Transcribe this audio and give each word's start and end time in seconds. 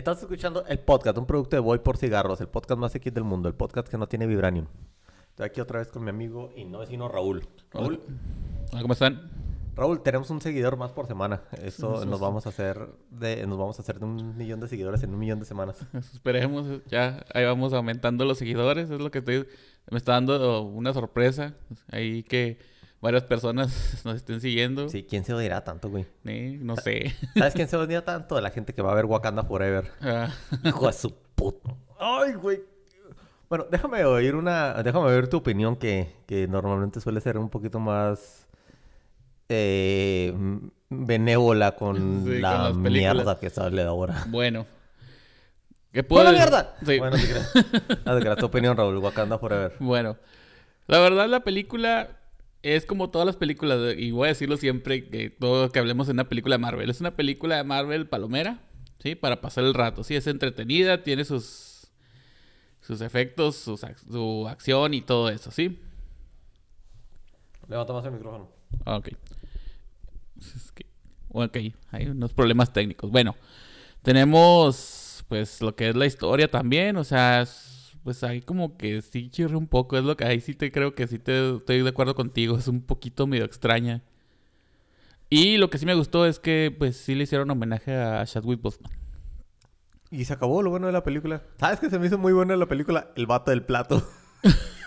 Estás 0.00 0.22
escuchando 0.22 0.64
el 0.66 0.78
podcast, 0.78 1.18
un 1.18 1.26
producto 1.26 1.56
de 1.56 1.60
Voy 1.60 1.80
por 1.80 1.98
Cigarros, 1.98 2.40
el 2.40 2.48
podcast 2.48 2.80
más 2.80 2.94
X 2.94 3.12
del 3.12 3.22
mundo, 3.22 3.50
el 3.50 3.54
podcast 3.54 3.86
que 3.86 3.98
no 3.98 4.08
tiene 4.08 4.26
vibranium. 4.26 4.64
Estoy 5.28 5.44
aquí 5.44 5.60
otra 5.60 5.80
vez 5.80 5.88
con 5.88 6.02
mi 6.02 6.08
amigo 6.08 6.50
y 6.56 6.64
no 6.64 6.78
vecino 6.78 7.06
Raúl. 7.06 7.46
Raúl, 7.70 8.00
Hola, 8.72 8.80
¿cómo 8.80 8.94
están? 8.94 9.30
Raúl, 9.74 10.02
tenemos 10.02 10.30
un 10.30 10.40
seguidor 10.40 10.78
más 10.78 10.92
por 10.92 11.06
semana. 11.06 11.42
Sí, 11.68 11.82
nos 11.82 12.18
vamos 12.18 12.46
a 12.46 12.48
hacer 12.48 12.88
de, 13.10 13.46
nos 13.46 13.58
vamos 13.58 13.78
a 13.78 13.82
hacer 13.82 13.98
de 13.98 14.06
un 14.06 14.38
millón 14.38 14.60
de 14.60 14.68
seguidores 14.68 15.02
en 15.02 15.12
un 15.12 15.18
millón 15.18 15.38
de 15.38 15.44
semanas. 15.44 15.76
Esperemos, 16.14 16.82
ya 16.86 17.22
ahí 17.34 17.44
vamos 17.44 17.74
aumentando 17.74 18.24
los 18.24 18.38
seguidores, 18.38 18.88
es 18.88 19.00
lo 19.00 19.10
que 19.10 19.18
estoy... 19.18 19.46
Me 19.90 19.98
está 19.98 20.12
dando 20.12 20.62
una 20.62 20.94
sorpresa, 20.94 21.56
ahí 21.90 22.22
que 22.22 22.58
varias 23.00 23.24
personas 23.24 24.00
nos 24.04 24.16
estén 24.16 24.40
siguiendo. 24.40 24.88
Sí, 24.88 25.04
¿quién 25.08 25.24
se 25.24 25.32
odiará 25.34 25.62
tanto, 25.64 25.88
güey? 25.90 26.06
Eh, 26.24 26.58
no 26.60 26.76
sé. 26.76 27.14
¿Sabes 27.36 27.54
quién 27.54 27.68
se 27.68 27.76
odia 27.76 28.04
tanto? 28.04 28.40
La 28.40 28.50
gente 28.50 28.74
que 28.74 28.82
va 28.82 28.92
a 28.92 28.94
ver 28.94 29.06
Wakanda 29.06 29.42
Forever. 29.44 29.90
Ah, 30.00 30.28
Hijo 30.64 30.86
de 30.86 30.92
su 30.92 31.14
puto. 31.34 31.76
Ay, 31.98 32.34
güey. 32.34 32.60
Bueno, 33.48 33.66
déjame 33.70 34.04
oír 34.04 34.34
una. 34.36 34.82
Déjame 34.82 35.06
oír 35.06 35.28
tu 35.28 35.38
opinión 35.38 35.74
que, 35.76 36.14
que 36.26 36.46
normalmente 36.46 37.00
suele 37.00 37.20
ser 37.20 37.36
un 37.38 37.50
poquito 37.50 37.80
más. 37.80 38.46
eh, 39.48 40.32
benévola 40.88 41.72
con 41.76 41.96
Sí, 42.24 42.30
con 42.30 42.40
la 42.42 42.52
las 42.68 42.76
películas. 42.78 43.14
mierda 43.14 43.38
que 43.40 43.50
sale 43.50 43.82
ahora. 43.82 44.24
bueno. 44.28 44.66
¿Qué 45.92 46.04
¡Pon 46.04 46.22
la 46.22 46.30
decir? 46.30 46.46
mierda! 46.48 46.76
Sí. 46.86 46.98
Bueno, 47.00 47.16
te 48.04 48.20
creas, 48.20 48.36
tu 48.38 48.46
opinión, 48.46 48.76
Raúl. 48.76 48.98
Wakanda 48.98 49.38
Forever. 49.38 49.74
Bueno, 49.80 50.16
la 50.86 51.00
verdad 51.00 51.28
la 51.28 51.40
película 51.40 52.19
es 52.62 52.84
como 52.86 53.10
todas 53.10 53.26
las 53.26 53.36
películas, 53.36 53.94
y 53.96 54.10
voy 54.10 54.26
a 54.26 54.28
decirlo 54.28 54.56
siempre 54.56 55.08
que 55.08 55.30
todo 55.30 55.70
que 55.70 55.78
hablemos 55.78 56.06
de 56.06 56.12
una 56.12 56.28
película 56.28 56.54
de 56.54 56.58
Marvel, 56.58 56.90
es 56.90 57.00
una 57.00 57.16
película 57.16 57.56
de 57.56 57.64
Marvel 57.64 58.08
palomera, 58.08 58.60
¿sí? 58.98 59.14
Para 59.14 59.40
pasar 59.40 59.64
el 59.64 59.74
rato, 59.74 60.04
sí, 60.04 60.14
es 60.14 60.26
entretenida, 60.26 61.02
tiene 61.02 61.24
sus 61.24 61.90
sus 62.82 63.00
efectos, 63.02 63.56
sus 63.56 63.80
su 64.10 64.46
acción 64.48 64.94
y 64.94 65.00
todo 65.02 65.28
eso, 65.28 65.50
¿sí? 65.50 65.78
Levanta 67.68 67.92
más 67.92 68.04
el 68.04 68.12
micrófono. 68.12 68.48
Ah, 68.84 68.96
Ok. 68.96 69.08
Es 70.38 70.72
que- 70.72 70.86
Ok, 71.28 71.56
hay 71.92 72.06
unos 72.06 72.32
problemas 72.32 72.72
técnicos. 72.72 73.10
Bueno, 73.10 73.36
tenemos 74.02 75.24
pues 75.28 75.60
lo 75.60 75.76
que 75.76 75.90
es 75.90 75.94
la 75.96 76.06
historia 76.06 76.48
también, 76.50 76.96
o 76.96 77.04
sea, 77.04 77.42
es- 77.42 77.68
pues 78.04 78.24
ahí 78.24 78.40
como 78.40 78.76
que 78.76 79.02
sí 79.02 79.30
chirre 79.30 79.56
un 79.56 79.66
poco, 79.66 79.98
es 79.98 80.04
lo 80.04 80.16
que 80.16 80.24
ahí 80.24 80.40
sí 80.40 80.54
te 80.54 80.72
creo 80.72 80.94
que 80.94 81.06
sí 81.06 81.18
te 81.18 81.56
estoy 81.56 81.82
de 81.82 81.88
acuerdo 81.88 82.14
contigo, 82.14 82.56
es 82.56 82.68
un 82.68 82.82
poquito 82.82 83.26
medio 83.26 83.44
extraña. 83.44 84.02
Y 85.28 85.58
lo 85.58 85.70
que 85.70 85.78
sí 85.78 85.86
me 85.86 85.94
gustó 85.94 86.26
es 86.26 86.40
que 86.40 86.74
pues 86.76 86.96
sí 86.96 87.14
le 87.14 87.24
hicieron 87.24 87.50
homenaje 87.50 87.94
a 87.94 88.24
Chadwick 88.26 88.60
Boseman. 88.60 88.90
Y 90.10 90.24
se 90.24 90.32
acabó 90.32 90.60
lo 90.62 90.70
bueno 90.70 90.88
de 90.88 90.92
la 90.92 91.04
película. 91.04 91.44
¿Sabes 91.58 91.78
que 91.78 91.88
se 91.88 91.98
me 91.98 92.06
hizo 92.06 92.18
muy 92.18 92.32
buena 92.32 92.56
la 92.56 92.66
película? 92.66 93.12
El 93.14 93.26
vato 93.26 93.52
del 93.52 93.62
plato. 93.62 94.02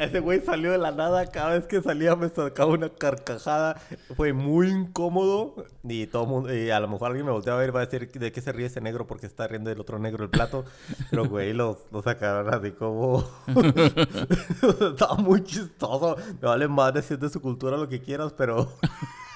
Ese 0.00 0.20
güey 0.20 0.40
salió 0.40 0.72
de 0.72 0.78
la 0.78 0.92
nada. 0.92 1.26
Cada 1.26 1.50
vez 1.50 1.66
que 1.66 1.82
salía 1.82 2.16
me 2.16 2.30
sacaba 2.30 2.72
una 2.72 2.88
carcajada. 2.88 3.78
Fue 4.16 4.32
muy 4.32 4.68
incómodo. 4.68 5.66
Y 5.84 6.06
todo 6.06 6.24
mundo, 6.24 6.54
y 6.54 6.70
a 6.70 6.80
lo 6.80 6.88
mejor 6.88 7.08
alguien 7.08 7.26
me 7.26 7.32
volteaba 7.32 7.58
a 7.58 7.60
ver 7.60 7.68
y 7.68 7.72
va 7.72 7.82
a 7.82 7.86
decir 7.86 8.10
de 8.10 8.32
qué 8.32 8.40
se 8.40 8.50
ríe 8.52 8.66
ese 8.66 8.80
negro 8.80 9.06
porque 9.06 9.26
está 9.26 9.46
riendo 9.46 9.70
el 9.70 9.78
otro 9.78 9.98
negro 9.98 10.24
el 10.24 10.30
plato. 10.30 10.64
Pero 11.10 11.26
güey, 11.26 11.52
lo, 11.52 11.78
lo 11.92 12.02
sacaron 12.02 12.52
así 12.52 12.70
como. 12.70 13.28
Estaba 14.90 15.16
muy 15.16 15.44
chistoso. 15.44 16.16
Me 16.40 16.48
vale 16.48 16.66
más 16.66 16.94
decir 16.94 17.18
de 17.18 17.28
su 17.28 17.42
cultura 17.42 17.76
lo 17.76 17.88
que 17.88 18.00
quieras, 18.00 18.32
pero. 18.32 18.72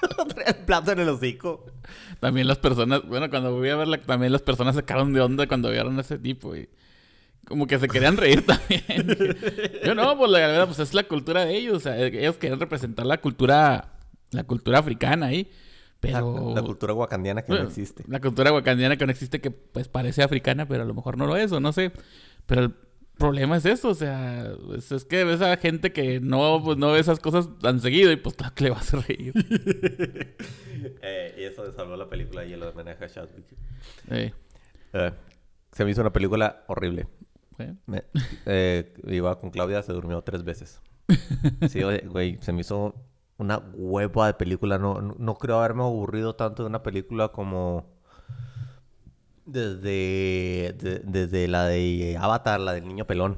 El 0.45 0.55
plato 0.65 0.91
en 0.91 0.99
el 0.99 1.09
hocico. 1.09 1.65
También 2.19 2.47
las 2.47 2.59
personas, 2.59 3.07
bueno, 3.07 3.29
cuando 3.29 3.53
voy 3.53 3.69
a 3.69 3.75
verla, 3.75 3.99
también 3.99 4.31
las 4.31 4.41
personas 4.41 4.75
sacaron 4.75 5.13
de 5.13 5.21
onda 5.21 5.47
cuando 5.47 5.71
vieron 5.71 5.97
a 5.97 6.01
ese 6.01 6.19
tipo 6.19 6.55
y 6.55 6.69
como 7.47 7.67
que 7.67 7.79
se 7.79 7.87
querían 7.87 8.17
reír 8.17 8.45
también. 8.45 9.07
Yo 9.83 9.95
no, 9.95 10.17
pues 10.17 10.31
la 10.31 10.39
verdad, 10.39 10.65
pues 10.65 10.79
es 10.79 10.93
la 10.93 11.03
cultura 11.03 11.45
de 11.45 11.55
ellos, 11.55 11.77
o 11.77 11.79
sea, 11.79 11.97
ellos 11.97 12.37
querían 12.37 12.59
representar 12.59 13.05
la 13.05 13.19
cultura, 13.21 13.93
la 14.31 14.43
cultura 14.43 14.79
africana 14.79 15.27
ahí, 15.27 15.49
pero... 15.99 16.53
La, 16.53 16.61
la 16.61 16.67
cultura 16.67 16.93
wakandiana 16.93 17.43
que 17.43 17.53
no 17.53 17.61
existe. 17.61 18.03
La 18.07 18.19
cultura 18.19 18.51
wakandiana 18.51 18.97
que 18.97 19.05
no 19.05 19.11
existe, 19.11 19.41
que 19.41 19.51
pues 19.51 19.87
parece 19.87 20.23
africana, 20.23 20.67
pero 20.67 20.83
a 20.83 20.85
lo 20.85 20.93
mejor 20.93 21.17
no 21.17 21.25
lo 21.25 21.37
es, 21.37 21.51
o 21.51 21.59
no 21.59 21.71
sé. 21.73 21.91
Pero 22.45 22.61
el 22.63 22.73
problema 23.17 23.57
es 23.57 23.65
eso, 23.65 23.89
o 23.89 23.95
sea, 23.95 24.51
es, 24.75 24.91
es 24.91 25.05
que 25.05 25.23
ves 25.23 25.41
a 25.41 25.55
gente 25.57 25.93
que 25.93 26.19
no, 26.19 26.61
pues, 26.63 26.77
no 26.77 26.91
ve 26.91 26.99
esas 26.99 27.19
cosas 27.19 27.47
tan 27.59 27.79
seguido 27.79 28.11
y 28.11 28.17
pues 28.17 28.35
claro 28.35 28.53
que 28.53 28.65
le 28.65 28.69
vas 28.71 28.93
a 28.93 29.01
reír. 29.01 29.33
Eh, 31.01 31.35
y 31.39 31.43
eso 31.45 31.73
salvó 31.73 31.95
la 31.95 32.07
película 32.07 32.45
y 32.45 32.53
el 32.53 32.61
homenaje 32.61 33.05
a 33.05 33.09
Chadwick. 33.09 33.45
Eh, 34.11 34.31
Eh, 34.93 35.11
se 35.71 35.83
me 35.83 35.91
hizo 35.91 36.01
una 36.01 36.13
película 36.13 36.63
horrible. 36.67 37.07
Me- 37.85 38.03
eh, 38.45 38.93
iba 39.07 39.39
con 39.39 39.49
Claudia, 39.51 39.81
se 39.83 39.93
durmió 39.93 40.21
tres 40.21 40.43
veces. 40.43 40.81
Sí, 41.69 41.83
oye, 41.83 42.03
güey, 42.07 42.37
se 42.41 42.51
me 42.53 42.61
hizo 42.61 42.95
una 43.37 43.57
hueva 43.73 44.27
de 44.27 44.33
película. 44.33 44.77
No, 44.77 45.01
no, 45.01 45.15
no 45.17 45.35
creo 45.35 45.59
haberme 45.59 45.83
aburrido 45.83 46.35
tanto 46.35 46.63
de 46.63 46.69
una 46.69 46.83
película 46.83 47.29
como 47.29 47.85
desde, 49.45 50.73
de- 50.79 51.01
desde 51.03 51.47
la 51.47 51.65
de 51.67 52.17
Avatar, 52.19 52.59
la 52.59 52.73
del 52.73 52.87
niño 52.87 53.05
pelón. 53.05 53.37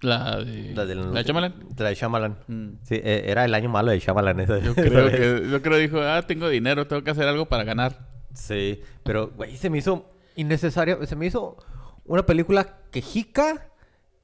La 0.00 0.36
de... 0.38 0.74
La, 0.74 0.84
¿La 0.84 1.12
de 1.22 1.22
Shyamalan? 1.24 1.54
La 1.78 1.88
de 1.88 1.94
Shyamalan. 1.94 2.38
Mm. 2.48 2.68
Sí, 2.82 2.96
eh, 2.96 3.24
era 3.26 3.44
el 3.44 3.54
año 3.54 3.70
malo 3.70 3.90
de 3.90 3.98
Shyamalan. 4.00 4.40
Esa, 4.40 4.58
Yo 4.58 4.74
creo 4.74 5.06
que, 5.10 5.48
yo 5.50 5.62
creo 5.62 5.78
dijo, 5.78 6.00
ah, 6.02 6.22
tengo 6.26 6.48
dinero, 6.48 6.86
tengo 6.86 7.02
que 7.02 7.10
hacer 7.10 7.26
algo 7.26 7.46
para 7.46 7.64
ganar. 7.64 8.06
Sí, 8.34 8.80
pero, 9.04 9.28
güey, 9.30 9.56
se 9.56 9.70
me 9.70 9.78
hizo 9.78 10.10
innecesario. 10.36 11.06
Se 11.06 11.16
me 11.16 11.26
hizo 11.26 11.56
una 12.06 12.26
película 12.26 12.78
quejica, 12.90 13.70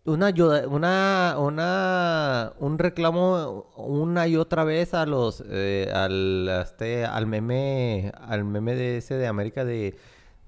una 0.04 0.26
ayuda, 0.26 0.66
una, 0.68 1.36
una, 1.38 2.52
un 2.58 2.78
reclamo 2.78 3.70
una 3.76 4.26
y 4.26 4.36
otra 4.36 4.64
vez 4.64 4.94
a 4.94 5.06
los, 5.06 5.42
eh, 5.48 5.90
al, 5.94 6.48
este, 6.62 7.04
al 7.04 7.26
meme, 7.26 8.12
al 8.20 8.44
meme 8.44 8.74
de 8.74 8.98
ese 8.98 9.14
de 9.14 9.26
América 9.26 9.64
de, 9.64 9.96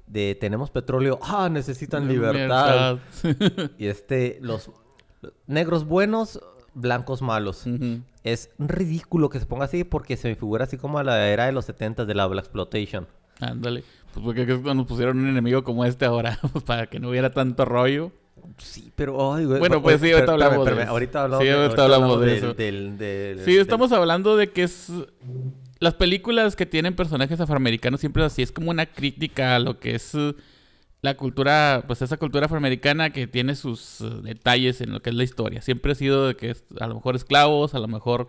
de 0.07 0.35
tenemos 0.35 0.71
petróleo, 0.71 1.19
ah, 1.23 1.49
necesitan 1.51 2.09
libertad. 2.09 2.99
Y 3.79 3.87
este, 3.87 4.39
los 4.41 4.71
negros 5.47 5.85
buenos, 5.85 6.41
blancos 6.75 7.23
malos. 7.23 7.65
Es 8.25 8.51
ridículo 8.59 9.31
que 9.31 9.41
se 9.41 9.47
ponga 9.47 9.65
así 9.65 9.85
porque 9.85 10.17
se 10.17 10.29
me 10.29 10.35
figura 10.35 10.65
así 10.65 10.77
como 10.77 10.99
a 10.99 11.05
la 11.05 11.29
era 11.29 11.47
de 11.47 11.53
los 11.53 11.65
70 11.67 12.05
de 12.05 12.15
la 12.15 12.27
Black 12.27 12.45
Exploitation. 12.45 13.09
Ándale. 13.41 13.85
Pues 14.15 14.25
porque 14.25 14.47
nos 14.75 14.87
pusieron 14.87 15.19
un 15.19 15.29
enemigo 15.29 15.65
como 15.65 15.85
este 15.85 16.05
ahora, 16.05 16.39
pues, 16.53 16.65
para 16.65 16.87
que 16.87 17.01
no 17.01 17.09
hubiera 17.11 17.31
tanto 17.31 17.65
rollo. 17.65 18.13
Sí, 18.59 18.93
pero 18.97 19.35
ay, 19.35 19.45
güey. 19.45 19.59
Bueno, 19.61 19.81
pues 19.83 20.01
sí, 20.01 20.11
ahorita 20.13 20.33
hablamos 20.33 20.67
de 20.67 20.73
eso. 20.83 20.91
Ahorita 20.91 21.23
hablamos 21.25 21.45
Sí, 21.45 21.51
de, 21.51 21.55
ahorita 21.63 21.85
hablamos 21.85 22.21
de 22.21 22.27
del- 22.27 22.37
eso. 22.39 22.55
del- 22.55 22.99
del- 22.99 23.41
Sí, 23.45 23.57
estamos 23.57 23.93
hablando 23.93 24.37
de 24.37 24.51
que 24.51 24.65
es... 24.65 24.91
Las 25.79 25.95
películas 25.95 26.55
que 26.55 26.65
tienen 26.67 26.95
personajes 26.95 27.41
afroamericanos 27.41 27.99
siempre 28.01 28.25
es 28.25 28.33
así, 28.33 28.43
es 28.43 28.53
como 28.53 28.71
una 28.71 28.87
crítica 28.87 29.57
a 29.57 29.59
lo 29.59 29.81
que 29.81 29.95
es 29.97 30.15
eh, 30.15 30.35
la 31.01 31.17
cultura, 31.17 31.83
pues 31.89 32.03
esa 32.03 32.19
cultura 32.19 32.47
afroamericana 32.47 33.11
que 33.11 33.27
tiene 33.27 33.57
sus 33.57 34.01
eh, 34.01 34.05
detalles 34.23 34.81
en 34.81 34.93
lo 34.93 35.01
que 35.03 35.11
es 35.11 35.17
la 35.17 35.25
historia. 35.25 35.61
Siempre 35.61 35.91
ha 35.93 35.95
sido 35.97 36.29
de 36.29 36.37
que 36.37 36.51
es, 36.51 36.65
a 36.79 36.87
lo 36.87 36.95
mejor 36.95 37.17
esclavos, 37.17 37.75
a 37.75 37.81
lo 37.81 37.89
mejor, 37.89 38.29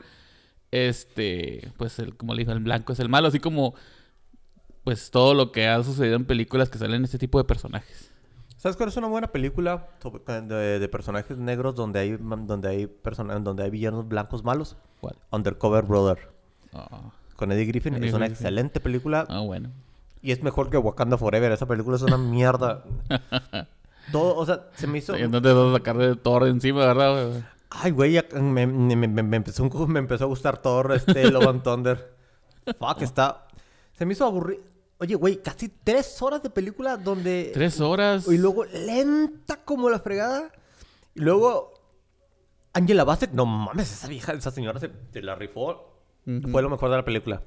este, 0.71 1.71
pues 1.77 1.99
el, 1.99 2.15
como 2.15 2.33
le 2.33 2.39
dijo, 2.39 2.51
el 2.51 2.59
blanco 2.59 2.93
es 2.93 2.99
el 2.99 3.09
malo, 3.09 3.27
así 3.27 3.39
como, 3.39 3.75
pues 4.83 5.11
todo 5.11 5.33
lo 5.33 5.51
que 5.51 5.67
ha 5.67 5.81
sucedido 5.83 6.15
en 6.15 6.25
películas 6.25 6.69
que 6.69 6.77
salen 6.77 7.03
este 7.03 7.17
tipo 7.17 7.37
de 7.37 7.43
personajes. 7.45 8.09
¿Sabes 8.57 8.77
cuál 8.77 8.89
es 8.89 8.97
una 8.97 9.07
buena 9.07 9.27
película 9.27 9.87
de, 10.27 10.79
de 10.79 10.87
personajes 10.87 11.37
negros 11.37 11.75
donde 11.75 11.99
hay 11.99 12.11
donde 12.17 12.69
hay 12.69 12.87
persona- 12.87 13.37
donde 13.39 13.63
hay 13.63 13.69
villanos 13.69 14.07
blancos 14.07 14.43
malos? 14.43 14.77
¿Cuál? 15.01 15.15
Undercover 15.31 15.83
Brother. 15.83 16.29
Ah, 16.73 17.11
Con 17.35 17.51
Eddie 17.51 17.65
Griffin. 17.65 17.95
Eddie 17.95 18.07
es 18.07 18.13
una 18.13 18.25
Griffin. 18.27 18.45
excelente 18.45 18.79
película. 18.79 19.25
ah, 19.29 19.41
bueno. 19.41 19.69
Y 20.21 20.31
es 20.31 20.41
mejor 20.41 20.69
que 20.69 20.77
Wakanda 20.77 21.17
Forever. 21.17 21.51
Esa 21.51 21.65
película 21.67 21.97
es 21.97 22.01
una 22.03 22.17
mierda. 22.17 22.83
Todo, 24.11 24.35
o 24.37 24.45
sea, 24.45 24.67
se 24.75 24.87
me 24.87 24.97
hizo... 24.99 25.17
Y 25.17 25.21
entonces 25.21 25.53
vas 25.53 25.67
a 25.69 25.73
sacar 25.73 25.97
de 25.97 26.15
todo 26.15 26.45
encima, 26.47 26.85
¿verdad? 26.85 27.27
güey? 27.29 27.43
Ay, 27.69 27.91
güey, 27.91 28.19
me, 28.33 28.67
me- 28.67 28.95
me- 28.95 29.23
me 29.23 29.37
empezó, 29.37 29.63
me 29.87 29.99
empezó 29.99 30.25
a 30.25 30.27
gustar 30.27 30.57
Thor, 30.61 30.91
este, 30.93 31.29
Love 31.31 31.47
and 31.47 31.63
Thunder. 31.63 32.13
Fuck, 32.79 33.01
está... 33.01 33.47
Se 33.93 34.05
me 34.05 34.13
hizo 34.13 34.25
aburrido. 34.25 34.61
Oye, 35.03 35.15
güey, 35.15 35.41
casi 35.41 35.69
tres 35.83 36.21
horas 36.21 36.41
de 36.41 36.49
película 36.49 36.95
donde... 36.97 37.51
Tres 37.53 37.79
horas. 37.81 38.27
Y 38.27 38.37
luego 38.37 38.63
lenta 38.65 39.57
como 39.65 39.89
la 39.89 39.99
fregada. 39.99 40.51
Y 41.13 41.19
luego 41.21 41.73
Angela 42.73 43.03
Bassett, 43.03 43.31
no 43.33 43.45
mames, 43.45 43.91
esa 43.91 44.07
vieja, 44.07 44.31
esa 44.33 44.49
señora 44.49 44.79
se, 44.79 44.89
se 45.11 45.21
la 45.21 45.35
rifó. 45.35 45.99
Ujú. 46.25 46.49
Fue 46.49 46.61
lo 46.61 46.69
mejor 46.69 46.89
de 46.89 46.95
la 46.97 47.03
película. 47.05 47.43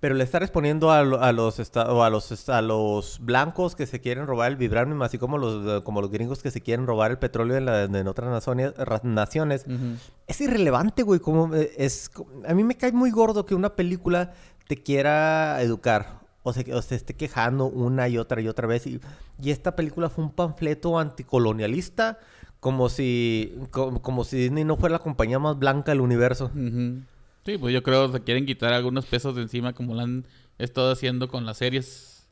Pero 0.00 0.16
le 0.16 0.24
está 0.24 0.40
respondiendo 0.40 0.90
a, 0.90 1.04
lo- 1.04 1.20
a 1.22 1.30
los 1.30 1.60
a 1.76 2.10
los 2.10 2.48
a 2.48 2.60
los 2.62 3.18
blancos 3.20 3.76
que 3.76 3.86
se 3.86 4.00
quieren 4.00 4.26
robar 4.26 4.50
el 4.50 4.56
vibranium, 4.56 5.00
así 5.02 5.16
como 5.16 5.38
los 5.38 5.82
como 5.84 6.00
los 6.00 6.10
gringos 6.10 6.42
que 6.42 6.50
se 6.50 6.60
quieren 6.60 6.88
robar 6.88 7.12
el 7.12 7.18
petróleo 7.18 7.56
en, 7.56 7.66
la- 7.66 7.84
en 7.84 8.08
otras 8.08 8.28
naciones, 8.28 8.72
naciones. 9.04 9.64
Ujú. 9.64 9.96
Es 10.26 10.40
irrelevante, 10.40 11.04
güey. 11.04 11.20
Como 11.20 11.54
eh, 11.54 11.70
es, 11.76 12.10
a 12.48 12.52
mí 12.54 12.64
me 12.64 12.76
cae 12.76 12.90
muy 12.90 13.12
gordo 13.12 13.46
que 13.46 13.54
una 13.54 13.76
película 13.76 14.32
te 14.66 14.76
quiera 14.82 15.60
educar 15.62 16.20
o 16.42 16.52
se, 16.52 16.72
o 16.74 16.82
se 16.82 16.94
esté 16.94 17.14
quejando 17.14 17.66
una 17.66 18.08
y 18.08 18.18
otra 18.18 18.40
y 18.40 18.48
otra 18.48 18.66
vez. 18.66 18.86
Y, 18.86 19.00
y 19.40 19.50
esta 19.50 19.76
película 19.76 20.08
fue 20.08 20.24
un 20.24 20.32
panfleto 20.32 20.98
anticolonialista, 20.98 22.18
como 22.60 22.88
si, 22.88 23.56
como, 23.70 24.02
como 24.02 24.24
si 24.24 24.36
Disney 24.36 24.64
no 24.64 24.76
fuera 24.76 24.94
la 24.94 24.98
compañía 25.00 25.38
más 25.38 25.58
blanca 25.58 25.92
del 25.92 26.00
universo. 26.00 26.50
Ujú. 26.54 27.02
Sí, 27.44 27.58
pues 27.58 27.74
yo 27.74 27.82
creo 27.82 28.06
que 28.06 28.18
se 28.18 28.24
quieren 28.24 28.46
quitar 28.46 28.72
algunos 28.72 29.06
pesos 29.06 29.34
de 29.34 29.42
encima 29.42 29.72
como 29.72 29.94
lo 29.94 30.00
han 30.00 30.26
estado 30.58 30.92
haciendo 30.92 31.28
con 31.28 31.44
las 31.44 31.58
series. 31.58 32.28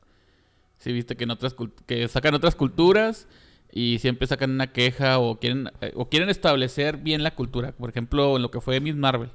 Sí, 0.79 0.93
viste 0.93 1.17
que 1.17 1.25
en 1.25 1.31
otras 1.31 1.55
que 1.87 2.09
sacan 2.09 2.35
otras 2.35 2.55
culturas 2.55 3.27
y 3.73 3.99
siempre 3.99 4.27
sacan 4.27 4.53
una 4.53 4.73
queja 4.73 5.19
o 5.19 5.39
quieren 5.39 5.71
eh, 5.81 5.93
o 5.95 6.09
quieren 6.09 6.29
establecer 6.29 6.97
bien 6.97 7.23
la 7.23 7.35
cultura. 7.35 7.73
Por 7.73 7.91
ejemplo, 7.91 8.37
en 8.37 8.43
lo 8.43 8.51
que 8.51 8.61
fue 8.61 8.81
Miss 8.81 8.95
Marvel. 8.95 9.31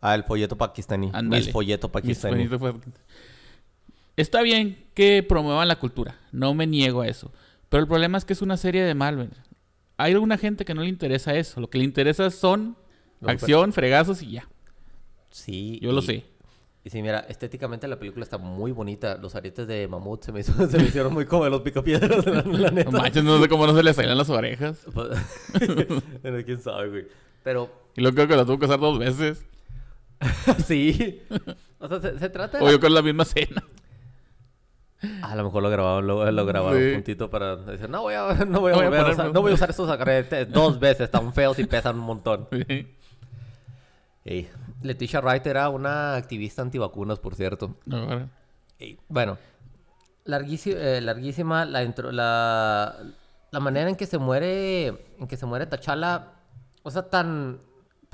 Ah, 0.00 0.14
el 0.14 0.24
folleto 0.24 0.56
pakistaní. 0.56 1.10
Ándale. 1.12 1.44
Mis 1.44 1.52
folleto 1.52 1.90
pakistaní. 1.90 2.48
Está 4.16 4.40
bien 4.42 4.76
que 4.94 5.22
promuevan 5.22 5.68
la 5.68 5.78
cultura, 5.78 6.16
no 6.32 6.54
me 6.54 6.66
niego 6.66 7.02
a 7.02 7.08
eso. 7.08 7.32
Pero 7.68 7.82
el 7.82 7.88
problema 7.88 8.16
es 8.16 8.24
que 8.24 8.32
es 8.32 8.40
una 8.42 8.56
serie 8.56 8.82
de 8.84 8.94
Marvel. 8.94 9.30
Hay 9.98 10.12
alguna 10.12 10.38
gente 10.38 10.64
que 10.64 10.74
no 10.74 10.82
le 10.82 10.88
interesa 10.88 11.34
eso. 11.34 11.60
Lo 11.60 11.68
que 11.68 11.78
le 11.78 11.84
interesa 11.84 12.30
son 12.30 12.76
acción, 13.26 13.72
fregazos 13.72 14.22
y 14.22 14.32
ya. 14.32 14.48
Sí. 15.30 15.78
Yo 15.82 15.92
lo 15.92 16.00
sé. 16.02 16.24
Y 16.84 16.90
sí, 16.90 17.02
mira, 17.02 17.20
estéticamente 17.28 17.88
la 17.88 17.98
película 17.98 18.22
está 18.22 18.38
muy 18.38 18.70
bonita. 18.72 19.18
Los 19.18 19.34
aretes 19.34 19.66
de 19.66 19.88
mamut 19.88 20.22
se 20.22 20.32
me, 20.32 20.40
hizo- 20.40 20.66
se 20.70 20.78
me 20.78 20.84
hicieron 20.84 21.12
muy 21.12 21.26
como 21.26 21.46
los 21.48 21.60
picapiedras, 21.62 22.24
la, 22.24 22.42
la 22.42 22.70
neta. 22.70 22.90
No 22.90 22.98
manches, 22.98 23.24
no 23.24 23.42
sé 23.42 23.48
cómo 23.48 23.66
no 23.66 23.74
se 23.76 23.82
le 23.82 23.92
salen 23.92 24.16
las 24.16 24.30
orejas. 24.30 24.86
Pero 26.22 26.44
quién 26.44 26.60
sabe, 26.60 26.88
güey. 26.88 27.06
Pero 27.42 27.70
Y 27.96 28.00
luego 28.02 28.14
creo 28.14 28.28
que 28.28 28.36
lo 28.36 28.46
tuvo 28.46 28.58
que 28.58 28.66
hacer 28.66 28.78
dos 28.78 28.98
veces. 28.98 29.44
sí. 30.66 31.22
O 31.78 31.88
sea, 31.88 32.00
se, 32.00 32.18
se 32.18 32.28
trata 32.30 32.58
de... 32.58 32.64
O 32.64 32.70
yo 32.70 32.80
con 32.80 32.92
la 32.94 33.02
misma 33.02 33.22
escena. 33.24 33.62
A 35.22 35.36
lo 35.36 35.44
mejor 35.44 35.62
lo 35.62 35.68
grabaron, 35.70 36.06
lo, 36.06 36.30
lo 36.32 36.46
grabaron 36.46 36.80
Sí. 36.80 36.94
juntito 36.94 37.28
para 37.30 37.56
decir, 37.56 37.88
no 37.88 38.02
voy 38.02 38.14
a, 38.14 38.32
no 38.48 38.60
voy 38.60 38.72
a, 38.72 38.74
No 38.76 38.80
voy 38.80 38.84
a 38.84 38.84
volver 38.86 39.00
a 39.00 39.02
poner- 39.02 39.12
usar, 39.12 39.32
no 39.32 39.42
voy 39.42 39.52
a 39.52 39.54
usar 39.54 39.70
estos 39.70 39.88
aretes 39.90 40.50
dos 40.50 40.80
veces, 40.80 41.02
están 41.02 41.32
feos 41.34 41.58
y 41.58 41.64
pesan 41.64 41.96
un 41.96 42.04
montón. 42.06 42.48
Sí. 42.50 42.88
Ey, 44.24 44.48
Leticia 44.82 45.20
Wright 45.20 45.46
era 45.46 45.68
una 45.68 46.16
activista 46.16 46.62
antivacunas, 46.62 47.18
por 47.20 47.34
cierto. 47.34 47.76
No, 47.84 47.98
ahora. 47.98 48.28
Ey, 48.78 48.98
Bueno, 49.08 49.38
larguísima, 50.24 50.76
larguísima 51.00 51.64
la, 51.66 51.84
intro- 51.84 52.10
la, 52.10 52.96
la 53.52 53.60
manera 53.60 53.88
en 53.90 53.96
que 53.96 54.06
se 54.06 54.18
muere, 54.18 54.86
en 55.18 55.28
que 55.28 55.36
se 55.36 55.46
muere 55.46 55.66
T'Challa, 55.66 56.32
o 56.82 56.90
sea, 56.90 57.02
tan, 57.08 57.60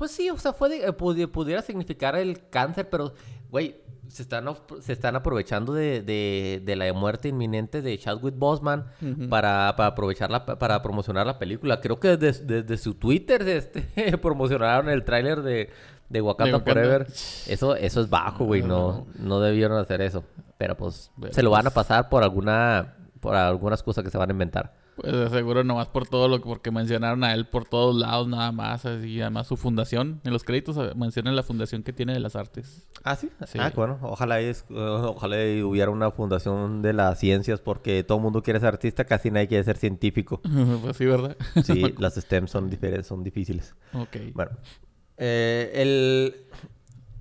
pues 0.03 0.11
sí, 0.11 0.29
o 0.29 0.37
sea, 0.37 0.51
fue 0.51 0.67
de- 0.67 0.85
eh, 0.85 0.91
pudi- 0.91 1.29
pudiera 1.31 1.61
significar 1.61 2.15
el 2.17 2.49
cáncer, 2.49 2.89
pero, 2.89 3.13
güey, 3.49 3.77
se 4.09 4.21
están, 4.23 4.49
op- 4.49 4.81
se 4.81 4.91
están 4.91 5.15
aprovechando 5.15 5.73
de, 5.73 6.01
de, 6.01 6.61
de 6.65 6.75
la 6.75 6.91
muerte 6.91 7.29
inminente 7.29 7.81
de 7.81 7.97
Chadwick 7.97 8.37
Boseman 8.37 8.85
Ujú. 9.01 9.29
para, 9.29 9.73
para 9.77 9.87
aprovecharla, 9.87 10.45
para 10.45 10.81
promocionar 10.81 11.25
la 11.25 11.39
película. 11.39 11.79
Creo 11.79 12.01
que 12.01 12.17
desde, 12.17 12.43
desde 12.63 12.77
su 12.77 12.95
Twitter 12.95 13.41
este, 13.47 14.17
promocionaron 14.17 14.89
el 14.89 15.05
tráiler 15.05 15.41
de, 15.41 15.69
de 16.09 16.21
Wakanda. 16.21 16.59
Forever. 16.59 17.07
Eso, 17.47 17.75
eso 17.77 18.01
es 18.01 18.09
bajo, 18.09 18.43
güey. 18.43 18.61
No, 18.61 19.07
no 19.17 19.39
debieron 19.39 19.77
hacer 19.79 20.01
eso. 20.01 20.25
Pero 20.57 20.75
pues 20.75 21.09
Bueno, 21.15 21.33
se 21.33 21.41
lo 21.41 21.49
van 21.51 21.61
a 21.67 21.69
pues- 21.71 21.85
pasar 21.87 22.09
por 22.09 22.23
alguna 22.23 22.95
por 23.21 23.35
algunas 23.35 23.81
cosas 23.83 24.03
que 24.03 24.09
se 24.09 24.17
van 24.17 24.29
a 24.29 24.33
inventar. 24.33 24.73
Pues 24.95 25.31
seguro 25.31 25.63
nomás 25.63 25.87
por 25.87 26.07
todo 26.07 26.27
lo 26.27 26.39
que... 26.39 26.43
Porque 26.43 26.71
mencionaron 26.71 27.23
a 27.23 27.33
él 27.33 27.47
por 27.47 27.65
todos 27.65 27.95
lados 27.95 28.27
nada 28.27 28.51
más. 28.51 28.85
Así, 28.85 29.21
además 29.21 29.47
su 29.47 29.57
fundación. 29.57 30.21
En 30.23 30.33
los 30.33 30.43
créditos 30.43 30.77
eh, 30.77 30.93
mencionan 30.95 31.35
la 31.35 31.43
fundación 31.43 31.83
que 31.83 31.93
tiene 31.93 32.13
de 32.13 32.19
las 32.19 32.35
artes. 32.35 32.87
Ah, 33.03 33.15
sí. 33.15 33.29
Sí. 33.47 33.57
Ah, 33.59 33.71
bueno, 33.75 33.99
ojalá 34.01 34.39
es, 34.39 34.65
eh, 34.69 34.73
ojalá 34.75 35.43
y 35.45 35.61
hubiera 35.61 35.91
una 35.91 36.11
fundación 36.11 36.81
de 36.81 36.93
las 36.93 37.19
ciencias 37.19 37.59
porque 37.59 38.03
todo 38.03 38.19
el 38.19 38.23
mundo 38.23 38.43
quiere 38.43 38.59
ser 38.59 38.69
artista, 38.69 39.05
casi 39.05 39.31
nadie 39.31 39.47
quiere 39.47 39.63
ser 39.63 39.77
científico. 39.77 40.41
pues 40.81 40.97
sí, 40.97 41.05
¿verdad? 41.05 41.35
Sí, 41.63 41.93
las 41.97 42.15
STEM 42.15 42.47
son 42.47 42.69
diferentes, 42.69 43.07
son 43.07 43.23
difíciles. 43.23 43.75
ok. 43.93 44.17
Bueno, 44.33 44.51
eh, 45.17 45.71
el... 45.75 46.35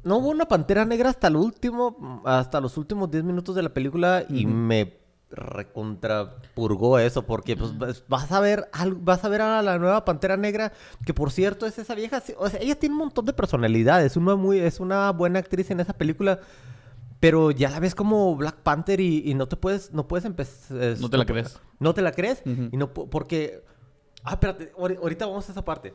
No 0.05 0.19
hubo 0.19 0.31
una 0.31 0.47
pantera 0.47 0.85
negra 0.85 1.11
hasta 1.11 1.29
el 1.29 1.37
último, 1.37 2.23
hasta 2.25 2.61
los 2.61 2.77
últimos 2.77 3.09
10 3.09 3.23
minutos 3.23 3.55
de 3.55 3.63
la 3.63 3.73
película 3.73 4.25
y 4.29 4.47
me 4.47 5.02
recontrapurgó 5.33 6.99
eso 6.99 7.23
porque 7.23 7.57
pues 7.57 7.73
vas- 8.09 8.31
a 8.33 8.41
ver 8.41 8.69
vas 9.01 9.25
a 9.25 9.29
ver 9.29 9.41
a 9.43 9.63
la 9.63 9.79
nueva 9.79 10.05
pantera 10.05 10.37
negra 10.37 10.73
que 11.05 11.15
por 11.15 11.31
cierto 11.31 11.67
es 11.67 11.79
esa 11.79 11.95
vieja, 11.95 12.23
o 12.39 12.49
sea, 12.49 12.61
ella 12.61 12.75
tiene 12.79 12.95
un 12.95 13.01
montón 13.01 13.25
de 13.25 13.33
personalidades, 13.33 14.17
una 14.17 14.37
muy 14.37 14.59
es 14.59 14.81
una 14.81 15.11
buena 15.13 15.39
actriz 15.39 15.71
en 15.71 15.81
esa 15.81 15.93
película. 15.93 16.41
Pero 17.21 17.53
ya 17.53 17.71
la 17.71 17.79
ves 17.79 17.95
como 17.95 18.35
Black 18.35 18.57
Panther 18.65 18.99
y, 19.01 19.23
y 19.25 19.35
no 19.35 19.47
te 19.47 19.55
puedes, 19.57 19.93
no 19.93 20.09
puedes 20.09 20.25
empezar. 20.25 20.77
No 21.01 21.09
te 21.09 21.17
la 21.17 21.25
crees. 21.25 21.61
No 21.79 21.95
te 21.95 22.03
la 22.03 22.11
crees. 22.11 22.43
Y 22.73 22.77
no 22.77 22.93
porque. 22.93 23.63
Ah, 24.25 24.33
espérate, 24.33 24.73
ahori- 24.75 24.99
ahorita 25.01 25.27
vamos 25.27 25.49
a 25.49 25.53
esa 25.53 25.65
parte. 25.65 25.95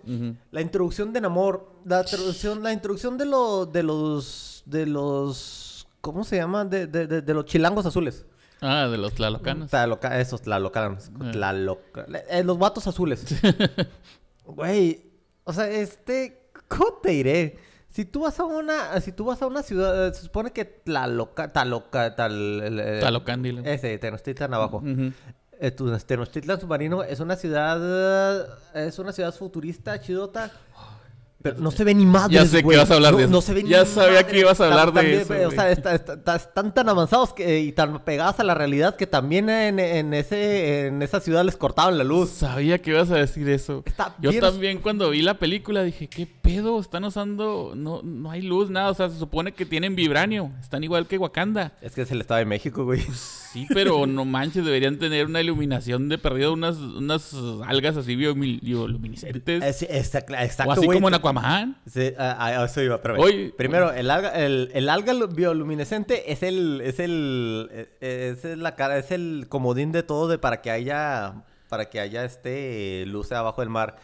La 0.52 0.62
introducción 0.62 1.12
de 1.12 1.20
Namor, 1.20 1.70
la 1.84 2.00
introducción, 2.00 2.64
la 2.64 2.72
introducción 2.72 3.18
de, 3.18 3.26
lo, 3.26 3.66
de 3.66 3.84
los, 3.84 4.64
de 4.66 4.86
los, 4.86 5.86
¿cómo 6.00 6.24
se 6.24 6.38
llama? 6.38 6.64
De, 6.64 6.88
de, 6.88 7.08
de, 7.08 7.22
de 7.22 7.34
los 7.34 7.44
chilangos 7.44 7.86
azules. 7.86 8.26
Ah, 8.62 8.88
de 8.88 8.98
los 8.98 9.14
tlalocanos. 9.14 9.70
Tlaloca- 9.72 10.20
esos, 10.20 10.42
tlalocanos. 10.42 11.12
Ah. 11.20 11.32
Tlaloca- 11.32 12.06
eh, 12.30 12.44
los 12.44 12.58
vatos 12.58 12.88
azules. 12.88 13.24
Güey, 14.46 15.02
o 15.44 15.52
sea, 15.54 15.70
este, 15.70 16.50
¿cómo 16.68 17.00
te 17.04 17.10
diré? 17.12 17.60
Si 17.90 18.06
tú 18.06 18.22
vas 18.22 18.40
a 18.40 18.46
una, 18.46 19.00
si 19.02 19.12
tú 19.12 19.26
vas 19.26 19.42
a 19.42 19.48
una 19.48 19.62
ciudad, 19.64 20.08
eh, 20.08 20.14
se 20.14 20.22
supone 20.24 20.52
que 20.52 20.66
Tlaloca, 20.66 21.52
Taloca, 21.52 22.16
tal... 22.16 22.62
eh. 22.80 23.00
Ese, 23.66 23.98
Tenochtitlan 23.98 24.54
abajo. 24.54 24.78
Ujú. 24.78 25.12
Eh, 25.60 25.72
tu- 25.72 25.98
Tenochtitlan 25.98 26.60
submarino 26.62 27.04
es 27.04 27.20
una 27.20 27.36
ciudad 27.36 27.80
eh, 28.76 28.88
es 28.88 29.00
una 29.00 29.12
ciudad 29.12 29.34
futurista 29.34 30.00
chidota 30.00 30.52
pero 31.52 31.60
no 31.62 31.72
se 31.72 31.84
ve 31.84 31.94
ni 31.96 32.06
madres, 32.06 32.34
Ya 32.42 32.46
sé 32.46 32.64
que 32.64 32.78
vas 32.78 32.90
a 32.92 32.96
hablar 32.96 33.12
no, 33.14 33.18
de 33.18 33.24
eso. 33.26 33.32
no 33.32 33.42
se 33.42 33.54
ve 33.54 33.64
ni 33.64 33.70
Ya 33.70 33.86
sabía 33.86 34.10
madres. 34.22 34.26
que 34.26 34.40
ibas 34.40 34.62
a 34.62 34.66
hablar 34.66 34.94
de 34.94 35.22
eso, 35.22 35.34
O 35.48 35.52
sea, 35.52 35.72
está- 35.72 35.94
está- 35.96 36.14
está- 36.14 36.36
están 36.36 36.74
tan 36.74 36.90
avanzados 36.90 37.34
que, 37.34 37.60
y 37.60 37.72
tan 37.72 38.04
pegadas 38.04 38.40
a 38.40 38.44
la 38.44 38.54
realidad 38.54 38.96
que 38.96 39.08
también 39.08 39.50
en, 39.50 39.80
en 39.80 40.14
ese 40.14 40.88
en 40.88 41.02
esa 41.02 41.20
ciudad 41.20 41.44
les 41.44 41.56
cortaban 41.58 41.98
la 41.98 42.04
luz. 42.04 42.30
Sabía 42.30 42.82
que 42.82 42.92
ibas 42.92 43.10
a 43.12 43.16
decir 43.16 43.50
eso. 43.50 43.84
Yo 44.20 44.30
bien- 44.32 44.42
también 44.42 44.78
cuando 44.80 45.10
vi 45.10 45.22
la 45.22 45.36
película 45.36 45.84
dije, 45.84 46.08
¿qué 46.08 46.26
pedo? 46.48 46.80
Están 46.80 47.04
usando... 47.04 47.74
No, 47.76 48.02
no 48.04 48.32
hay 48.32 48.42
luz, 48.42 48.70
nada. 48.70 48.90
O 48.92 48.94
sea, 48.94 49.10
se 49.10 49.18
supone 49.20 49.52
que 49.54 49.66
tienen 49.66 49.96
vibranio. 49.96 50.52
Están 50.62 50.84
igual 50.84 51.08
que 51.08 51.18
Wakanda. 51.18 51.74
Es 51.82 51.94
que 51.94 52.02
es 52.02 52.12
el 52.12 52.22
estado 52.22 52.40
de 52.40 52.46
México, 52.46 52.84
güey. 52.86 53.02
Sí, 53.02 53.66
pero 53.74 54.06
no 54.06 54.26
manches, 54.26 54.64
deberían 54.66 55.00
tener 55.00 55.26
una 55.26 55.42
iluminación 55.42 56.10
de 56.10 56.18
perdido, 56.18 56.54
unas, 56.54 56.78
unas 56.78 57.34
algas 57.66 57.98
así 57.98 58.16
bioluminiscentes. 58.16 59.64
Es- 59.64 59.82
está 59.84 60.26
cla- 60.26 60.42
o 60.42 60.44
exacto, 60.44 60.72
así 60.74 60.86
güey. 60.86 60.98
como 60.98 61.08
en 61.08 61.14
Aquaman. 61.16 61.78
Sí, 61.88 62.12
a, 62.18 62.64
eso 62.66 62.82
iba, 62.82 63.02
pero 63.02 63.16
Oye, 63.20 63.54
primero 63.58 63.92
el 63.94 64.10
alga 64.12 64.30
el, 64.30 64.70
el 64.74 64.90
alga 64.90 65.14
lu- 65.14 65.28
bioluminescente 65.28 66.32
es 66.32 66.44
el 66.44 66.82
es 66.84 67.00
el 67.00 67.70
es, 68.02 68.46
es 68.46 68.58
la 68.58 68.76
cara 68.76 68.98
es 68.98 69.12
el 69.12 69.46
comodín 69.50 69.92
de 69.92 70.04
todo 70.04 70.28
de 70.28 70.38
para 70.38 70.62
que 70.62 70.72
haya 70.72 71.44
para 71.70 71.90
que 71.90 72.00
haya 72.00 72.24
este 72.26 73.06
luz 73.08 73.32
abajo 73.32 73.62
del 73.62 73.70
mar 73.70 73.98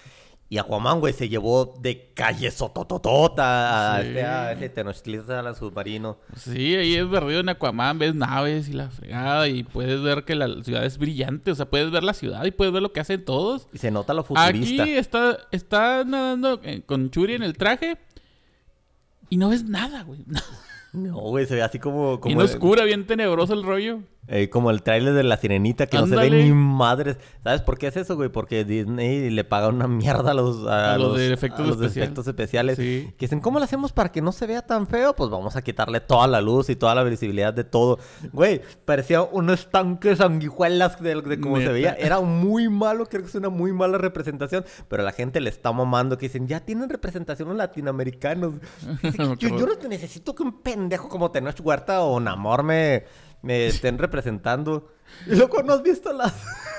y 0.54 0.60
Aquaman, 0.60 1.00
güey, 1.00 1.14
se 1.14 1.30
llevó 1.30 1.74
de 1.82 2.12
calle 2.14 2.52
sotototota 2.52 3.96
a 3.96 4.02
Sí. 4.02 4.08
este 4.10 4.24
a 4.24 4.52
ese 4.52 4.70
Tenochtitlan 4.70 5.56
submarino. 5.56 6.18
Sí, 6.36 6.76
ahí 6.76 6.94
es 6.96 7.06
perdido 7.08 7.40
en 7.40 7.50
Aquaman, 7.50 7.98
ves 7.98 8.14
naves 8.14 8.70
y 8.70 8.74
la 8.74 8.90
fregada 8.90 9.48
y 9.48 9.64
puedes 9.64 10.02
ver 10.04 10.26
que 10.26 10.36
la 10.36 10.64
ciudad 10.64 10.86
es 10.86 11.00
brillante, 11.00 11.50
o 11.50 11.56
sea, 11.56 11.66
puedes 11.70 11.90
ver 11.90 12.04
la 12.04 12.14
ciudad 12.14 12.46
y 12.46 12.52
puedes 12.52 12.72
ver 12.72 12.84
lo 12.84 12.94
que 12.94 13.00
hacen 13.00 13.26
todos. 13.26 13.68
Y 13.74 13.80
se 13.80 13.90
nota 13.90 14.14
lo 14.14 14.22
Aquí 14.22 14.28
futurista. 14.60 14.86
está, 14.86 15.38
está 15.52 16.04
nadando 16.04 16.60
eh, 16.64 16.84
con 16.86 17.10
Churi 17.10 17.34
en 17.34 17.42
el 17.44 17.58
traje 17.58 17.98
y 19.30 19.38
no 19.38 19.50
ves 19.50 19.64
nada, 19.66 20.04
güey. 20.04 20.24
No, 20.94 21.16
güey, 21.22 21.48
se 21.48 21.56
ve 21.56 21.64
así 21.64 21.80
como 21.80 22.20
como 22.20 22.36
Bien 22.36 22.40
oscura, 22.40 22.84
bien 22.86 23.08
tenebroso 23.08 23.54
el 23.56 23.64
rollo. 23.64 24.02
Eh, 24.27 24.50
como 24.50 24.72
el 24.72 24.84
tráiler 24.84 25.13
de 25.13 25.24
La 25.24 25.36
Sirenita, 25.36 25.88
que 25.88 25.98
no 25.98 26.08
se 26.08 26.15
ve 26.15 26.30
ni 26.30 26.53
madres. 26.53 27.18
¿Sabes 27.44 27.62
por 27.62 27.77
qué 27.77 27.88
es 27.88 27.98
eso, 27.98 28.15
güey? 28.15 28.30
Porque 28.30 28.63
Disney 28.63 29.30
le 29.30 29.44
paga 29.44 29.68
una 29.68 29.88
mierda 29.89 30.32
a 30.32 30.34
los, 30.34 30.65
a 30.65 30.94
A 30.94 30.98
los 30.98 31.10
los, 31.10 31.18
de 31.18 31.34
efectos 31.34 31.65
a 31.65 31.70
los 31.70 31.82
efectos 31.82 32.25
especiales. 32.25 32.77
Sí. 32.77 33.13
Que 33.18 33.25
dicen, 33.25 33.42
¿cómo 33.42 33.60
lo 33.60 33.65
hacemos 33.65 33.92
para 33.92 34.13
que 34.13 34.22
no 34.22 34.32
se 34.32 34.48
vea 34.48 34.62
tan 34.62 34.88
feo? 34.88 35.13
Pues 35.13 35.30
vamos 35.30 35.58
a 35.58 35.62
quitarle 35.62 36.00
toda 36.00 36.27
la 36.27 36.39
luz 36.39 36.70
y 36.70 36.77
toda 36.77 36.96
la 36.96 37.03
visibilidad 37.03 37.53
de 37.53 37.65
todo. 37.65 38.00
Güey, 38.32 38.62
parecía 38.86 39.24
un 39.24 39.50
estanque 39.50 40.10
de 40.10 40.15
sanguijuelas 40.15 41.01
de, 41.01 41.22
de 41.22 41.39
cómo 41.42 41.58
se 41.58 41.68
veía. 41.68 41.94
Era 41.94 42.22
muy 42.22 42.70
malo, 42.70 43.06
creo 43.08 43.24
que 43.24 43.27
es 43.27 43.36
una 43.36 43.50
muy 43.50 43.74
mala 43.74 43.98
representación. 43.98 44.63
Pero 44.88 45.03
la 45.03 45.12
gente 45.12 45.42
le 45.42 45.50
está 45.50 45.74
mamando 45.74 46.18
que 46.18 46.27
dicen, 46.27 46.48
ya 46.48 46.62
tienen 46.62 46.89
representación 46.89 47.50
los 47.50 47.58
latinoamericanos. 47.58 48.53
Yo, 49.38 49.50
yo 49.58 49.65
no 49.65 49.89
necesito 49.89 50.34
que 50.34 50.44
un 50.44 50.62
pendejo 50.62 51.10
como 51.10 51.32
Tenoch 51.32 51.60
Huerta 51.62 52.01
o 52.03 52.20
Namor 52.20 52.63
me, 52.63 53.03
me 53.44 53.68
estén 53.68 54.00
representando. 54.00 54.90
Y 55.28 55.36
loco, 55.36 55.62
¿no 55.62 55.74
has 55.74 55.84
visto 55.84 56.12
las...? 56.12 56.34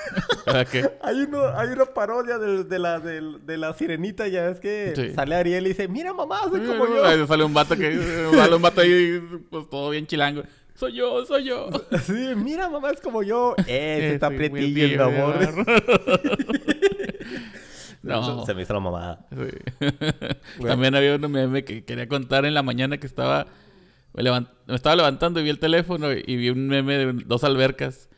¿Para 0.45 0.65
qué? 0.65 0.91
Hay, 1.01 1.21
uno, 1.21 1.47
hay 1.57 1.69
una 1.69 1.85
parodia 1.85 2.37
de, 2.37 2.65
de 2.65 2.79
la, 2.79 2.99
de, 2.99 3.21
de 3.45 3.57
la 3.57 3.73
sirenita, 3.73 4.27
ya 4.27 4.49
es 4.49 4.59
que 4.59 4.91
Sí. 4.93 5.13
sale 5.13 5.35
Ariel 5.35 5.65
y 5.65 5.69
dice, 5.69 5.87
mira 5.87 6.11
mamá, 6.13 6.41
soy 6.49 6.59
como 6.65 6.85
yo. 6.85 7.05
Ahí 7.05 7.25
sale 7.25 7.43
un 7.45 7.53
vato 7.53 7.77
que 7.77 7.95
sale 8.33 8.55
un 8.55 8.61
vato 8.61 8.81
ahí, 8.81 9.21
pues 9.49 9.69
todo 9.69 9.89
bien 9.91 10.05
chilango. 10.05 10.43
Soy 10.75 10.93
yo, 10.97 11.25
soy 11.25 11.45
yo. 11.45 11.69
Sí, 12.05 12.33
mira, 12.35 12.67
mamá, 12.69 12.89
es 12.91 12.99
como 12.99 13.23
yo. 13.23 13.55
Eh, 13.67 14.11
está 14.15 14.27
el 14.27 14.49
buen 14.49 14.73
día, 14.73 15.01
amor. 15.05 15.35
No. 18.03 18.45
Se 18.45 18.53
me 18.53 18.61
hizo 18.63 18.73
la 18.73 18.79
mamada. 18.81 19.25
Sí. 19.31 19.87
También 20.61 20.93
había 20.95 21.15
un 21.15 21.31
meme 21.31 21.63
que 21.63 21.83
quería 21.85 22.07
contar 22.07 22.45
en 22.45 22.53
la 22.53 22.61
mañana 22.63 22.97
que 22.97 23.07
estaba... 23.07 23.47
Me, 24.15 24.75
estaba 24.75 24.95
levantando 24.95 25.39
y 25.39 25.43
vi 25.43 25.49
el 25.49 25.59
teléfono 25.59 26.11
y 26.11 26.35
vi 26.35 26.49
un 26.49 26.67
meme 26.67 26.97
de 26.97 27.13
dos 27.25 27.43
albercas. 27.43 28.09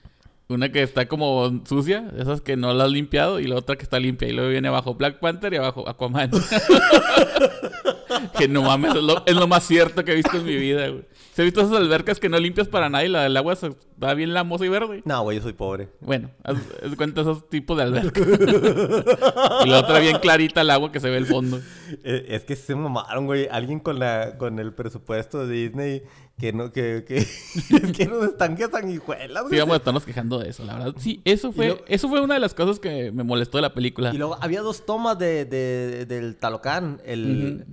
Una 0.49 0.71
que 0.71 0.81
está 0.81 1.09
como 1.09 1.61
sucia, 1.65 2.09
esas 2.17 2.39
que 2.39 2.55
no 2.55 2.73
la 2.73 2.85
has 2.85 2.91
limpiado, 2.91 3.41
y 3.41 3.47
la 3.47 3.55
otra 3.55 3.75
que 3.75 3.83
está 3.83 3.99
limpia. 3.99 4.29
Y 4.29 4.31
luego 4.31 4.49
viene 4.49 4.69
abajo 4.69 4.95
Black 4.95 5.19
Panther 5.19 5.53
y 5.53 5.57
abajo 5.57 5.87
Aquaman. 5.89 6.31
que 8.37 8.47
no 8.47 8.61
mames, 8.61 8.95
es 8.95 9.03
lo, 9.03 9.25
es 9.25 9.35
lo 9.35 9.47
más 9.47 9.65
cierto 9.65 10.05
que 10.05 10.13
he 10.13 10.15
visto 10.15 10.37
en 10.37 10.45
mi 10.45 10.55
vida, 10.55 10.87
güey. 10.87 11.03
¿Se 11.37 11.43
visto 11.43 11.61
esas 11.61 11.77
albercas 11.77 12.19
que 12.19 12.29
no 12.29 12.39
limpias 12.39 12.67
para 12.67 12.89
nada 12.89 13.05
y 13.05 13.09
la 13.09 13.21
del 13.21 13.37
agua 13.37 13.55
se- 13.55 13.67
está 13.67 14.15
bien 14.15 14.33
lamosa 14.33 14.65
y 14.65 14.69
verde? 14.69 15.03
No, 15.05 15.21
güey, 15.21 15.37
yo 15.37 15.43
soy 15.43 15.53
pobre. 15.53 15.87
Bueno, 16.01 16.31
haz, 16.43 16.57
cuenta 16.97 17.21
esos 17.21 17.47
tipos 17.47 17.77
de 17.77 17.83
albercas. 17.83 18.27
y 19.65 19.69
la 19.69 19.79
otra 19.79 19.99
bien 19.99 20.17
clarita 20.17 20.61
el 20.61 20.69
agua 20.71 20.91
que 20.91 20.99
se 20.99 21.09
ve 21.11 21.17
el 21.17 21.27
fondo. 21.27 21.61
Eh, 22.03 22.25
Es 22.29 22.43
que 22.43 22.55
se 22.57 22.75
mamaron, 22.75 23.27
güey. 23.27 23.47
Alguien 23.49 23.79
con 23.79 23.97
la 23.99 24.37
con 24.37 24.59
el 24.59 24.73
presupuesto 24.73 25.45
de 25.47 25.53
Disney 25.53 26.03
que 26.39 26.51
no 26.51 26.71
que 26.73 27.05
que 27.07 27.17
es 27.19 27.91
que 27.95 28.05
nos 28.07 28.25
están 28.25 28.55
que 28.57 28.67
sanguijuelas. 28.67 29.43
Sí, 29.43 29.49
güey. 29.49 29.59
vamos 29.59 29.73
a 29.75 29.77
estarnos 29.77 30.03
quejando 30.05 30.39
de 30.39 30.49
eso, 30.49 30.65
la 30.65 30.73
verdad. 30.73 30.93
Sí, 30.97 31.21
eso 31.23 31.51
fue, 31.53 31.67
luego- 31.67 31.83
eso 31.87 32.09
fue 32.09 32.19
una 32.19 32.33
de 32.33 32.39
las 32.41 32.53
cosas 32.53 32.79
que 32.79 33.11
me 33.13 33.23
molestó 33.23 33.59
de 33.59 33.61
la 33.61 33.73
película. 33.73 34.11
Y 34.13 34.17
luego 34.17 34.37
había 34.41 34.61
dos 34.61 34.85
tomas 34.85 35.17
de, 35.19 35.45
de- 35.45 36.05
del 36.07 36.35
Talocán, 36.35 36.99
el. 37.05 37.65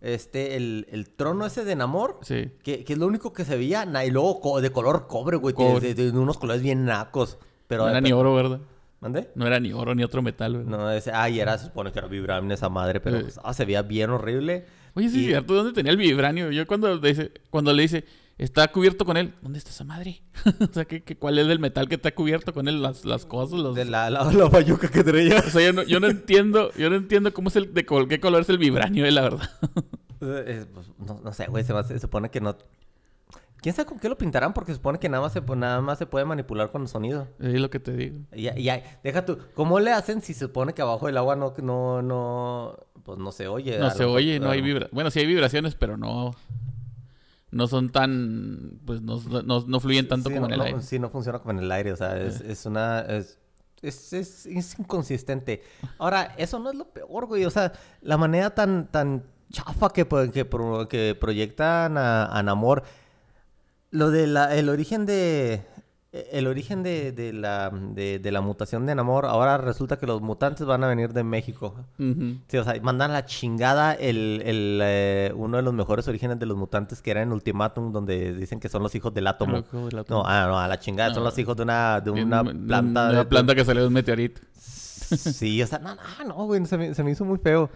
Este 0.00 0.56
el, 0.56 0.86
el 0.90 1.08
trono 1.10 1.46
ese 1.46 1.64
de 1.64 1.76
Namor. 1.76 2.18
Sí. 2.22 2.50
Que, 2.62 2.84
que 2.84 2.92
es 2.94 2.98
lo 2.98 3.06
único 3.06 3.32
que 3.32 3.44
se 3.44 3.56
veía, 3.56 3.84
y 4.06 4.10
luego 4.10 4.40
co- 4.40 4.60
de 4.60 4.70
color 4.70 5.06
cobre, 5.06 5.36
güey, 5.36 5.52
de- 5.52 5.56
Cobre. 5.56 5.94
De, 5.94 6.10
de 6.12 6.18
unos 6.18 6.38
colores 6.38 6.62
bien 6.62 6.84
nacos. 6.84 7.38
Pero 7.66 7.84
no 7.84 7.90
era 7.90 8.00
ni 8.00 8.12
oro, 8.12 8.34
¿verdad? 8.34 8.60
¿Mande? 9.00 9.30
No 9.34 9.46
era 9.46 9.60
ni 9.60 9.72
oro 9.72 9.94
ni 9.94 10.02
otro 10.04 10.20
metal, 10.22 10.58
¿verdad? 10.58 10.70
No, 10.70 10.90
ese, 10.90 11.10
ay, 11.12 11.40
era, 11.40 11.56
se 11.56 11.66
supone 11.66 11.90
que 11.92 11.98
era 11.98 12.08
vibrable 12.08 12.52
esa 12.52 12.68
madre, 12.68 13.00
pero 13.00 13.16
Sí. 13.18 13.22
pues, 13.24 13.40
ah, 13.42 13.54
se 13.54 13.64
veía 13.64 13.82
bien 13.82 14.10
horrible. 14.10 14.66
Oye, 14.94 15.08
sí, 15.08 15.24
Y- 15.24 15.26
cierto, 15.28 15.54
¿dónde 15.54 15.72
tenía 15.72 15.92
el 15.92 15.96
vibranio? 15.98 16.50
Yo 16.50 16.66
cuando 16.66 16.94
le 16.94 17.08
dice, 17.08 17.30
cuando 17.50 17.72
le 17.72 17.82
dice, 17.82 18.04
está 18.42 18.68
cubierto 18.68 19.04
con 19.04 19.16
él, 19.16 19.34
¿dónde 19.42 19.58
está 19.58 19.70
esa 19.70 19.84
madre? 19.84 20.22
o 20.70 20.72
sea, 20.72 20.84
¿qué, 20.84 21.02
qué, 21.02 21.16
cuál 21.16 21.38
es 21.38 21.46
el 21.46 21.58
metal 21.58 21.88
que 21.88 21.94
está 21.96 22.12
cubierto 22.14 22.52
con 22.54 22.66
él? 22.68 22.80
Las, 22.82 23.04
las 23.04 23.26
cosas, 23.26 23.58
los... 23.60 23.74
De 23.74 23.84
la, 23.84 24.08
la, 24.10 24.24
la 24.32 24.48
bayuca 24.48 24.88
que 24.88 25.04
traía. 25.04 25.38
O 25.38 25.50
sea, 25.50 25.62
yo 25.62 25.72
no, 25.72 25.82
yo 25.82 26.00
no 26.00 26.06
entiendo, 26.08 26.72
yo 26.76 26.88
no 26.90 26.96
entiendo 26.96 27.32
cómo 27.34 27.48
es 27.48 27.56
el, 27.56 27.72
de 27.74 27.84
col- 27.84 28.08
qué 28.08 28.18
color 28.20 28.40
es 28.42 28.48
el 28.48 28.58
vibranio, 28.58 29.04
eh, 29.06 29.10
la 29.12 29.22
verdad. 29.22 29.50
Eh, 30.22 30.66
pues, 30.74 30.86
no, 30.98 31.18
no 31.24 31.32
sé, 31.32 31.46
güey, 31.46 31.64
se, 31.64 31.72
se 31.84 31.98
supone 31.98 32.28
que 32.30 32.42
no... 32.42 32.54
¿Quién 33.62 33.74
sabe 33.74 33.88
con 33.88 33.98
qué 33.98 34.08
lo 34.10 34.18
pintarán? 34.18 34.52
Porque 34.52 34.72
se 34.72 34.76
supone 34.76 34.98
que 34.98 35.08
nada 35.08 35.22
más 35.22 35.32
se, 35.32 35.40
nada 35.40 35.80
más 35.80 35.96
se 35.96 36.04
puede 36.04 36.26
manipular 36.26 36.70
con 36.70 36.82
el 36.82 36.88
sonido. 36.88 37.26
es 37.38 37.58
lo 37.58 37.70
que 37.70 37.80
te 37.80 37.92
digo. 37.94 38.18
Y, 38.34 38.48
y 38.48 38.70
deja 39.02 39.24
tú, 39.24 39.38
¿cómo 39.54 39.80
le 39.80 39.92
hacen 39.92 40.20
si 40.20 40.34
se 40.34 40.40
supone 40.40 40.74
que 40.74 40.82
abajo 40.82 41.06
del 41.06 41.16
agua 41.16 41.36
no, 41.36 41.54
no, 41.62 42.02
no, 42.02 42.76
pues 43.02 43.18
no 43.18 43.32
se 43.32 43.48
oye? 43.48 43.78
No 43.78 43.90
se 43.90 44.04
oye, 44.04 44.38
no 44.40 44.50
hay 44.50 44.60
vibraciones. 44.60 44.92
Bueno, 44.94 45.10
sí 45.10 45.20
hay 45.20 45.26
vibraciones, 45.26 45.74
pero 45.74 45.96
no... 45.96 46.32
No 47.50 47.66
son 47.66 47.90
tan... 47.90 48.78
Pues 48.84 49.02
no, 49.02 49.20
no, 49.42 49.64
no 49.66 49.80
fluyen 49.80 50.06
tanto 50.08 50.28
Sí, 50.28 50.34
como 50.36 50.46
no, 50.46 50.46
en 50.48 50.52
el 50.52 50.58
no, 50.58 50.64
aire. 50.66 50.82
Sí, 50.82 50.98
no 50.98 51.10
funciona 51.10 51.38
como 51.40 51.52
en 51.52 51.64
el 51.64 51.72
aire, 51.72 51.92
o 51.92 51.96
sea, 51.96 52.16
es, 52.20 52.40
es 52.40 52.64
una... 52.66 53.00
Es, 53.00 53.38
es, 53.82 54.12
es- 54.12 54.46
es 54.46 54.78
inconsistente. 54.78 55.62
Ahora, 55.98 56.34
eso 56.36 56.58
no 56.58 56.70
es 56.70 56.76
lo 56.76 56.84
peor, 56.90 57.26
güey, 57.26 57.44
o 57.46 57.50
sea, 57.50 57.72
la 58.02 58.16
manera 58.16 58.50
tan, 58.54 58.86
tan 58.88 59.24
chafa 59.50 59.92
que, 59.92 60.04
pro- 60.04 60.30
que, 60.30 60.46
que 60.88 61.16
proyectan 61.18 61.98
a, 61.98 62.26
a 62.26 62.42
Namor, 62.42 62.84
lo 63.90 64.10
de 64.10 64.26
la, 64.28 64.54
el 64.54 64.68
origen 64.68 65.04
de... 65.06 65.64
El 66.12 66.48
origen 66.48 66.82
de, 66.82 67.12
de 67.12 67.32
la, 67.32 67.70
de, 67.70 68.18
de 68.18 68.32
la 68.32 68.40
mutación 68.40 68.84
de 68.84 68.96
Namor, 68.96 69.26
ahora 69.26 69.58
resulta 69.58 69.96
que 69.96 70.06
los 70.08 70.20
mutantes 70.20 70.66
van 70.66 70.82
a 70.82 70.88
venir 70.88 71.12
de 71.12 71.22
México. 71.22 71.76
Ujú. 72.00 72.38
Sí, 72.48 72.56
o 72.58 72.64
sea, 72.64 72.74
mandan 72.82 73.12
la 73.12 73.26
chingada 73.26 73.92
el, 73.94 74.42
el, 74.44 74.80
eh, 74.82 75.32
uno 75.36 75.58
de 75.58 75.62
los 75.62 75.72
mejores 75.72 76.08
orígenes 76.08 76.40
de 76.40 76.46
los 76.46 76.56
mutantes 76.56 77.00
que 77.00 77.12
era 77.12 77.22
en 77.22 77.30
Ultimatum, 77.32 77.92
donde 77.92 78.32
dicen 78.34 78.58
que 78.58 78.68
son 78.68 78.82
los 78.82 78.92
hijos 78.96 79.14
del 79.14 79.28
átomo. 79.28 79.62
Del. 79.62 80.04
No, 80.08 80.24
ah, 80.26 80.46
no, 80.48 80.58
a 80.58 80.66
la 80.66 80.80
chingada, 80.80 81.14
son 81.14 81.22
No. 81.22 81.28
los 81.30 81.38
hijos 81.38 81.56
de 81.56 81.62
una, 81.62 82.00
de 82.00 82.10
una 82.10 82.42
de 82.42 82.54
planta. 82.54 83.08
Una 83.10 83.18
de- 83.20 83.24
planta 83.26 83.54
que 83.54 83.64
salió 83.64 83.82
de 83.82 83.86
un 83.88 83.94
meteorito. 83.94 84.40
Sí, 84.54 85.62
o 85.62 85.66
sea, 85.66 85.78
no, 85.78 85.94
no, 85.94 86.24
no, 86.26 86.34
güey, 86.46 86.64
se 86.66 86.76
me, 86.76 86.92
se 86.92 87.04
me 87.04 87.12
hizo 87.12 87.24
muy 87.24 87.38
feo. 87.38 87.70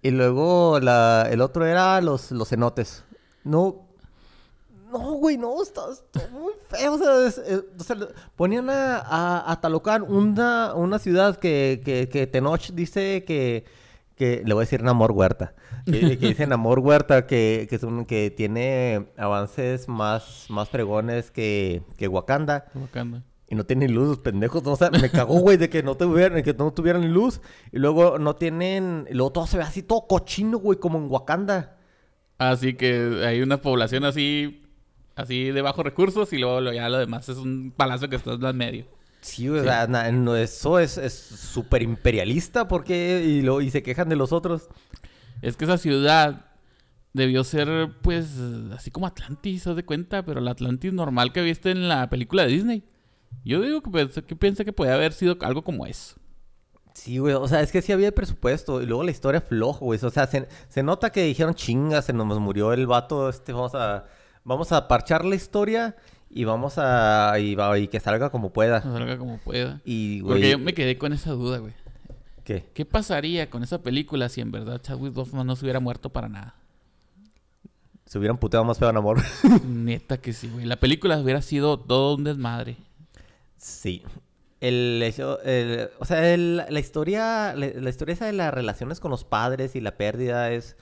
Y 0.00 0.10
luego 0.10 0.80
la, 0.80 1.28
el 1.30 1.40
otro 1.42 1.66
era 1.66 2.00
los, 2.00 2.30
los 2.30 2.48
cenotes. 2.48 3.04
No, 3.42 3.83
no, 4.98 5.12
güey, 5.14 5.36
no, 5.36 5.62
está, 5.62 5.82
está 5.92 6.28
muy 6.32 6.52
feo. 6.68 6.94
O 6.94 6.98
sea, 6.98 7.26
es- 7.26 7.38
es- 7.38 7.64
o 7.78 7.84
sea, 7.84 7.96
ponían 8.36 8.70
a, 8.70 8.98
a, 8.98 9.52
a 9.52 9.60
Talocán, 9.60 10.02
una, 10.02 10.74
una 10.74 10.98
ciudad 10.98 11.36
que, 11.36 11.82
que, 11.84 12.08
que 12.08 12.26
Tenoch 12.26 12.70
dice 12.72 13.24
que, 13.24 13.64
que, 14.16 14.42
le 14.44 14.54
voy 14.54 14.62
a 14.62 14.66
decir 14.66 14.82
Namor 14.82 15.12
Huerta, 15.12 15.54
que, 15.86 16.18
que 16.18 16.28
dice 16.28 16.46
Namor 16.46 16.78
Huerta 16.78 17.26
que, 17.26 17.66
que, 17.68 17.76
es 17.76 17.82
un- 17.82 18.04
que 18.06 18.30
tiene 18.30 19.08
avances 19.18 19.88
más, 19.88 20.46
más 20.48 20.68
fregones 20.68 21.30
que, 21.30 21.82
que 21.96 22.08
Wakanda. 22.08 22.66
Wakanda. 22.74 23.22
Y 23.46 23.56
no 23.56 23.64
tienen 23.66 23.92
luz, 23.94 24.08
los 24.08 24.18
pendejos. 24.20 24.62
No, 24.64 24.72
o 24.72 24.76
sea, 24.76 24.90
me 24.90 25.10
cagó, 25.10 25.38
güey, 25.40 25.58
de 25.58 25.68
que 25.68 25.82
no 25.82 25.96
tuvieran, 25.96 26.42
que 26.42 26.54
no 26.54 26.72
tuvieran 26.72 27.12
luz. 27.12 27.42
Y 27.72 27.78
luego 27.78 28.18
no 28.18 28.34
tienen. 28.36 29.06
Y 29.10 29.14
luego 29.14 29.32
todo 29.32 29.46
se 29.46 29.58
ve 29.58 29.62
así, 29.64 29.82
todo 29.82 30.06
cochino, 30.08 30.58
güey, 30.58 30.78
como 30.78 30.96
en 30.96 31.10
Wakanda. 31.10 31.76
Así 32.38 32.74
que 32.74 33.22
hay 33.24 33.42
una 33.42 33.58
población 33.60 34.04
así, 34.06 34.63
así 35.16 35.50
de 35.50 35.62
bajos 35.62 35.84
recursos 35.84 36.32
y 36.32 36.38
luego 36.38 36.60
lo- 36.60 36.72
ya 36.72 36.88
lo 36.88 36.98
demás 36.98 37.28
es 37.28 37.36
un 37.38 37.72
palacio 37.76 38.08
que 38.08 38.16
está 38.16 38.32
en 38.32 38.56
medio. 38.56 38.86
Sí, 39.20 39.48
güey, 39.48 39.60
o 39.60 39.64
sea, 39.64 39.86
na- 39.86 40.10
no, 40.12 40.36
eso 40.36 40.78
es 40.78 40.98
es 40.98 41.14
súper 41.14 41.82
imperialista, 41.82 42.68
porque 42.68 43.22
y, 43.24 43.40
lo, 43.42 43.60
y 43.62 43.70
se 43.70 43.82
quejan 43.82 44.08
de 44.08 44.16
los 44.16 44.32
otros. 44.32 44.68
Es 45.40 45.56
que 45.56 45.64
esa 45.64 45.78
ciudad 45.78 46.46
debió 47.14 47.42
ser, 47.44 47.90
pues, 48.02 48.36
así 48.74 48.90
como 48.90 49.06
Atlantis, 49.06 49.66
haz 49.66 49.76
de 49.76 49.84
cuenta, 49.84 50.24
pero 50.24 50.40
la 50.40 50.50
Atlantis 50.50 50.92
normal 50.92 51.32
que 51.32 51.42
viste 51.42 51.70
en 51.70 51.88
la 51.88 52.10
película 52.10 52.42
de 52.42 52.48
Disney. 52.48 52.84
Yo 53.44 53.60
digo 53.62 53.82
que 53.82 53.90
pensé 53.90 54.22
que, 54.22 54.36
pensé 54.36 54.64
que 54.64 54.72
puede 54.72 54.92
haber 54.92 55.12
sido 55.12 55.36
algo 55.40 55.62
como 55.64 55.86
eso. 55.86 56.16
Sí, 56.94 57.18
güey, 57.18 57.34
o 57.34 57.48
sea, 57.48 57.60
es 57.60 57.72
que 57.72 57.82
sí 57.82 57.92
había 57.92 58.14
presupuesto. 58.14 58.80
Y 58.82 58.86
luego 58.86 59.02
la 59.04 59.10
historia 59.10 59.40
flojo, 59.40 59.84
güey. 59.86 59.98
O 60.02 60.10
sea, 60.10 60.26
se, 60.26 60.48
se 60.68 60.82
nota 60.82 61.10
que 61.10 61.24
dijeron, 61.24 61.54
chinga, 61.54 62.02
se 62.02 62.12
nos 62.12 62.38
murió 62.40 62.72
el 62.72 62.86
vato, 62.86 63.28
este, 63.28 63.52
vamos 63.52 63.74
a, 63.74 64.04
vamos 64.44 64.72
a 64.72 64.86
parchar 64.88 65.24
la 65.24 65.34
historia 65.34 65.96
y 66.30 66.44
vamos 66.44 66.74
a, 66.78 67.34
y, 67.38 67.54
va- 67.54 67.78
y 67.78 67.88
que 67.88 68.00
salga 68.00 68.30
como 68.30 68.52
pueda. 68.52 68.82
Salga 68.82 69.18
como 69.18 69.38
pueda. 69.38 69.80
Y, 69.84 70.20
güey, 70.20 70.34
Porque 70.34 70.50
yo 70.50 70.58
me 70.58 70.74
quedé 70.74 70.98
con 70.98 71.12
esa 71.12 71.30
duda, 71.32 71.58
güey. 71.58 71.72
¿qué? 72.44 72.64
¿Qué 72.74 72.84
pasaría 72.84 73.48
con 73.50 73.62
esa 73.62 73.82
película 73.82 74.28
si 74.28 74.40
en 74.40 74.50
verdad 74.52 74.80
Chadwick 74.82 75.14
Boseman 75.14 75.46
no 75.46 75.56
se 75.56 75.64
hubiera 75.64 75.80
muerto 75.80 76.10
para 76.10 76.28
nada? 76.28 76.54
Se 78.06 78.18
hubieran 78.18 78.36
puteado 78.38 78.64
más 78.64 78.78
feo 78.78 78.90
en 78.90 78.96
amor. 78.96 79.22
Neta 79.66 80.18
que 80.18 80.32
sí, 80.32 80.48
güey. 80.52 80.66
La 80.66 80.76
película 80.76 81.18
hubiera 81.18 81.40
sido 81.42 81.78
todo 81.78 82.14
un 82.16 82.24
desmadre. 82.24 82.76
Sí. 83.56 84.02
El 84.60 85.02
hecho, 85.02 85.40
el- 85.42 85.88
o 85.98 86.04
sea, 86.04 86.32
el- 86.34 86.56
la 86.68 86.80
historia, 86.80 87.54
la, 87.56 87.66
la 87.74 87.90
historia 87.90 88.12
esa 88.12 88.26
de 88.26 88.32
las 88.34 88.52
relaciones 88.52 89.00
con 89.00 89.10
los 89.10 89.24
padres 89.24 89.74
y 89.76 89.80
la 89.80 89.96
pérdida 89.96 90.50
es, 90.52 90.76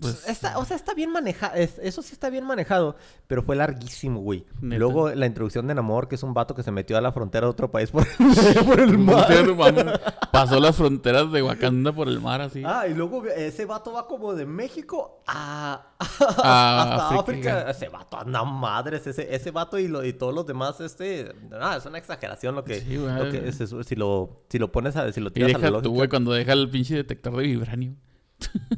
Pues- 0.00 0.28
está, 0.28 0.58
o 0.58 0.64
sea, 0.64 0.76
está 0.76 0.94
bien 0.94 1.10
manejado, 1.10 1.54
eso 1.56 2.02
sí 2.02 2.12
está 2.12 2.30
bien 2.30 2.44
manejado, 2.44 2.96
pero 3.26 3.42
fue 3.42 3.56
larguísimo, 3.56 4.20
güey. 4.20 4.44
Neta. 4.60 4.78
Luego 4.78 5.10
la 5.10 5.26
introducción 5.26 5.66
de 5.66 5.74
Namor, 5.74 6.06
que 6.08 6.14
es 6.14 6.22
un 6.22 6.34
vato 6.34 6.54
que 6.54 6.62
se 6.62 6.70
metió 6.70 6.96
a 6.96 7.00
la 7.00 7.10
frontera 7.10 7.46
de 7.46 7.50
otro 7.50 7.70
país 7.70 7.90
por, 7.90 8.06
por 8.66 8.80
el 8.80 8.96
mar. 8.96 10.00
Pasó 10.30 10.60
las 10.60 10.76
fronteras 10.76 11.32
de 11.32 11.42
Wakanda 11.42 11.92
por 11.92 12.08
el 12.08 12.20
mar 12.20 12.40
así. 12.40 12.62
Ah, 12.64 12.86
y 12.88 12.94
luego 12.94 13.24
ese 13.26 13.64
vato 13.64 13.92
va 13.92 14.06
como 14.06 14.34
de 14.34 14.46
México 14.46 15.22
a, 15.26 15.94
A 15.98 16.82
hasta 16.82 17.18
África. 17.18 17.18
África. 17.18 17.70
Ese 17.70 17.88
vato 17.88 18.18
anda 18.18 18.44
madres, 18.44 19.04
ese, 19.06 19.34
ese 19.34 19.50
vato 19.50 19.78
y, 19.80 19.88
lo, 19.88 20.04
y 20.04 20.12
todos 20.12 20.32
los 20.32 20.46
demás, 20.46 20.80
este, 20.80 21.32
ah, 21.60 21.76
es 21.76 21.84
una 21.86 21.98
exageración 21.98 22.54
lo 22.54 22.62
que, 22.64 22.80
Sí, 22.80 22.96
lo 22.96 23.30
que 23.30 23.48
es 23.48 23.56
si 23.56 23.96
lo, 23.96 24.36
si 24.48 24.58
lo 24.58 24.70
pones 24.70 24.94
a, 24.96 25.10
si 25.12 25.20
lo 25.20 25.30
y 25.30 25.32
tiras 25.32 25.54
a 25.56 25.58
la 25.58 25.70
deja 25.70 25.82
tú, 25.82 25.92
güey, 25.92 26.08
cuando 26.08 26.32
deja 26.32 26.52
el 26.52 26.70
pinche 26.70 26.94
detector 26.94 27.36
de 27.36 27.42
vibranio. 27.42 27.94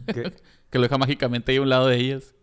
¿Qué? 0.06 0.32
Que 0.70 0.78
lo 0.78 0.82
deja 0.84 0.98
mágicamente 0.98 1.52
ahí 1.52 1.58
a 1.58 1.62
un 1.62 1.68
lado 1.68 1.86
de 1.88 1.96
ellas. 1.96 2.34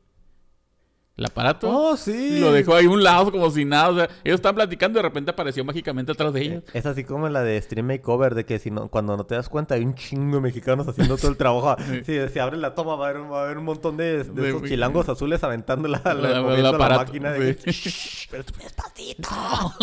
El 1.16 1.26
aparato. 1.26 1.68
Oh, 1.68 1.98
sí. 1.98 2.38
Lo 2.40 2.52
dejó 2.52 2.76
ahí 2.76 2.86
a 2.86 2.90
un 2.92 3.02
lado 3.04 3.32
como 3.32 3.50
si 3.50 3.66
nada. 3.66 3.90
O 3.90 3.96
sea, 3.96 4.04
ellos 4.24 4.36
estaban 4.36 4.54
platicando 4.54 5.00
y 5.00 5.02
de 5.02 5.08
repente 5.10 5.32
apareció 5.32 5.66
mágicamente 5.66 6.12
atrás 6.12 6.32
de 6.32 6.42
ellos. 6.44 6.64
Es 6.74 6.86
así 6.86 7.04
como 7.04 7.26
en 7.26 7.34
la 7.34 7.42
de 7.42 7.60
Stream 7.60 7.88
Makeover, 7.88 8.36
de 8.36 8.46
que 8.46 8.60
si 8.60 8.70
no, 8.70 8.88
cuando 8.90 9.18
no 9.18 9.26
te 9.26 9.34
das 9.34 9.50
cuenta 9.50 9.74
hay 9.74 9.82
un 9.84 9.96
chingo 9.96 10.36
de 10.36 10.42
mexicanos 10.42 10.88
haciendo 10.88 11.18
todo 11.18 11.32
el 11.32 11.38
trabajo. 11.38 11.76
Si 12.06 12.28
se 12.30 12.40
abre 12.40 12.58
la 12.58 12.76
toma 12.76 12.96
va 12.98 13.08
a 13.08 13.10
haber, 13.10 13.32
va 13.32 13.40
a 13.42 13.44
haber 13.46 13.58
un 13.58 13.64
montón 13.64 13.98
de, 13.98 14.20
esos 14.22 14.62
chilangos 14.70 15.10
azules 15.10 15.44
aventando 15.44 15.88
la, 15.88 16.02
la, 16.04 16.14
La- 16.14 16.42
la 16.42 16.70
aparato, 16.70 17.06
máquina. 17.06 17.32
de 17.32 17.56
que, 17.56 17.72
sí. 17.74 17.90
"Shh, 17.90 18.28
pero 18.30 18.44
tú 18.44 18.54
despacito. 18.62 19.28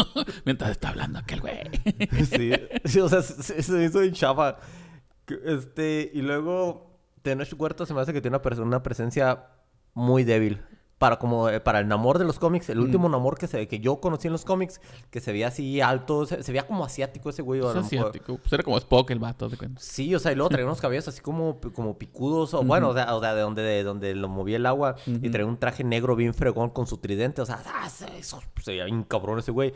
Mientras 0.45 0.71
está 0.71 0.91
hablando 0.91 1.19
aquel 1.19 1.41
güey. 1.41 1.57
sí, 2.31 2.53
sí, 2.85 3.01
o 3.01 3.09
sea, 3.09 3.23
se, 3.23 3.59
hizo 3.61 3.99
bien 3.99 4.13
chafa. 4.13 4.59
Este, 5.45 6.13
y 6.15 6.23
luego, 6.23 6.94
Tenoch 7.25 7.53
Huerta 7.59 7.85
se 7.87 7.93
me 7.95 8.01
hace 8.01 8.13
que 8.13 8.21
tiene 8.21 8.37
una, 8.37 8.43
pers- 8.45 8.63
una 8.63 8.83
presencia 8.85 9.47
muy 9.95 10.23
débil. 10.23 10.61
para 10.97 11.19
como 11.19 11.49
eh, 11.51 11.59
para 11.61 11.81
el 11.81 11.89
Namor 11.89 12.19
de 12.19 12.25
los 12.25 12.39
cómics, 12.39 12.71
el 12.71 12.79
Mm. 12.79 12.83
último 12.83 13.09
Namor 13.09 13.37
que 13.37 13.47
se 13.49 13.67
que 13.67 13.81
yo 13.81 14.01
conocí 14.01 14.29
en 14.29 14.33
los 14.33 14.45
cómics, 14.45 14.81
que 15.11 15.21
se 15.21 15.33
veía 15.33 15.49
así 15.49 15.81
alto, 15.81 16.25
se, 16.25 16.43
se 16.43 16.53
veía 16.53 16.67
como 16.67 16.85
asiático 16.85 17.29
ese 17.31 17.43
güey. 17.43 17.61
Es 17.61 17.67
asiático. 17.77 18.39
Pues 18.39 18.53
era 18.53 18.63
como 18.63 18.79
Spock 18.79 19.11
el 19.11 19.19
vato, 19.19 19.49
de 19.49 19.57
cuenta. 19.59 19.81
Sí, 19.83 20.15
o 20.15 20.19
sea, 20.21 20.33
y 20.33 20.37
luego 20.37 20.49
traía 20.51 20.65
unos 20.71 20.81
cabellos 20.81 21.07
así 21.09 21.21
como, 21.21 21.59
como 21.75 21.99
picudos, 21.99 22.55
o 22.55 22.63
bueno, 22.63 22.91
o 22.91 22.95
sea, 22.95 23.15
o 23.17 23.21
sea, 23.21 23.35
de 23.35 23.41
donde, 23.43 23.63
de 23.63 23.83
donde 23.83 24.15
lo 24.15 24.29
movía 24.29 24.57
el 24.57 24.65
agua, 24.67 24.95
y 25.07 25.29
traía 25.31 25.47
un 25.47 25.59
traje 25.59 25.83
negro 25.85 26.15
bien 26.17 26.33
fregón 26.33 26.71
con 26.71 26.87
su 26.87 26.97
tridente, 26.99 27.43
o 27.43 27.47
sea, 27.47 27.61
ah, 27.67 27.91
se 27.91 28.07
veía 28.67 28.85
bien 28.85 29.03
cabrón 29.03 29.41
ese 29.41 29.51
güey. 29.51 29.73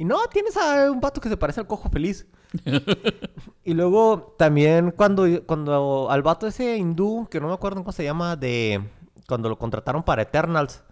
Y 0.00 0.04
no, 0.06 0.16
tienes 0.32 0.56
a 0.56 0.90
un 0.90 0.98
vato 0.98 1.20
que 1.20 1.28
se 1.28 1.36
parece 1.36 1.60
al 1.60 1.66
cojo 1.66 1.90
feliz. 1.90 2.26
y 3.64 3.74
luego 3.74 4.34
también 4.38 4.92
cuando, 4.92 5.26
cuando 5.44 6.08
al 6.10 6.22
vato 6.22 6.46
ese 6.46 6.78
hindú, 6.78 7.28
que 7.30 7.38
no 7.38 7.48
me 7.48 7.52
acuerdo 7.52 7.80
cómo 7.82 7.92
se 7.92 8.04
llama, 8.04 8.34
de 8.34 8.82
cuando 9.28 9.50
lo 9.50 9.58
contrataron 9.58 10.02
para 10.02 10.22
Eternals. 10.22 10.82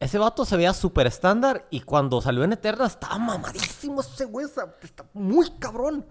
Ese 0.00 0.16
vato 0.16 0.46
se 0.46 0.56
veía 0.56 0.72
súper 0.72 1.06
estándar 1.08 1.66
y 1.70 1.80
cuando 1.80 2.22
salió 2.22 2.42
en 2.42 2.54
Eternals 2.54 2.92
estaba 2.94 3.18
mamadísimo 3.18 4.00
ese 4.00 4.24
güey, 4.24 4.46
está 4.46 5.04
muy 5.12 5.50
cabrón. 5.58 6.06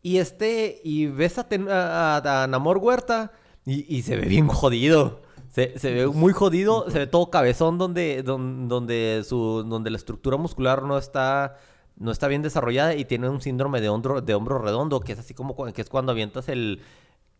Y 0.00 0.16
este, 0.16 0.80
y 0.82 1.08
ves 1.08 1.36
a, 1.36 1.46
Ten- 1.46 1.68
a- 1.68 2.16
a- 2.16 2.42
a 2.44 2.46
Namor 2.46 2.78
Huerta 2.78 3.32
y, 3.66 3.84
y 3.94 4.00
se 4.00 4.16
ve 4.16 4.26
bien 4.26 4.48
jodido. 4.48 5.20
Se, 5.50 5.78
se 5.78 5.92
ve 5.92 6.06
muy 6.06 6.32
jodido, 6.32 6.88
se 6.90 7.00
ve 7.00 7.06
todo 7.08 7.28
cabezón 7.30 7.76
donde, 7.76 8.22
don- 8.22 8.68
donde, 8.68 9.22
su, 9.28 9.64
donde 9.68 9.90
la 9.90 9.96
estructura 9.96 10.36
muscular 10.36 10.84
no 10.84 10.96
está, 10.96 11.56
no 11.96 12.12
está 12.12 12.28
bien 12.28 12.40
desarrollada 12.42 12.94
y 12.94 13.04
tiene 13.04 13.28
un 13.28 13.40
síndrome 13.40 13.80
de 13.80 13.88
hombro, 13.88 14.20
de 14.20 14.34
hombro 14.34 14.58
redondo, 14.58 15.00
que 15.00 15.12
es 15.12 15.18
así 15.18 15.34
como 15.34 15.56
que 15.72 15.80
es 15.82 15.88
cuando 15.88 16.12
avientas 16.12 16.48
el, 16.48 16.80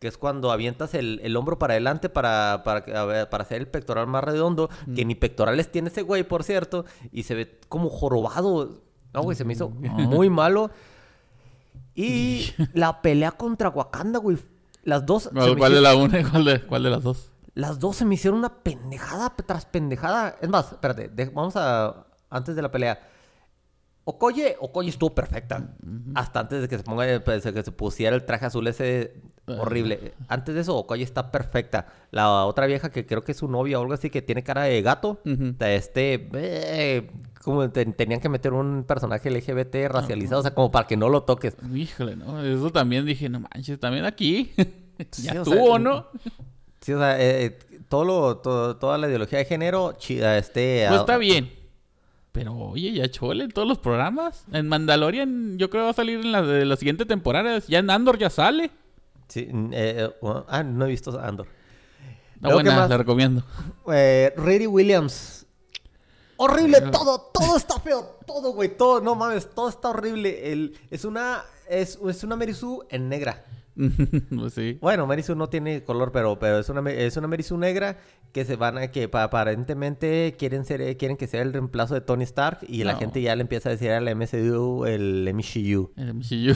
que 0.00 0.08
es 0.08 0.18
cuando 0.18 0.50
avientas 0.50 0.94
el, 0.94 1.20
el 1.22 1.36
hombro 1.36 1.58
para 1.60 1.74
adelante 1.74 2.08
para, 2.08 2.62
para, 2.64 3.30
para 3.30 3.42
hacer 3.44 3.60
el 3.60 3.68
pectoral 3.68 4.08
más 4.08 4.24
redondo, 4.24 4.70
que 4.96 5.04
ni 5.04 5.14
pectorales 5.14 5.70
tiene 5.70 5.88
ese 5.88 6.02
güey, 6.02 6.24
por 6.24 6.42
cierto, 6.42 6.84
y 7.12 7.22
se 7.22 7.36
ve 7.36 7.60
como 7.68 7.88
jorobado. 7.90 8.80
No, 9.14 9.22
güey, 9.22 9.36
se 9.36 9.44
me 9.44 9.52
hizo 9.52 9.68
muy 9.70 10.28
malo. 10.30 10.70
Y 11.94 12.50
la 12.74 13.02
pelea 13.02 13.32
contra 13.32 13.68
Wakanda, 13.68 14.18
güey. 14.18 14.36
Las 14.84 15.04
dos. 15.06 15.30
¿Cuál, 15.58 15.74
de 15.74 15.80
la 15.80 15.94
una 15.94 16.20
y 16.20 16.24
cuál 16.30 16.44
de, 16.44 16.60
cuál 16.62 16.82
de 16.82 16.90
las 16.90 17.02
dos? 17.02 17.29
Las 17.54 17.78
dos 17.80 17.96
se 17.96 18.04
me 18.04 18.14
hicieron 18.14 18.38
una 18.38 18.62
pendejada 18.62 19.34
pe- 19.36 19.42
tras 19.42 19.66
pendejada. 19.66 20.36
Es 20.40 20.48
más, 20.48 20.72
espérate, 20.72 21.08
de- 21.08 21.26
vamos 21.26 21.54
a. 21.56 22.06
Antes 22.30 22.54
de 22.56 22.62
la 22.62 22.70
pelea. 22.70 23.00
Okoye, 24.04 24.56
Okoye 24.60 24.88
estuvo 24.88 25.14
perfecta. 25.14 25.74
Hasta 26.14 26.40
antes 26.40 26.62
de 26.62 26.68
que 26.68 26.78
se 26.78 26.82
ponga, 26.84 27.04
pues, 27.24 27.42
que 27.44 27.62
se 27.62 27.70
pusiera 27.70 28.16
el 28.16 28.24
traje 28.24 28.46
azul 28.46 28.66
ese 28.66 29.14
horrible. 29.46 30.14
Antes 30.26 30.54
de 30.54 30.62
eso, 30.62 30.76
Okoye 30.76 31.04
está 31.04 31.30
perfecta. 31.30 31.86
La 32.10 32.44
otra 32.46 32.66
vieja 32.66 32.90
que 32.90 33.04
creo 33.06 33.22
que 33.22 33.32
es 33.32 33.38
su 33.38 33.46
novia 33.48 33.78
o 33.78 33.82
algo 33.82 33.94
así, 33.94 34.10
que 34.10 34.22
tiene 34.22 34.42
cara 34.42 34.62
de 34.64 34.80
gato. 34.82 35.20
Ujú. 35.24 35.54
Este, 35.60 36.28
eh, 36.32 37.10
como 37.44 37.70
te- 37.70 37.84
tenían 37.86 38.20
que 38.20 38.28
meter 38.28 38.52
un 38.52 38.84
personaje 38.84 39.28
LGBT 39.30 39.88
racializado, 39.88 40.40
o 40.40 40.42
sea, 40.42 40.54
como 40.54 40.70
para 40.70 40.86
que 40.88 40.96
no 40.96 41.08
lo 41.08 41.22
toques. 41.24 41.56
Híjole, 41.72 42.16
¿no? 42.16 42.42
Eso 42.42 42.70
también 42.70 43.04
dije, 43.06 43.28
no 43.28 43.40
manches, 43.40 43.78
también 43.78 44.04
aquí. 44.06 44.52
Sí, 45.12 45.22
ya 45.22 45.32
sea, 45.32 45.42
estuvo, 45.42 45.78
¿no? 45.78 46.08
Sí, 46.90 46.94
o 46.94 46.98
sea, 46.98 47.20
eh, 47.20 47.44
eh, 47.44 47.58
todo 47.88 48.04
lo, 48.04 48.36
todo- 48.38 48.76
toda 48.76 48.98
la 48.98 49.06
ideología 49.06 49.38
de 49.38 49.44
género, 49.44 49.92
chida, 49.96 50.36
este... 50.38 50.86
Pues 50.88 51.00
está 51.00 51.18
bien. 51.18 51.52
Pero, 52.32 52.56
oye, 52.56 52.92
ya 52.92 53.08
chole 53.08 53.44
en 53.44 53.50
todos 53.52 53.68
los 53.68 53.78
programas. 53.78 54.44
En 54.52 54.66
Mandalorian, 54.66 55.56
yo 55.56 55.70
creo 55.70 55.82
que 55.82 55.84
va 55.84 55.90
a 55.90 55.94
salir 55.94 56.18
en 56.18 56.32
la 56.32 56.42
de 56.42 56.64
la 56.64 56.74
siguiente 56.74 57.06
temporada. 57.06 57.60
Ya 57.68 57.78
en 57.78 57.90
Andor 57.90 58.18
ya 58.18 58.28
sale. 58.28 58.72
Sí, 59.28 59.48
eh, 59.72 60.10
bueno, 60.20 60.44
ah, 60.48 60.64
no 60.64 60.84
he 60.86 60.88
visto 60.88 61.16
Andor. 61.20 61.46
Está 61.46 62.48
Luego, 62.48 62.58
¿qué 62.58 62.64
buena, 62.64 62.88
la 62.88 62.96
recomiendo. 62.96 63.44
Eh, 63.92 64.32
Riri 64.36 64.66
Williams. 64.66 65.46
Horrible 66.36 66.80
todo, 66.90 67.30
todo 67.32 67.56
está 67.56 67.78
feo, 67.78 68.18
todo, 68.26 68.52
güey, 68.52 68.76
todo, 68.76 69.00
no 69.00 69.14
mames, 69.14 69.48
todo 69.54 69.68
está 69.68 69.90
horrible. 69.90 70.50
El, 70.52 70.76
es 70.90 71.04
una, 71.04 71.44
es, 71.68 71.98
es 72.08 72.24
una 72.24 72.34
Mary 72.34 72.54
Sue 72.54 72.86
en 72.88 73.08
negra. 73.08 73.44
pues 74.36 74.54
sí. 74.54 74.78
Bueno, 74.80 75.06
Mary 75.06 75.22
Sue 75.22 75.34
no 75.36 75.48
tiene 75.48 75.82
color, 75.84 76.12
pero, 76.12 76.38
pero 76.38 76.58
es 76.58 76.68
una, 76.68 76.88
es 76.90 77.16
una 77.16 77.26
Mary 77.28 77.42
Sue 77.42 77.58
negra 77.58 77.98
que 78.32 78.44
se 78.44 78.56
van 78.56 78.78
a, 78.78 78.88
que 78.88 79.08
pa- 79.08 79.24
aparentemente 79.24 80.36
quieren 80.38 80.64
ser, 80.64 80.80
eh, 80.82 80.96
quieren 80.96 81.16
que 81.16 81.26
sea 81.26 81.42
el 81.42 81.52
reemplazo 81.52 81.94
de 81.94 82.00
Tony 82.00 82.24
Stark 82.24 82.58
y 82.68 82.84
la 82.84 82.96
gente 82.96 83.20
ya 83.22 83.34
le 83.34 83.42
empieza 83.42 83.68
a 83.68 83.72
decir 83.72 83.90
al 83.90 84.04
MCU 84.14 84.84
el 84.86 85.28
MCU. 85.34 85.90
El 85.96 86.14
MCU. 86.14 86.54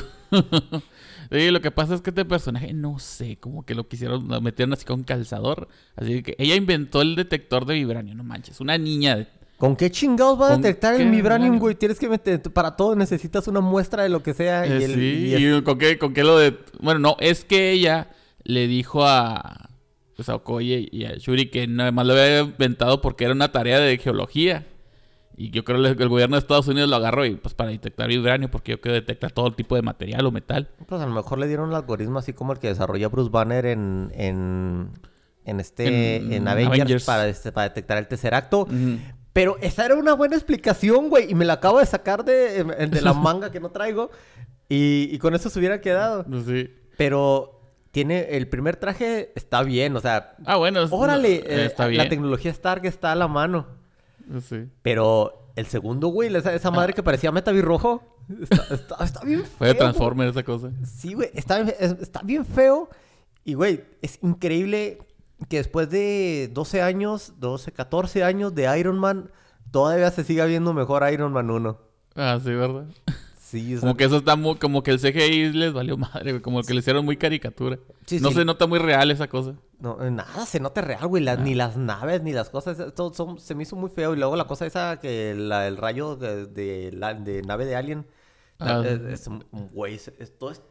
sí, 1.31 1.51
lo 1.51 1.61
que 1.61 1.71
pasa 1.71 1.95
es 1.95 2.01
que 2.03 2.11
este 2.11 2.25
personaje, 2.25 2.73
no 2.73 2.99
sé, 2.99 3.37
como 3.39 3.65
que 3.65 3.75
lo 3.75 3.89
quisieron, 3.89 4.29
lo 4.29 4.41
metieron 4.41 4.73
así 4.73 4.85
con 4.85 5.03
calzador. 5.05 5.69
Así 5.97 6.23
que 6.23 6.35
ella 6.39 6.55
inventó 6.55 7.03
el 7.03 7.17
detector 7.17 7.65
de 7.67 7.75
vibranio, 7.75 8.15
no 8.15 8.25
manches. 8.25 8.61
Una 8.61 8.79
niña 8.79 9.17
de- 9.17 9.29
¿Con 9.59 9.77
qué 9.77 9.91
chingados 9.91 10.41
va 10.41 10.49
a 10.49 10.51
¿Con 10.53 10.63
detectar 10.63 11.01
el 11.01 11.11
vibranium, 11.11 11.59
güey? 11.59 11.75
Tienes 11.75 11.99
que 11.99 12.09
meter, 12.09 12.41
para 12.43 12.77
todo 12.77 12.97
necesitas 12.97 13.47
una 13.49 13.61
muestra 13.61 14.03
de 14.03 14.09
lo 14.09 14.23
que 14.23 14.35
sea. 14.35 14.67
Eh, 14.67 14.79
y 14.81 14.83
el, 14.85 14.95
sí, 14.95 15.01
y 15.29 15.35
el- 15.35 15.59
y 15.59 15.63
con 15.63 15.79
qué, 15.79 15.97
con 15.99 16.13
qué 16.13 16.25
lo 16.25 16.37
de... 16.39 16.59
Bueno, 16.81 16.99
no, 17.01 17.17
es 17.21 17.45
que 17.45 17.71
ella 17.71 18.09
le 18.43 18.67
dijo 18.67 19.05
a... 19.07 19.71
Pues 20.17 20.29
a 20.29 20.37
Okoye 20.37 20.89
y 20.93 21.07
a 21.07 21.15
Shuri 21.17 21.51
que 21.51 21.67
nada 21.67 21.91
más 21.91 22.07
lo 22.07 22.13
había 22.13 22.41
inventado 22.41 23.01
porque 23.01 23.25
era 23.25 23.33
una 23.33 23.51
tarea 23.51 23.81
de 23.81 23.99
geología. 23.99 24.65
Y 25.37 25.51
yo 25.51 25.65
creo 25.65 25.83
que 25.97 26.03
el 26.05 26.09
gobierno 26.09 26.37
de 26.37 26.41
Estados 26.41 26.69
Unidos 26.69 26.89
lo 26.89 26.95
agarró 26.95 27.27
y 27.27 27.35
pues 27.35 27.53
para 27.55 27.71
detectar 27.71 28.07
vibranio, 28.07 28.49
porque 28.49 28.71
yo 28.73 28.81
creo 28.81 28.95
que 28.95 29.01
detecta 29.01 29.29
todo 29.29 29.53
tipo 29.53 29.75
de 29.75 29.83
material 29.83 30.25
o 30.27 30.31
metal. 30.31 30.69
Pues 30.87 31.01
a 31.03 31.07
lo 31.07 31.13
mejor 31.13 31.39
le 31.41 31.49
dieron 31.49 31.71
un 31.71 31.75
algoritmo 31.75 32.21
así 32.21 32.33
como 32.33 32.53
el 32.53 32.61
que 32.61 32.69
desarrolla 32.69 33.09
Bruce 33.09 33.31
Banner 33.33 33.67
en, 33.67 34.13
en, 34.15 34.91
en 35.45 35.59
este, 35.59 36.17
en, 36.19 36.33
En 36.33 36.47
Avengers, 36.47 36.81
Avengers. 36.81 37.05
Para, 37.05 37.27
este- 37.29 37.51
para 37.51 37.69
detectar 37.71 37.99
el 37.99 38.07
tercer 38.07 38.35
acto. 38.35 38.69
Pero 39.35 39.59
esa 39.61 39.85
era 39.85 39.97
una 39.97 40.15
buena 40.15 40.37
explicación, 40.37 41.11
güey. 41.11 41.31
Y 41.31 41.35
me 41.35 41.45
la 41.45 41.55
acabo 41.55 41.79
de 41.81 41.87
sacar 41.87 42.25
de, 42.25 42.65
de 42.65 43.01
la 43.03 43.13
manga 43.13 43.51
que 43.53 43.61
no 43.61 43.71
traigo. 43.71 44.11
Y, 44.71 45.09
y 45.13 45.19
con 45.19 45.35
eso 45.35 45.51
se 45.51 45.59
hubiera 45.59 45.83
quedado. 45.83 46.25
Sí. 46.47 46.71
Pero 46.97 47.61
tiene, 47.91 48.37
el 48.37 48.49
primer 48.49 48.77
traje 48.77 49.33
está 49.37 49.63
bien, 49.63 49.95
o 49.97 50.01
sea... 50.01 50.37
Ah, 50.47 50.57
bueno. 50.57 50.85
Órale, 50.91 51.41
no, 51.45 51.51
eh, 51.51 51.65
está 51.67 51.83
la 51.85 51.89
bien. 51.91 52.09
tecnología 52.09 52.51
Stark 52.53 52.87
está 52.87 53.13
a 53.13 53.15
la 53.15 53.29
mano. 53.29 53.67
Sí. 54.49 54.69
Pero 54.83 55.51
el 55.57 55.67
segundo, 55.67 56.09
güey, 56.09 56.35
esa, 56.35 56.55
esa 56.55 56.71
madre 56.71 56.93
que 56.95 57.03
parecía 57.03 57.31
Metavi 57.31 57.61
rojo, 57.61 58.03
está, 58.41 58.75
está- 58.75 59.05
está 59.05 59.21
bien 59.25 59.41
feo. 59.45 59.51
Fue 59.59 59.67
de. 59.69 59.75
Transformer 59.75 60.29
esa 60.29 60.43
cosa. 60.45 60.71
Sí, 60.85 61.13
güey, 61.15 61.31
está 61.35 61.63
bien 62.25 62.45
feo. 62.47 62.89
Y, 63.45 63.55
güey, 63.55 63.85
es 64.01 64.19
increíble 64.23 64.99
que 65.49 65.57
después 65.59 65.91
de 65.91 66.51
12 66.53 66.83
años, 66.83 67.35
12, 67.39 67.73
14 67.73 68.25
años 68.25 68.55
de 68.55 68.79
Iron 68.79 68.99
Man, 68.99 69.31
todavía 69.71 70.11
se 70.11 70.25
siga 70.25 70.45
viendo 70.47 70.73
mejor 70.73 71.05
Iron 71.13 71.33
Man 71.33 71.51
1. 71.51 71.79
Ah, 72.17 72.39
sí, 72.43 72.51
¿verdad? 72.53 72.87
Sí, 73.41 73.75
o 73.75 73.79
sea, 73.79 73.81
Como 73.81 73.97
que 73.97 74.05
eso 74.05 74.19
está 74.19 74.37
muy... 74.37 74.55
Como 74.57 74.83
que 74.83 74.93
el 74.93 75.01
CGI 75.01 75.53
les 75.53 75.73
valió 75.73 75.97
madre, 75.97 76.33
güey. 76.33 76.43
Como 76.43 76.63
que 76.63 76.73
le 76.73 76.79
hicieron 76.81 77.05
muy 77.05 77.17
caricatura. 77.17 77.79
Sí, 78.07 78.21
no 78.21 78.29
sí. 78.31 78.37
se 78.37 78.45
nota 78.45 78.67
muy 78.67 78.79
real 78.79 79.11
esa 79.11 79.27
cosa. 79.29 79.55
no, 79.81 79.97
nada 80.11 80.47
se 80.47 80.61
nota 80.61 80.81
real, 80.81 81.07
güey. 81.09 81.23
las- 81.23 81.41
Ni 81.41 81.55
las 81.55 81.77
naves, 81.77 82.23
ni 82.23 82.33
las 82.33 82.51
cosas. 82.51 82.95
todo 82.95 83.13
son- 83.13 83.39
se 83.41 83.55
me 83.55 83.65
hizo 83.65 83.75
muy 83.77 83.91
feo. 83.91 84.15
Y 84.15 84.17
luego 84.19 84.37
la 84.37 84.47
cosa 84.47 84.65
esa 84.67 84.99
que 85.01 85.35
la- 85.37 85.67
el 85.67 85.77
rayo 85.77 86.15
de, 86.17 86.47
de 86.47 86.93
la 86.93 87.15
de 87.15 87.43
nave 87.43 87.65
de 87.67 87.77
Alien. 87.77 88.07
Ah. 88.61 88.83
es, 88.87 89.27
es 89.27 89.29
güey, 89.73 89.95
es- 89.97 90.13
esto 90.21 90.51
es... 90.53 90.63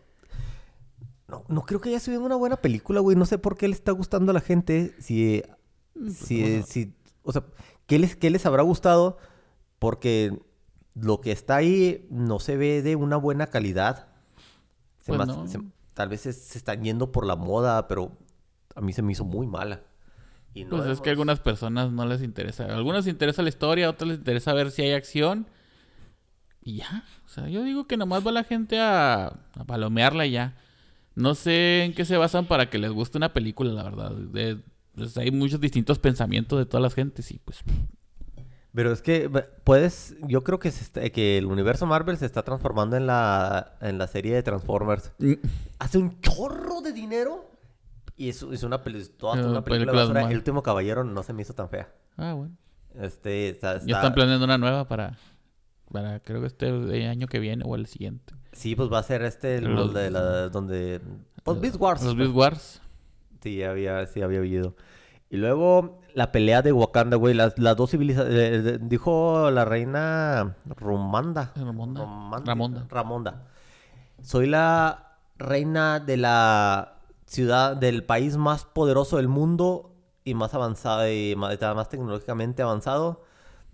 No, 1.33 1.45
no 1.47 1.61
creo 1.63 1.81
que 1.81 1.89
haya 1.89 1.99
sido 1.99 2.21
una 2.21 2.35
buena 2.35 2.57
película, 2.57 2.99
güey. 2.99 3.15
No 3.17 3.25
sé 3.25 3.37
por 3.37 3.57
qué 3.57 3.67
le 3.67 3.73
está 3.73 3.91
gustando 3.91 4.31
a 4.31 4.33
la 4.33 4.41
gente. 4.41 4.93
Si... 4.99 5.41
Si, 6.11 6.63
si, 6.63 6.93
o 7.21 7.31
sea, 7.31 7.43
¿qué 7.85 7.99
les, 7.99 8.15
¿qué 8.15 8.29
les 8.31 8.45
habrá 8.47 8.63
gustado? 8.63 9.17
Porque 9.79 10.39
lo 10.95 11.21
que 11.21 11.31
está 11.31 11.55
ahí 11.57 12.07
no 12.09 12.39
se 12.39 12.57
ve 12.57 12.81
de 12.81 12.95
una 12.95 13.15
buena 13.17 13.47
calidad. 13.47 14.07
Se 15.01 15.13
Pues 15.13 15.27
no. 15.27 15.47
se- 15.47 15.61
tal 15.93 16.09
vez 16.09 16.21
se 16.21 16.29
están 16.57 16.83
yendo 16.83 17.11
por 17.11 17.25
la 17.27 17.35
moda, 17.35 17.87
pero 17.87 18.17
a 18.75 18.81
mí 18.81 18.91
se 18.93 19.03
me 19.03 19.11
hizo 19.11 19.23
muy 19.23 19.45
mala. 19.45 19.83
Y 20.55 20.63
no 20.65 20.71
Pues 20.77 20.85
es 20.87 21.01
que 21.01 21.09
a 21.09 21.13
algunas 21.13 21.39
personas 21.39 21.91
no 21.91 22.05
les 22.07 22.23
interesa. 22.23 22.65
A 22.65 22.75
algunas 22.75 23.05
les 23.05 23.11
interesa 23.13 23.43
la 23.43 23.49
historia, 23.49 23.85
a 23.87 23.89
otras 23.91 24.07
les 24.09 24.17
interesa 24.17 24.53
ver 24.53 24.71
si 24.71 24.81
hay 24.81 24.93
acción. 24.93 25.45
Y 26.61 26.77
ya. 26.77 27.03
O 27.25 27.29
sea, 27.29 27.49
yo 27.49 27.63
digo 27.63 27.85
que 27.85 27.97
nomás 27.97 28.25
va 28.25 28.31
la 28.31 28.43
gente 28.43 28.79
a, 28.79 29.25
a 29.27 29.63
palomearla 29.67 30.25
y 30.25 30.31
ya. 30.31 30.55
No 31.15 31.35
sé 31.35 31.83
en 31.83 31.93
qué 31.93 32.05
se 32.05 32.17
basan 32.17 32.45
para 32.45 32.69
que 32.69 32.77
les 32.79 32.91
guste 32.91 33.17
una 33.17 33.33
película, 33.33 33.71
la 33.71 33.83
verdad. 33.83 34.11
De- 34.11 34.59
pues 34.95 35.17
hay 35.17 35.31
muchos 35.31 35.59
distintos 35.59 35.97
pensamientos 35.99 36.59
de 36.59 36.65
todas 36.65 36.81
las 36.83 36.93
gentes 36.93 37.31
y 37.31 37.39
pues... 37.39 37.59
Pero 38.75 38.91
es 38.91 39.01
que 39.03 39.29
puedes... 39.63 40.15
Yo 40.27 40.43
creo 40.43 40.57
que, 40.59 40.71
se 40.71 40.83
está- 40.83 41.07
que 41.09 41.37
el 41.37 41.45
universo 41.45 41.85
Marvel 41.85 42.17
se 42.17 42.25
está 42.25 42.41
transformando 42.43 42.95
en 42.97 43.05
la, 43.05 43.75
en 43.81 43.97
la 43.99 44.07
serie 44.07 44.33
de 44.33 44.41
Transformers. 44.43 45.11
Hace 45.79 45.97
un 45.99 46.19
chorro 46.21 46.81
de 46.81 46.91
dinero. 46.91 47.51
Y 48.17 48.29
es, 48.29 48.41
es 48.43 48.63
una, 48.63 48.81
peli- 48.83 49.07
toda 49.17 49.33
una 49.47 49.63
película. 49.63 50.03
El 50.31 50.37
último 50.37 50.63
caballero 50.63 51.03
no 51.03 51.21
se 51.23 51.33
me 51.33 51.43
hizo 51.43 51.53
tan 51.53 51.69
fea. 51.69 51.91
Ah, 52.17 52.33
bueno. 52.33 52.55
Este, 52.99 53.49
está, 53.49 53.73
Ya 53.73 53.77
está- 53.77 53.97
están 53.97 54.13
planeando 54.15 54.45
una 54.45 54.57
nueva 54.57 54.87
para... 54.87 55.17
Para 55.91 56.19
creo 56.21 56.41
que 56.41 56.47
este 56.47 57.07
año 57.07 57.27
que 57.27 57.37
viene 57.39 57.63
o 57.67 57.75
el 57.75 57.85
siguiente. 57.85 58.33
Sí, 58.53 58.75
pues 58.75 58.91
va 58.91 58.99
a 58.99 59.03
ser 59.03 59.23
este 59.23 59.57
el 59.57 59.73
Los- 59.75 59.93
de 59.93 60.09
la 60.11 60.49
donde 60.49 61.01
pues 61.43 61.59
Beast 61.59 61.77
Wars. 61.79 62.01
Los 62.03 62.13
pues. 62.15 62.27
Beast 62.27 62.35
Wars. 62.37 62.81
Sí, 63.41 63.61
había 63.63 64.05
sí 64.07 64.21
había 64.21 64.39
oído. 64.39 64.75
Y 65.29 65.37
luego 65.37 65.99
la 66.13 66.31
pelea 66.31 66.61
de 66.61 66.71
Wakanda, 66.71 67.17
güey. 67.17 67.33
Las, 67.33 67.57
las 67.57 67.75
dos 67.75 67.91
civilizaciones. 67.91 68.87
dijo 68.87 69.49
la 69.51 69.65
reina 69.65 70.55
Rumanda. 70.65 71.51
Ramonda. 71.55 72.01
Romanda- 72.01 72.45
Ramonda. 72.45 72.85
Ramonda. 72.89 73.43
Soy 74.21 74.47
la 74.47 75.17
reina 75.37 75.99
de 75.99 76.17
la 76.17 76.99
ciudad, 77.25 77.75
del 77.75 78.03
país 78.05 78.37
más 78.37 78.63
poderoso 78.63 79.17
del 79.17 79.27
mundo 79.27 79.95
y 80.23 80.35
más 80.35 80.53
avanzado 80.53 81.09
y 81.11 81.35
más, 81.35 81.59
más 81.59 81.89
tecnológicamente 81.89 82.61
avanzado. 82.61 83.23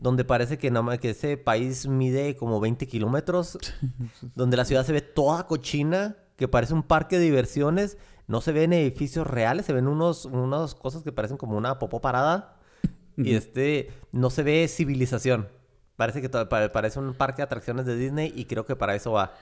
Donde 0.01 0.23
parece 0.23 0.57
que, 0.57 0.71
nada 0.71 0.81
más 0.81 0.99
que 0.99 1.09
ese 1.09 1.35
país 1.37 1.85
mide 1.87 2.35
como 2.35 2.59
20 2.59 2.87
kilómetros. 2.87 3.57
donde 4.35 4.57
la 4.57 4.65
ciudad 4.65 4.85
se 4.85 4.93
ve 4.93 5.01
toda 5.01 5.45
cochina, 5.45 6.15
que 6.37 6.47
parece 6.47 6.73
un 6.73 6.83
parque 6.83 7.19
de 7.19 7.25
diversiones. 7.25 7.97
No 8.27 8.41
se 8.41 8.51
ven 8.53 8.71
edificios 8.73 9.27
reales, 9.27 9.65
se 9.65 9.73
ven 9.73 9.87
unos, 9.87 10.25
unas 10.25 10.73
cosas 10.73 11.03
que 11.03 11.11
parecen 11.11 11.37
como 11.37 11.57
una 11.57 11.79
popó 11.79 11.99
parada. 11.99 12.55
Y 13.17 13.33
este, 13.35 13.91
no 14.13 14.29
se 14.29 14.43
ve 14.43 14.65
civilización. 14.69 15.49
Parece 15.97 16.21
que 16.21 16.29
pa- 16.29 16.47
parece 16.71 16.99
un 16.99 17.13
parque 17.13 17.37
de 17.37 17.43
atracciones 17.43 17.85
de 17.85 17.97
Disney 17.97 18.31
y 18.33 18.45
creo 18.45 18.65
que 18.65 18.77
para 18.77 18.95
eso 18.95 19.11
va. 19.11 19.33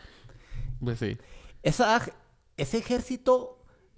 Pues 0.83 0.97
sí. 0.97 1.17
Esa, 1.61 2.01
ese 2.55 2.79
ejército 2.79 3.56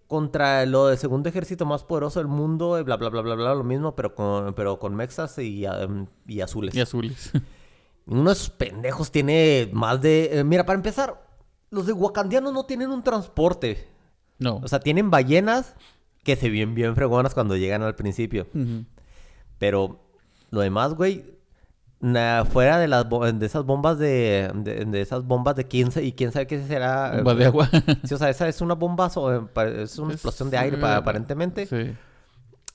contra 0.10 0.66
lo 0.66 0.88
del 0.88 0.98
segundo 0.98 1.30
ejército 1.30 1.68
más 1.68 1.84
poderoso 1.84 2.20
del 2.20 2.28
mundo, 2.28 2.80
eh, 2.80 2.84
bla, 2.84 2.98
bla, 2.98 3.10
bla, 3.10 3.22
bla, 3.22 3.36
bla, 3.36 3.54
lo 3.54 3.64
mismo, 3.64 3.96
pero 3.96 4.16
con, 4.16 4.56
pero 4.56 4.80
con 4.80 4.96
mexas 4.96 5.38
y, 5.38 5.68
um, 5.68 6.08
y 6.28 6.42
azules. 6.42 6.74
Y 6.74 6.82
azules. 6.82 7.32
Uno 8.08 8.26
de 8.26 8.34
esos 8.34 8.50
pendejos 8.50 9.12
tiene 9.12 9.70
más 9.72 10.02
de... 10.02 10.40
eh, 10.40 10.44
mira, 10.44 10.66
para 10.66 10.78
empezar, 10.78 11.24
los 11.70 11.86
de 11.86 11.94
Wakandianos 11.94 12.52
no 12.52 12.66
tienen 12.66 12.90
un 12.90 13.04
transporte. 13.04 13.88
No. 14.40 14.56
O 14.64 14.68
sea, 14.68 14.80
tienen 14.80 15.12
ballenas 15.12 15.76
que 16.24 16.36
se 16.36 16.50
ven 16.50 16.74
bien 16.74 16.96
fregonas 16.96 17.36
cuando 17.36 17.56
llegan 17.56 17.84
al 17.84 17.96
principio. 17.96 18.48
Pero 19.60 20.00
lo 20.50 20.62
demás, 20.62 20.96
güey, 20.96 21.24
na- 22.00 22.46
fuera 22.50 22.78
de 22.80 22.88
las 22.88 23.06
de 23.10 23.46
esas 23.46 23.66
bombas 23.66 23.98
de, 24.00 24.52
de, 24.56 24.86
de 24.86 25.02
esas 25.02 25.24
bombas 25.26 25.56
de 25.56 25.68
15 25.68 26.04
y 26.04 26.14
quién 26.14 26.32
sabe 26.32 26.48
qué 26.48 26.64
será. 26.66 27.14
eh, 27.14 27.18
Bomba 27.18 27.36
de 27.36 27.46
agua. 27.46 27.70
Sí, 28.06 28.14
o 28.14 28.18
sea, 28.18 28.30
esa 28.30 28.48
es 28.48 28.62
una 28.62 28.76
bomba, 28.76 29.08
eh, 29.16 29.82
es 29.84 29.98
una 30.00 30.10
Es, 30.10 30.16
explosión 30.16 30.50
de 30.50 30.58
aire 30.58 30.78
eh, 30.78 30.82
pa- 30.82 30.96
aparentemente. 30.98 31.66
Sí. 31.66 31.96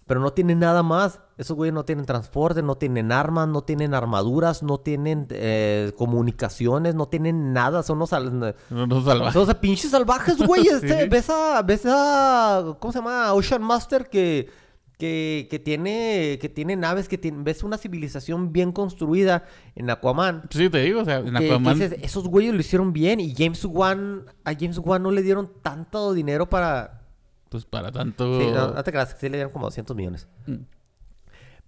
Pero 0.07 0.21
no 0.21 0.35
tienen 0.35 0.59
nada 0.59 0.83
más. 0.83 1.19
Esos 1.39 1.57
güeyes 1.57 1.73
no 1.73 1.87
tienen 1.87 2.05
transporte, 2.05 2.63
no 2.63 2.75
tienen 2.77 3.11
armas, 3.11 3.49
no 3.49 3.63
tienen 3.63 3.95
armaduras, 3.95 4.63
no 4.63 4.77
tienen 4.79 5.27
eh, 5.31 5.93
comunicaciones, 5.97 6.95
no 6.95 7.07
tienen 7.09 7.55
nada. 7.55 7.83
Son 7.83 7.97
unos, 7.97 8.11
sal- 8.11 8.55
No, 8.69 8.87
no 8.87 9.03
salva. 9.03 9.33
son, 9.33 9.47
sea, 9.47 9.59
pinches 9.59 9.91
salvajes, 9.93 10.37
güey. 10.47 10.67
Este, 10.69 11.09
ves, 11.09 11.31
a, 11.31 11.63
ves 11.63 11.87
a. 11.87 12.77
¿Cómo 12.79 12.93
se 12.93 12.99
llama? 12.99 13.33
Ocean 13.33 13.63
Master 13.63 14.11
que. 14.11 14.51
Que, 14.99 15.49
que 15.51 15.59
tiene 15.59 16.39
que 16.41 16.49
tiene 16.49 16.77
naves 16.77 17.09
que 17.09 17.19
tiene, 17.19 17.43
ves 17.43 17.65
una 17.65 17.79
civilización 17.79 18.53
bien 18.53 18.71
construida 18.71 19.43
en 19.75 19.91
Aquaman 19.91 20.43
Sí, 20.51 20.71
te 20.71 20.79
digo, 20.83 21.01
o 21.01 21.05
sea, 21.05 21.17
en 21.19 21.33
que- 21.35 21.41
que 21.41 21.51
Aquaman. 21.51 21.75
dices, 21.79 21.99
esos 22.01 22.29
güeyes 22.29 22.55
lo 22.55 22.61
hicieron 22.61 22.93
bien 22.93 23.19
y 23.19 23.35
James 23.35 23.65
Wan 23.65 24.27
a 24.45 24.53
James 24.55 24.79
Wan 24.79 25.03
no 25.03 25.11
le 25.11 25.23
dieron 25.23 25.51
tanto 25.63 26.13
dinero 26.13 26.49
para 26.49 27.03
Pues 27.49 27.65
para 27.65 27.91
tanto. 27.91 28.41
Sí, 28.41 28.47
no, 28.53 28.69
no 28.73 28.85
te 28.85 28.93
creas, 28.93 29.17
sí 29.19 29.29
le 29.29 29.37
dieron 29.39 29.53
como 29.53 29.67
200 29.67 29.97
millones. 29.97 30.29
Mm. 30.47 30.59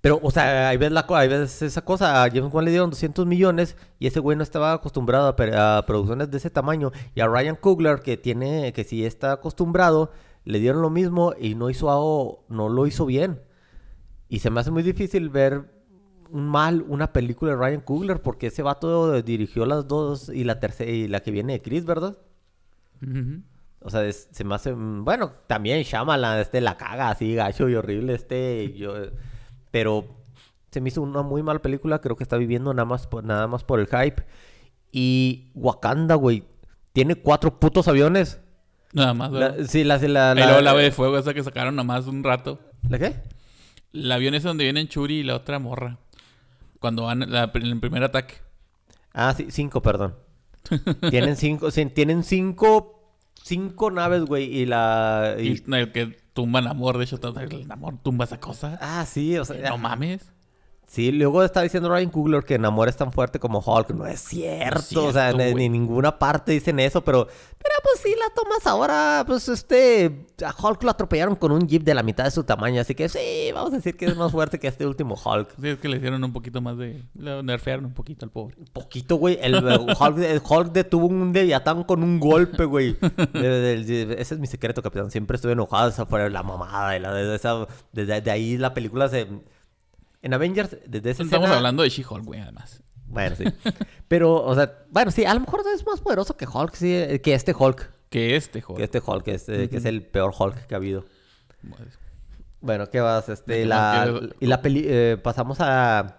Pero, 0.01 0.21
o 0.23 0.31
sea, 0.31 0.69
ahí 0.69 0.77
ves, 0.77 0.93
la, 0.93 1.05
ahí 1.09 1.27
ves 1.29 1.63
esa 1.63 1.83
cosa. 1.85 2.23
A 2.23 2.29
James 2.31 2.53
Wan 2.53 2.65
le 2.65 2.71
dieron 2.71 2.91
200 2.91 3.27
millones 3.27 3.77
y 3.99 4.07
ese 4.07 4.21
güey 4.21 4.37
no 4.37 4.45
estaba 4.45 4.73
acostumbrado 4.73 5.35
a, 5.37 5.79
a 5.79 5.87
producciones 5.87 6.31
de 6.31 6.37
ese 6.37 6.51
tamaño. 6.51 6.93
Y 7.17 7.21
a 7.21 7.27
Ryan 7.27 7.57
Coogler, 7.57 8.01
que 8.03 8.17
tiene, 8.17 8.73
que 8.73 8.85
sí 8.85 9.05
está 9.05 9.33
acostumbrado, 9.33 10.13
le 10.47 10.59
dieron 10.61 10.81
lo 10.81 10.89
mismo 10.89 11.35
y 11.39 11.55
no 11.57 11.69
hizo 11.69 11.91
algo, 11.91 12.47
no 12.49 12.71
lo 12.71 12.87
hizo 12.87 13.05
bien. 13.05 13.43
Y 14.31 14.39
se 14.39 14.49
me 14.51 14.61
hace 14.61 14.71
muy 14.71 14.83
difícil 14.83 15.29
ver 15.29 15.71
mal 16.33 16.85
una 16.89 17.13
película 17.13 17.53
de 17.53 17.59
Ryan 17.59 17.81
Coogler 17.83 18.23
porque 18.23 18.47
ese 18.49 18.63
vato 18.63 19.21
dirigió 19.23 19.67
las 19.67 19.87
dos 19.87 20.31
y 20.31 20.45
la 20.45 20.59
tercera 20.59 20.91
y 20.91 21.07
la 21.09 21.21
que 21.21 21.31
viene 21.31 21.53
de 21.53 21.63
Chris, 21.63 21.85
¿verdad? 21.85 22.17
O 23.81 23.91
sea, 23.91 24.05
es- 24.05 24.29
se 24.33 24.43
me 24.45 24.55
hace... 24.55 24.73
mm, 24.75 25.05
Bueno, 25.05 25.31
también 25.47 25.83
Shyamalan, 25.83 26.41
este, 26.41 26.61
la 26.61 26.77
caga 26.77 27.11
así, 27.11 27.35
gacho 27.35 27.69
y 27.69 27.75
horrible, 27.75 28.15
este... 28.15 28.73
Yo, 28.77 28.95
pero 29.71 30.07
se 30.71 30.81
me 30.81 30.89
hizo 30.89 31.03
una 31.03 31.23
muy 31.23 31.43
mala 31.43 31.61
película. 31.61 32.01
Creo 32.01 32.17
que 32.17 32.23
está 32.25 32.37
viviendo 32.37 32.73
nada 32.73 32.87
más 32.87 33.07
por, 33.07 33.23
nada 33.25 33.47
más 33.47 33.63
por 33.65 33.79
el 33.81 33.87
hype. 33.87 34.25
Y 34.91 35.51
Wakanda, 35.55 36.15
güey, 36.15 36.45
tiene 36.93 37.15
cuatro 37.17 37.59
putos 37.61 37.87
aviones. 37.89 38.41
Nada 38.93 39.15
más. 39.15 39.31
La- 39.33 39.65
sí, 39.67 39.85
la... 39.85 39.99
la, 39.99 40.35
la- 40.35 40.47
luego 40.47 40.61
la 40.61 40.71
ave 40.71 40.83
de 40.85 40.91
fuego 40.93 41.19
esa 41.19 41.35
que 41.35 41.43
sacaron 41.43 41.77
nomás 41.77 42.07
un 42.07 42.23
rato. 42.25 42.61
¿La 42.89 42.99
qué? 42.99 43.17
El 43.93 44.11
avión 44.13 44.35
es 44.35 44.43
donde 44.43 44.65
vienen 44.65 44.89
Churi 44.89 45.21
y 45.21 45.23
la 45.23 45.37
otra 45.37 45.59
morra. 45.59 45.99
Cuando 46.79 47.05
van 47.05 47.23
en 47.23 47.33
el 47.67 47.81
primer 47.81 48.05
ataque. 48.05 48.35
Ah, 49.13 49.35
sí, 49.37 49.47
cinco, 49.51 49.81
perdón. 49.83 50.15
tienen 51.11 51.37
cinco... 51.37 51.71
sí, 51.71 51.87
tienen 51.87 52.23
cinco... 52.25 52.93
Cinco 53.43 53.91
naves, 53.93 54.25
güey, 54.25 54.45
y 54.45 54.67
la... 54.67 55.37
y- 55.39 55.63
Y 55.67 55.75
el 55.75 55.93
que 55.93 56.07
tumba 56.33 56.61
Namor, 56.61 56.99
de 56.99 57.05
hecho, 57.05 57.21
el 57.23 57.69
Namor 57.69 57.99
tumba 58.03 58.25
esa 58.25 58.41
cosa. 58.41 58.77
Ah, 58.81 59.07
sí, 59.07 59.39
o 59.39 59.45
sea... 59.45 59.71
No 59.71 59.79
mames. 59.79 60.33
Sí, 60.89 61.11
luego 61.11 61.43
está 61.43 61.63
diciendo 61.63 61.89
Ryan 61.91 62.11
Coogler 62.11 62.45
que 62.45 62.59
Namor 62.61 62.89
es 62.89 62.97
tan 62.97 63.11
fuerte 63.13 63.41
como 63.41 63.59
Hulk. 63.59 63.91
No 63.91 64.07
es 64.07 64.21
cierto. 64.21 64.81
No 64.95 65.01
es 65.03 65.09
o 65.09 65.13
sea, 65.13 65.33
ni, 65.33 65.53
ni 65.53 65.65
en 65.65 65.73
ninguna 65.73 66.17
parte 66.19 66.53
dicen 66.53 66.79
eso, 66.79 67.03
pero... 67.03 67.27
Pero 67.27 67.75
pues 67.83 68.01
sí, 68.01 68.15
la 68.17 68.33
tomas 68.33 68.65
ahora, 68.69 69.25
pues 69.27 69.49
este... 69.49 70.25
A 70.47 70.55
Hulk 70.57 70.85
lo 70.85 70.91
atropellaron 70.93 71.35
con 71.35 71.51
un 71.51 71.67
jeep 71.67 71.83
de 71.83 71.93
la 71.93 72.05
mitad 72.05 72.23
de 72.25 72.31
su 72.31 72.45
tamaño, 72.45 72.81
así 72.81 72.95
que 72.95 73.09
sí, 73.09 73.51
vamos 73.53 73.73
a 73.73 73.77
decir 73.77 73.97
que 73.97 74.05
es 74.07 74.17
más 74.17 74.31
fuerte 74.31 74.61
que 74.61 74.69
este 74.69 74.87
último 74.87 75.17
Hulk. 75.23 75.49
Sí, 75.61 75.69
es 75.71 75.79
que 75.79 75.89
le 75.89 75.97
hicieron 75.97 76.23
un 76.23 76.33
poquito 76.33 76.61
más 76.61 76.79
de... 76.79 77.03
Le 77.19 77.43
nerfearon 77.43 77.87
un 77.87 77.93
poquito 77.95 78.25
al 78.25 78.31
pobre. 78.31 78.57
Poquito, 78.73 79.17
güey. 79.17 79.39
El, 79.43 79.57
el 79.57 79.81
Hulk, 79.99 80.19
el 80.19 80.41
Hulk 80.49 80.73
detuvo 80.73 81.07
un 81.07 81.33
Leviatán 81.33 81.83
con 81.83 82.05
un 82.05 82.21
golpe, 82.21 82.65
güey. 82.65 82.97
De- 83.33 83.41
de- 83.41 83.85
de- 84.07 84.23
ese 84.23 84.35
es 84.35 84.41
mi 84.41 84.47
secreto, 84.47 84.81
capitán. 84.83 85.11
Siempre 85.11 85.35
estoy 85.35 85.51
enojado. 85.53 85.89
Esa 85.89 86.07
fue 86.07 86.31
la 86.31 86.45
mamada. 86.45 86.97
y 86.97 87.01
la, 87.01 87.13
de, 87.13 87.35
esa, 87.35 87.67
desde 87.93 88.21
de 88.21 88.31
ahí 88.31 88.57
la 88.57 88.73
película 88.73 89.09
se... 89.09 89.27
En 90.23 90.35
Avengers, 90.35 90.77
desde 90.87 91.11
esa 91.11 91.23
Estamos 91.23 91.45
escena- 91.47 91.57
hablando 91.59 91.83
de 91.83 91.89
She-Hulk, 91.91 92.25
güey, 92.25 92.41
además. 92.41 92.83
Bueno, 93.07 93.37
sí. 93.37 93.45
Pero, 94.09 94.43
o 94.45 94.55
sea, 94.55 94.85
bueno, 94.91 95.11
sí, 95.11 95.25
a 95.25 95.33
lo 95.35 95.41
mejor 95.41 95.63
es 95.75 95.87
más 95.87 96.01
poderoso 96.01 96.37
que 96.37 96.47
Hulk, 96.47 96.75
sí, 96.75 96.93
eh, 96.95 97.21
que 97.21 97.35
este 97.35 97.55
Hulk. 97.57 97.93
Que 98.11 98.37
este, 98.37 98.61
Que 98.61 98.63
joder. 98.63 98.83
este 98.85 99.01
Hulk, 99.05 99.23
que 99.25 99.35
es, 99.35 99.49
eh, 99.49 99.69
que 99.69 99.77
es 99.79 99.85
el 99.85 100.03
peor 100.03 100.33
Hulk 100.37 100.67
que 100.67 100.75
ha 100.75 100.79
habido. 100.79 101.05
Bueno, 102.61 102.89
¿qué 102.91 103.01
vas? 103.01 103.27
¿De 103.27 103.35
Este, 103.35 103.67
la, 103.67 104.21
y 104.41 104.47
la 104.47 104.63
peli, 104.63 104.85
eh, 104.87 105.19
pasamos 105.23 105.59
a 105.61 106.19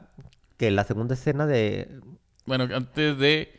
que 0.57 0.71
la 0.71 0.83
segunda 0.83 1.13
escena 1.15 1.45
de... 1.45 1.99
Bueno, 2.45 2.63
antes 2.73 3.17
de... 3.17 3.53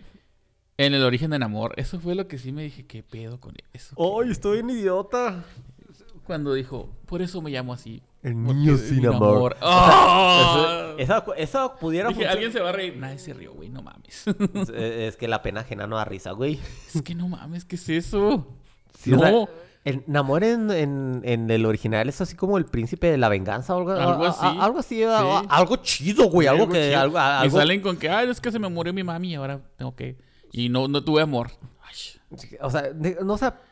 En 0.78 0.94
el 0.94 1.02
origen 1.02 1.30
de 1.30 1.38
Namor. 1.40 1.74
Eso 1.76 1.98
fue 1.98 2.14
lo 2.14 2.28
que 2.28 2.38
sí 2.38 2.52
me 2.52 2.62
dije, 2.62 2.86
¿qué 2.86 3.02
pedo 3.02 3.40
con 3.40 3.54
eso? 3.72 3.96
¡Ay, 4.22 4.30
estoy 4.30 4.58
en 4.60 4.70
idiota! 4.70 5.44
Cuando 6.28 6.52
dijo, 6.52 6.90
por 7.06 7.22
eso 7.22 7.40
me 7.40 7.50
llamo 7.50 7.72
así. 7.72 8.02
El 8.22 8.40
niño 8.44 8.76
sin 8.76 9.00
mi 9.00 9.06
amor. 9.06 9.56
¡Ah! 9.62 10.92
Esa, 10.98 11.24
esa 11.38 11.74
pudiera 11.76 12.10
Dije, 12.10 12.28
alguien 12.28 12.52
se 12.52 12.60
va 12.60 12.68
a 12.68 12.72
reír. 12.72 12.96
Nadie 12.98 13.18
se 13.18 13.32
rió, 13.32 13.54
güey, 13.54 13.70
no 13.70 13.80
mames. 13.80 14.24
Es 14.76 15.16
que 15.16 15.26
la 15.26 15.40
pena 15.40 15.60
ajena 15.62 15.86
no 15.86 15.96
da 15.96 16.04
risa, 16.04 16.32
güey. 16.32 16.60
es 16.94 17.00
que 17.00 17.14
no 17.14 17.28
mames, 17.28 17.64
¿qué 17.64 17.76
es 17.76 17.88
eso? 17.88 18.46
Sí, 18.98 19.14
o 19.14 19.16
no. 19.16 19.22
sea, 19.22 19.48
el 19.84 20.04
Namor 20.06 20.44
en, 20.44 20.70
en, 20.70 21.22
en 21.24 21.50
el 21.50 21.64
original 21.64 22.10
es 22.10 22.20
así 22.20 22.36
como 22.36 22.58
el 22.58 22.66
príncipe 22.66 23.10
de 23.10 23.16
la 23.16 23.30
venganza 23.30 23.74
o 23.74 23.78
algo, 23.78 23.92
Algo 23.92 24.24
a- 24.24 24.28
a- 24.28 24.30
así. 24.30 24.58
algo 24.60 24.78
así, 24.80 25.02
a- 25.02 25.38
algo 25.48 25.76
chido, 25.76 26.28
güey. 26.28 26.46
Algo 26.46 26.68
que... 26.68 26.94
Algo, 26.94 27.16
Y 27.46 27.50
salen 27.50 27.80
con 27.80 27.96
que, 27.96 28.10
ay, 28.10 28.28
es 28.28 28.38
que 28.38 28.52
se 28.52 28.58
me 28.58 28.68
murió 28.68 28.92
mi 28.92 29.02
mami 29.02 29.30
y 29.30 29.34
ahora 29.36 29.62
tengo 29.78 29.96
que... 29.96 30.18
Y 30.52 30.68
no, 30.68 30.88
no 30.88 31.02
tuve 31.02 31.22
amor. 31.22 31.52
Ay, 31.80 31.94
O 32.60 32.70
sea, 32.70 32.90
no, 33.24 33.32
o 33.32 33.38
sea... 33.38 33.62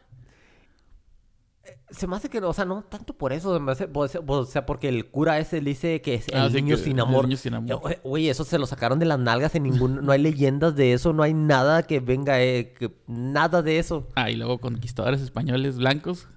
Se 1.90 2.07
me 2.07 2.16
hace 2.16 2.29
que, 2.29 2.38
o 2.38 2.52
sea, 2.52 2.64
no 2.64 2.83
tanto 2.83 3.12
por 3.14 3.33
eso, 3.33 3.55
se 3.55 3.61
me 3.61 3.72
hace- 3.72 3.88
o 3.92 4.09
sea, 4.09 4.20
o 4.26 4.44
sea, 4.44 4.66
porque 4.66 4.88
el 4.88 5.11
cura 5.11 5.38
ese 5.38 5.61
le 5.61 5.70
dice 5.70 6.00
que 6.02 6.14
es 6.14 6.29
el 6.29 6.37
Ah, 6.38 6.48
niño 6.48 6.76
que 6.76 6.83
sin 6.83 6.94
el 6.94 7.00
amor. 7.00 7.24
niño 7.26 7.37
sin 7.37 7.55
amor. 7.55 7.92
Eh, 7.92 8.00
Güey, 8.05 8.29
eso 8.29 8.44
se 8.44 8.59
lo 8.59 8.66
sacaron 8.66 8.98
de 8.98 9.07
las 9.07 9.18
nalgas 9.18 9.55
en 9.55 9.62
ningún, 9.64 10.05
no 10.05 10.12
hay 10.12 10.20
leyendas 10.20 10.74
de 10.76 10.92
eso, 10.92 11.12
no 11.12 11.22
hay 11.22 11.35
nada 11.35 11.83
que 11.85 12.00
venga, 12.00 12.40
eh, 12.42 12.72
que, 12.79 12.90
nada 13.07 13.62
de 13.62 13.79
eso. 13.79 14.09
Ah, 14.14 14.31
y 14.31 14.37
luego 14.37 14.59
conquistadores 14.59 15.20
españoles 15.20 15.79
blancos 15.79 16.29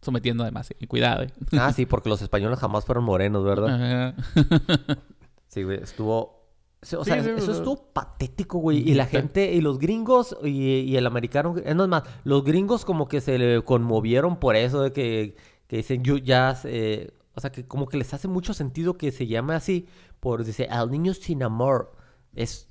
sometiendo 0.00 0.42
además. 0.44 0.70
eh, 0.78 0.86
Cuidado, 0.86 1.22
eh. 1.24 1.32
Ah, 1.58 1.72
sí, 1.72 1.84
porque 1.86 2.08
los 2.08 2.22
españoles 2.22 2.58
jamás 2.58 2.84
fueron 2.84 3.04
morenos, 3.04 3.44
¿verdad? 3.44 3.68
Ajá. 4.14 4.96
Sí, 5.48 5.62
güey, 5.64 5.82
estuvo... 5.82 6.37
O 6.80 7.04
sea, 7.04 7.22
sí, 7.22 7.30
eso 7.30 7.52
estuvo 7.52 7.92
patético, 7.92 8.58
güey. 8.58 8.88
Y 8.88 8.94
la 8.94 9.06
gente, 9.06 9.52
y 9.52 9.60
los 9.60 9.78
gringos, 9.80 10.36
y, 10.44 10.80
y 10.80 10.96
el 10.96 11.06
americano, 11.06 11.54
no 11.74 11.82
es 11.82 11.88
más, 11.88 12.04
los 12.22 12.44
gringos 12.44 12.84
como 12.84 13.08
que 13.08 13.20
se 13.20 13.36
le 13.36 13.62
conmovieron 13.62 14.38
por 14.38 14.54
eso, 14.54 14.82
de 14.82 14.92
que, 14.92 15.34
que 15.66 15.78
dicen, 15.78 16.04
yo 16.04 16.16
ya, 16.18 16.56
eh, 16.64 17.10
o 17.34 17.40
sea, 17.40 17.50
que 17.50 17.66
como 17.66 17.88
que 17.88 17.96
les 17.96 18.14
hace 18.14 18.28
mucho 18.28 18.54
sentido 18.54 18.96
que 18.96 19.10
se 19.10 19.26
llame 19.26 19.54
así, 19.54 19.88
por, 20.20 20.44
dice, 20.44 20.68
al 20.70 20.90
niño 20.90 21.14
sin 21.14 21.42
amor. 21.42 21.92
Es... 22.34 22.68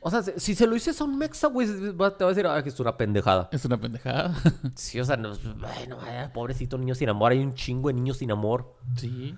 O 0.00 0.10
sea, 0.10 0.22
si 0.22 0.56
se 0.56 0.66
lo 0.66 0.74
dices 0.74 1.00
a 1.00 1.04
un 1.04 1.18
mexa, 1.18 1.48
güey, 1.48 1.68
te 1.68 1.92
va 1.92 2.06
a 2.08 2.28
decir, 2.28 2.46
ah, 2.46 2.62
que 2.62 2.68
es 2.68 2.80
una 2.80 2.96
pendejada. 2.96 3.48
Es 3.52 3.64
una 3.64 3.80
pendejada. 3.80 4.34
Sí, 4.74 4.98
o 4.98 5.04
sea, 5.04 5.16
no, 5.16 5.32
ay, 5.62 6.28
pobrecito 6.34 6.78
niño 6.78 6.96
sin 6.96 7.08
amor, 7.08 7.30
hay 7.30 7.38
un 7.38 7.54
chingo 7.54 7.88
de 7.88 7.94
niños 7.94 8.16
sin 8.16 8.32
amor. 8.32 8.74
sí. 8.96 9.36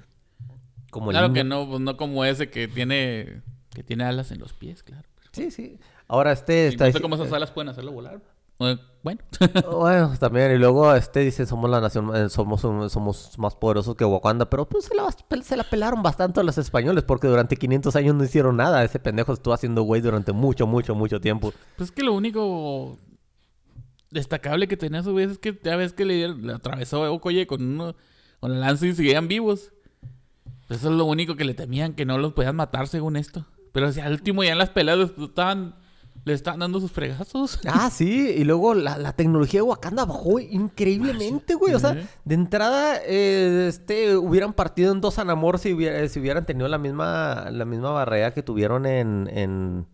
Como 0.90 1.10
Claro 1.10 1.32
que 1.32 1.44
no, 1.44 1.68
pues 1.68 1.80
no 1.80 1.96
como 1.96 2.24
ese 2.24 2.50
que 2.50 2.68
tiene 2.68 3.42
que 3.74 3.82
tiene 3.84 4.04
alas 4.04 4.30
en 4.32 4.40
los 4.40 4.52
pies, 4.52 4.82
claro. 4.82 5.08
Sí, 5.32 5.50
sí. 5.50 5.78
Ahora 6.08 6.32
este 6.32 6.66
está 6.68 6.86
no 6.86 6.92
sé 6.92 6.98
dici- 6.98 7.02
cómo 7.02 7.14
esas 7.14 7.32
alas 7.32 7.50
pueden 7.52 7.68
hacerlo 7.68 7.92
volar. 7.92 8.20
Eh, 8.58 8.76
Bueno, 9.02 9.20
Bueno, 9.70 10.12
también, 10.18 10.52
y 10.52 10.58
luego 10.58 10.92
este 10.94 11.20
dice, 11.20 11.46
somos 11.46 11.70
la 11.70 11.80
nación, 11.80 12.14
eh, 12.14 12.28
somos, 12.28 12.60
somos 12.60 13.38
más 13.38 13.54
poderosos 13.54 13.94
que 13.94 14.04
Wakanda, 14.04 14.50
pero 14.50 14.68
pues 14.68 14.84
se 14.86 14.94
la, 14.94 15.08
se 15.42 15.56
la 15.56 15.64
pelaron 15.64 16.02
bastante 16.02 16.40
a 16.40 16.42
los 16.42 16.58
españoles 16.58 17.04
porque 17.04 17.26
durante 17.28 17.56
500 17.56 17.94
años 17.96 18.14
no 18.16 18.24
hicieron 18.24 18.56
nada. 18.56 18.82
Ese 18.84 18.98
pendejo 18.98 19.32
estuvo 19.32 19.54
haciendo 19.54 19.82
güey 19.82 20.02
durante 20.02 20.32
mucho, 20.32 20.66
mucho, 20.66 20.94
mucho 20.94 21.20
tiempo. 21.20 21.52
pues 21.76 21.88
es 21.90 21.94
que 21.94 22.02
lo 22.02 22.12
único 22.12 22.98
destacable 24.10 24.66
que 24.68 24.76
tenía 24.76 25.00
a 25.00 25.04
su 25.04 25.14
vez 25.14 25.30
es 25.30 25.38
que 25.38 25.58
ya 25.62 25.76
ves 25.76 25.92
que 25.92 26.04
le, 26.04 26.28
le 26.34 26.52
atravesó 26.52 27.04
a 27.04 27.10
Okoye 27.12 27.46
con 27.46 27.62
uno 27.62 27.94
con 28.40 28.52
la 28.52 28.58
lanza 28.58 28.86
y 28.86 28.94
seguían 28.94 29.28
vivos. 29.28 29.72
Eso 30.70 30.88
es 30.90 30.94
lo 30.96 31.04
único 31.04 31.36
que 31.36 31.44
le 31.44 31.52
temían, 31.54 31.92
que 31.94 32.06
no 32.06 32.16
los 32.18 32.32
podían 32.32 32.56
matar 32.56 32.86
según 32.88 33.16
esto. 33.16 33.44
Pero 33.72 33.92
si 33.92 34.00
al 34.00 34.12
último 34.12 34.42
ya 34.44 34.52
en 34.52 34.58
las 34.58 34.70
peleas 34.70 35.10
estaban, 35.20 35.74
le 36.24 36.32
estaban 36.32 36.60
dando 36.60 36.80
sus 36.80 36.90
fregazos. 36.92 37.60
Ah, 37.66 37.90
sí, 37.90 38.34
y 38.36 38.44
luego 38.44 38.74
la, 38.74 38.96
la 38.98 39.12
tecnología 39.14 39.58
de 39.58 39.62
Wakanda 39.62 40.04
bajó 40.04 40.38
increíblemente, 40.40 41.54
güey. 41.54 41.74
O 41.74 41.78
sea, 41.78 41.96
de 42.24 42.34
entrada, 42.34 42.96
eh, 43.06 43.66
este, 43.68 44.16
hubieran 44.16 44.52
partido 44.52 44.92
en 44.92 45.00
dos 45.00 45.18
Anamor 45.18 45.58
si, 45.58 45.72
hubiera- 45.72 46.08
si 46.08 46.20
hubieran 46.20 46.46
tenido 46.46 46.68
la 46.68 46.78
misma, 46.78 47.48
la 47.50 47.64
misma 47.64 47.90
barrera 47.90 48.32
que 48.32 48.42
tuvieron 48.42 48.86
en, 48.86 49.28
en, 49.32 49.86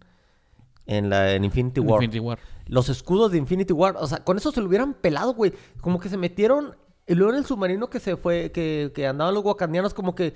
en, 0.87 1.11
la, 1.11 1.33
en 1.33 1.45
Infinity 1.45 1.81
War. 1.81 2.03
Infinity 2.03 2.21
War. 2.21 2.39
Los 2.67 2.89
escudos 2.89 3.31
de 3.33 3.39
Infinity 3.39 3.73
War, 3.73 3.97
o 3.99 4.07
sea, 4.07 4.19
con 4.25 4.37
eso 4.37 4.51
se 4.53 4.61
lo 4.61 4.69
hubieran 4.69 4.95
pelado, 4.95 5.35
güey. 5.35 5.53
Como 5.81 6.01
que 6.01 6.09
se 6.09 6.17
metieron. 6.17 6.77
Y 7.07 7.15
luego 7.15 7.33
en 7.33 7.39
el 7.39 7.45
submarino 7.47 7.89
que 7.89 8.01
se 8.01 8.17
fue, 8.17 8.51
que, 8.51 8.91
que 8.95 9.07
andaban 9.07 9.33
los 9.35 9.45
wakandianos, 9.45 9.95
como 9.95 10.15
que. 10.17 10.35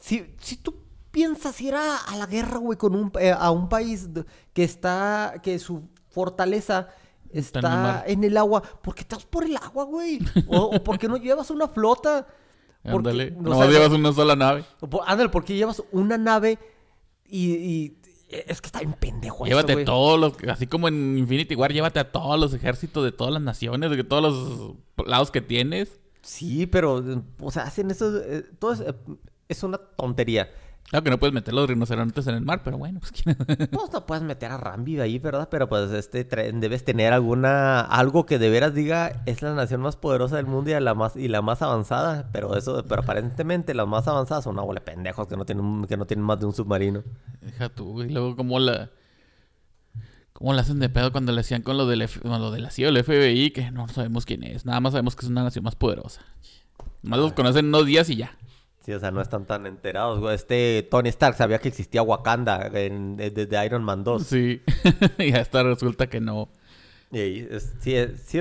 Si, 0.00 0.34
si 0.40 0.56
tú 0.56 0.74
piensas 1.10 1.60
ir 1.60 1.74
a, 1.74 1.96
a 1.96 2.16
la 2.16 2.26
guerra, 2.26 2.58
güey, 2.58 2.76
con 2.78 2.94
un, 2.94 3.10
eh, 3.18 3.32
a 3.36 3.50
un 3.50 3.68
país 3.68 4.08
que 4.52 4.64
está. 4.64 5.34
que 5.42 5.58
su 5.58 5.82
fortaleza 6.10 6.88
Está 7.30 8.04
en 8.06 8.24
el 8.24 8.36
agua, 8.36 8.62
¿por 8.62 8.94
qué 8.94 9.02
estás 9.02 9.26
por 9.26 9.44
el 9.44 9.56
agua, 9.56 9.84
güey? 9.84 10.20
O, 10.46 10.76
o 10.76 10.82
¿por 10.84 10.96
qué 10.98 11.08
no 11.08 11.16
llevas 11.16 11.50
una 11.50 11.68
flota? 11.68 12.26
Ándale. 12.84 13.32
No 13.32 13.58
sea, 13.58 13.66
llevas 13.68 13.90
una 13.90 14.12
sola 14.12 14.36
nave. 14.36 14.64
Ándale, 15.06 15.28
¿por 15.28 15.44
qué 15.44 15.54
llevas 15.56 15.82
una 15.92 16.16
nave 16.16 16.58
y. 17.26 17.52
y- 17.52 17.98
es 18.28 18.60
que 18.60 18.66
está 18.66 18.80
bien 18.80 18.94
pendejo 18.94 19.44
eso, 19.44 19.50
Llévate 19.54 19.72
güey. 19.74 19.84
todos 19.84 20.18
los, 20.18 20.32
así 20.48 20.66
como 20.66 20.88
en 20.88 21.16
Infinity 21.18 21.54
War, 21.54 21.72
llévate 21.72 22.00
a 22.00 22.10
todos 22.10 22.38
los 22.40 22.52
ejércitos 22.54 23.04
de 23.04 23.12
todas 23.12 23.32
las 23.32 23.42
naciones, 23.42 23.88
de 23.90 24.02
todos 24.02 24.22
los 24.96 25.06
lados 25.06 25.30
que 25.30 25.40
tienes. 25.40 26.00
Sí, 26.22 26.66
pero, 26.66 27.04
o 27.40 27.50
sea, 27.52 27.62
hacen 27.64 27.90
eso, 27.90 28.16
eh, 28.18 28.44
todo 28.58 28.72
es, 28.72 28.80
eh, 28.80 28.94
es 29.48 29.62
una 29.62 29.78
tontería. 29.78 30.48
Claro 30.88 31.02
que 31.02 31.10
no 31.10 31.18
puedes 31.18 31.34
meter 31.34 31.52
los 31.52 31.68
rinocerontes 31.68 32.24
en 32.28 32.36
el 32.36 32.42
mar, 32.42 32.60
pero 32.62 32.78
bueno, 32.78 33.00
pues 33.00 33.10
quién- 33.10 33.36
Pues 33.70 33.92
no 33.92 34.06
puedes 34.06 34.22
meter 34.22 34.52
a 34.52 34.56
Rambi 34.56 35.00
ahí, 35.00 35.18
¿verdad? 35.18 35.48
Pero 35.50 35.68
pues 35.68 35.90
este 35.90 36.22
debes 36.22 36.84
tener 36.84 37.12
alguna, 37.12 37.80
algo 37.80 38.24
que 38.24 38.38
de 38.38 38.48
veras 38.50 38.72
diga 38.72 39.22
es 39.26 39.42
la 39.42 39.52
nación 39.54 39.80
más 39.80 39.96
poderosa 39.96 40.36
del 40.36 40.46
mundo 40.46 40.70
y 40.70 40.78
la 40.80 40.94
más, 40.94 41.16
y 41.16 41.26
la 41.26 41.42
más 41.42 41.60
avanzada. 41.60 42.28
Pero 42.32 42.56
eso, 42.56 42.84
pero 42.88 43.02
aparentemente 43.02 43.74
las 43.74 43.88
más 43.88 44.06
avanzadas 44.06 44.44
son 44.44 44.52
una 44.54 44.62
bola 44.62 44.78
de 44.78 44.84
pendejos 44.86 45.26
que 45.26 45.36
no 45.36 45.44
tienen, 45.44 45.86
que 45.86 45.96
no 45.96 46.06
tienen 46.06 46.24
más 46.24 46.38
de 46.38 46.46
un 46.46 46.54
submarino. 46.54 47.02
Deja 47.40 47.68
tú, 47.68 48.02
y 48.04 48.08
luego 48.10 48.36
cómo 48.36 48.60
la... 48.60 48.88
¿Cómo 50.34 50.52
la 50.52 50.60
hacen 50.60 50.78
de 50.78 50.90
pedo 50.90 51.12
cuando 51.12 51.32
le 51.32 51.38
decían 51.38 51.62
con 51.62 51.78
lo, 51.78 51.86
del 51.86 52.02
F- 52.02 52.20
con 52.20 52.38
lo 52.40 52.50
de 52.50 52.60
la 52.60 52.70
CIA 52.70 52.88
o 52.88 52.90
el 52.90 53.02
FBI? 53.02 53.50
Que 53.52 53.70
no 53.70 53.88
sabemos 53.88 54.26
quién 54.26 54.42
es. 54.44 54.66
Nada 54.66 54.80
más 54.80 54.92
sabemos 54.92 55.16
que 55.16 55.24
es 55.24 55.30
una 55.30 55.42
nación 55.42 55.64
más 55.64 55.74
poderosa. 55.76 56.20
Más 57.02 57.18
los 57.18 57.32
conocen 57.32 57.66
unos 57.66 57.86
días 57.86 58.10
y 58.10 58.16
ya. 58.16 58.36
Sí, 58.86 58.92
o 58.92 59.00
sea, 59.00 59.10
no 59.10 59.20
están 59.20 59.46
tan 59.46 59.66
enterados. 59.66 60.32
Este 60.32 60.86
Tony 60.88 61.08
Stark 61.08 61.36
sabía 61.36 61.58
que 61.58 61.66
existía 61.66 62.02
Wakanda 62.02 62.70
en- 62.72 63.16
desde 63.16 63.66
Iron 63.66 63.82
Man 63.82 64.04
2. 64.04 64.22
Sí. 64.22 64.62
y 65.18 65.32
hasta 65.32 65.64
resulta 65.64 66.06
que 66.06 66.20
no. 66.20 66.48
Es- 67.10 67.74
sí, 67.80 67.96
es- 67.96 68.20
sí. 68.24 68.38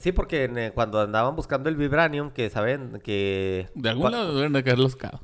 Sí, 0.00 0.12
porque 0.12 0.44
en, 0.44 0.58
eh, 0.58 0.70
cuando 0.72 1.00
andaban 1.00 1.34
buscando 1.34 1.68
el 1.68 1.74
Vibranium, 1.74 2.30
que 2.30 2.50
saben 2.50 3.00
que... 3.02 3.68
De 3.74 3.88
algún 3.88 4.06
cua- 4.06 4.10
lado 4.12 4.36
deben 4.36 4.52
de 4.52 4.62
caer 4.62 4.78
los 4.78 4.94
cabos. 4.94 5.20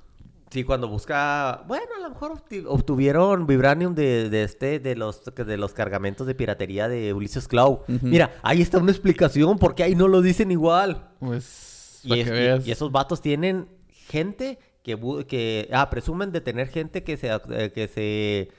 Sí, 0.51 0.65
cuando 0.65 0.89
busca... 0.89 1.63
Bueno, 1.69 1.87
a 1.99 2.01
lo 2.03 2.11
mejor 2.11 2.43
obtuvieron 2.67 3.47
Vibranium 3.47 3.95
de, 3.95 4.31
de 4.31 4.43
este, 4.43 4.81
de 4.81 4.97
los, 4.97 5.23
de 5.25 5.57
los 5.57 5.75
cargamentos 5.75 6.27
de 6.27 6.35
piratería 6.35 6.89
de 6.89 7.13
Ulysses 7.13 7.47
Claw. 7.47 7.83
Ujú. 7.89 7.99
Mira, 8.07 8.33
ahí 8.43 8.63
está 8.63 8.79
una 8.79 8.91
explicación 8.93 9.59
porque 9.59 9.83
ahí 9.85 9.95
no 9.95 10.09
lo 10.09 10.23
dicen 10.23 10.51
igual. 10.51 11.09
Pues, 11.21 12.01
Y, 12.05 12.19
es- 12.21 12.29
que 12.29 12.35
y- 12.35 12.39
veas. 12.39 12.67
y 12.67 12.71
esos 12.73 12.91
vatos 12.91 13.21
tienen 13.21 13.69
gente 14.09 14.59
que, 14.83 14.99
que... 15.29 15.69
Ah, 15.73 15.91
presumen 15.91 16.33
de 16.33 16.41
tener 16.41 16.69
gente 16.69 17.03
que 17.05 17.17
se... 17.17 17.31
eh, 17.51 17.73
que 17.73 17.89
se 17.89 18.51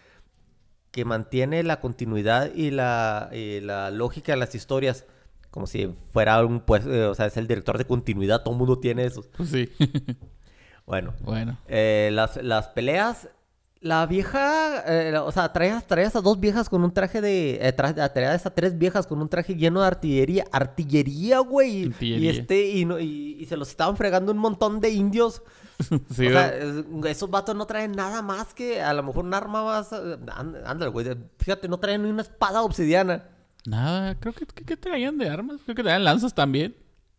que 0.92 1.06
mantiene 1.06 1.62
la 1.64 1.80
continuidad 1.80 2.52
y 2.56 2.72
la, 2.72 3.30
y 3.32 3.60
la 3.60 3.92
lógica 3.92 4.32
de 4.32 4.38
las 4.38 4.56
historias. 4.56 5.06
Como 5.52 5.68
si 5.68 5.94
fuera 6.12 6.44
un, 6.44 6.60
pues, 6.62 6.86
eh, 6.88 7.06
o 7.06 7.14
sea, 7.14 7.28
es 7.28 7.38
el 7.38 7.48
director 7.48 7.78
de 7.78 7.86
continuidad, 7.86 8.42
todo 8.44 8.54
el 8.56 8.58
mundo 8.60 8.80
tiene 8.80 9.06
eso. 9.06 9.24
Pues 9.38 9.50
sí. 9.50 9.70
Bueno, 10.88 11.14
bueno. 11.20 11.58
eh, 11.68 12.10
las, 12.14 12.38
las 12.38 12.70
peleas, 12.70 13.28
la 13.82 14.06
vieja, 14.08 14.84
eh, 14.88 15.16
o 15.18 15.32
sea, 15.32 15.54
traías, 15.54 15.86
traías 15.86 16.16
a 16.16 16.22
dos 16.22 16.40
viejas 16.40 16.68
con 16.70 16.84
un 16.84 16.92
traje 16.92 17.22
de, 17.22 17.56
eh, 17.62 17.76
tra- 17.76 18.12
traías 18.13 18.46
a 18.46 18.50
tres 18.54 18.78
viejas 18.78 19.06
con 19.08 19.22
un 19.22 19.30
traje 19.30 19.56
lleno 19.56 19.82
de 19.82 19.88
artillería, 19.88 20.46
artillería, 20.52 21.40
güey. 21.40 21.84
Y 21.84 21.86
Artillería. 21.88 22.32
este, 22.32 22.70
y, 22.72 22.86
no- 22.86 23.00
y, 23.00 23.38
y 23.40 23.46
se 23.46 23.56
los 23.58 23.70
estaban 23.70 23.96
fregando 23.98 24.32
un 24.32 24.38
montón 24.40 24.80
de 24.80 24.90
indios. 24.90 25.42
Sí, 26.12 26.26
o 26.26 26.32
sea, 26.32 26.52
esos 27.08 27.30
vatos 27.30 27.56
no 27.56 27.68
traen 27.68 27.92
nada 27.92 28.24
más 28.24 28.56
que 28.56 28.82
a 28.82 28.94
lo 28.96 29.04
mejor 29.04 29.26
un 29.26 29.34
arma 29.36 29.63
más. 29.63 29.92
eh, 29.94 30.18
ánd- 30.26 30.62
Ándale, 30.66 30.90
güey. 30.90 31.06
Fíjate, 31.38 31.68
no 31.68 31.78
traen 31.80 32.02
ni 32.02 32.10
una 32.10 32.24
espada 32.24 32.63
obsidiana. 32.63 33.26
Nada, 33.68 34.16
creo 34.20 34.34
que, 34.34 34.48
que, 34.48 34.66
que 34.66 34.76
traían 34.76 35.20
de 35.20 35.30
armas. 35.30 35.62
Creo 35.66 35.76
que 35.76 35.84
traían 35.84 36.04
lanzas 36.04 36.34
también. 36.34 36.76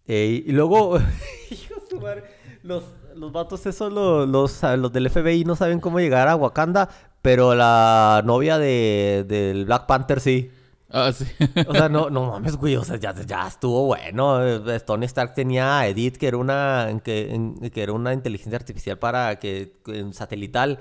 Ey, 0.06 0.42
y 0.44 0.50
luego, 0.50 0.98
hijo 1.50 1.74
de 1.80 1.86
su 1.88 2.00
madre, 2.00 2.24
los, 2.64 2.82
los 3.18 3.32
vatos 3.32 3.66
esos, 3.66 3.92
los, 3.92 4.28
los, 4.28 4.64
ah, 4.64 4.76
los 4.76 4.92
del 4.92 5.10
FBI 5.10 5.44
no 5.44 5.56
saben 5.56 5.80
cómo 5.80 6.00
llegar 6.00 6.28
a 6.28 6.36
Wakanda, 6.36 6.88
pero 7.22 7.54
la 7.54 8.22
novia 8.24 8.58
de, 8.58 9.24
del 9.28 9.64
Black 9.66 9.86
Panther 9.86 10.20
sí. 10.20 10.50
Ah, 10.90 11.12
sí. 11.12 11.26
O 11.66 11.74
sea, 11.74 11.88
no, 11.88 12.08
no 12.08 12.30
mames, 12.30 12.56
güey, 12.56 12.76
o 12.76 12.84
sea, 12.84 12.96
ya, 12.96 13.14
ya 13.14 13.46
estuvo 13.46 13.84
bueno. 13.84 14.40
Tony 14.86 15.04
Stark 15.04 15.34
tenía 15.34 15.80
a 15.80 15.86
Edith, 15.86 16.16
que 16.16 16.28
era 16.28 16.38
una, 16.38 17.00
que, 17.04 17.70
que 17.72 17.82
era 17.82 17.92
una 17.92 18.14
inteligencia 18.14 18.56
artificial 18.56 18.98
para 18.98 19.38
que, 19.38 19.74
en 19.86 20.14
satelital. 20.14 20.80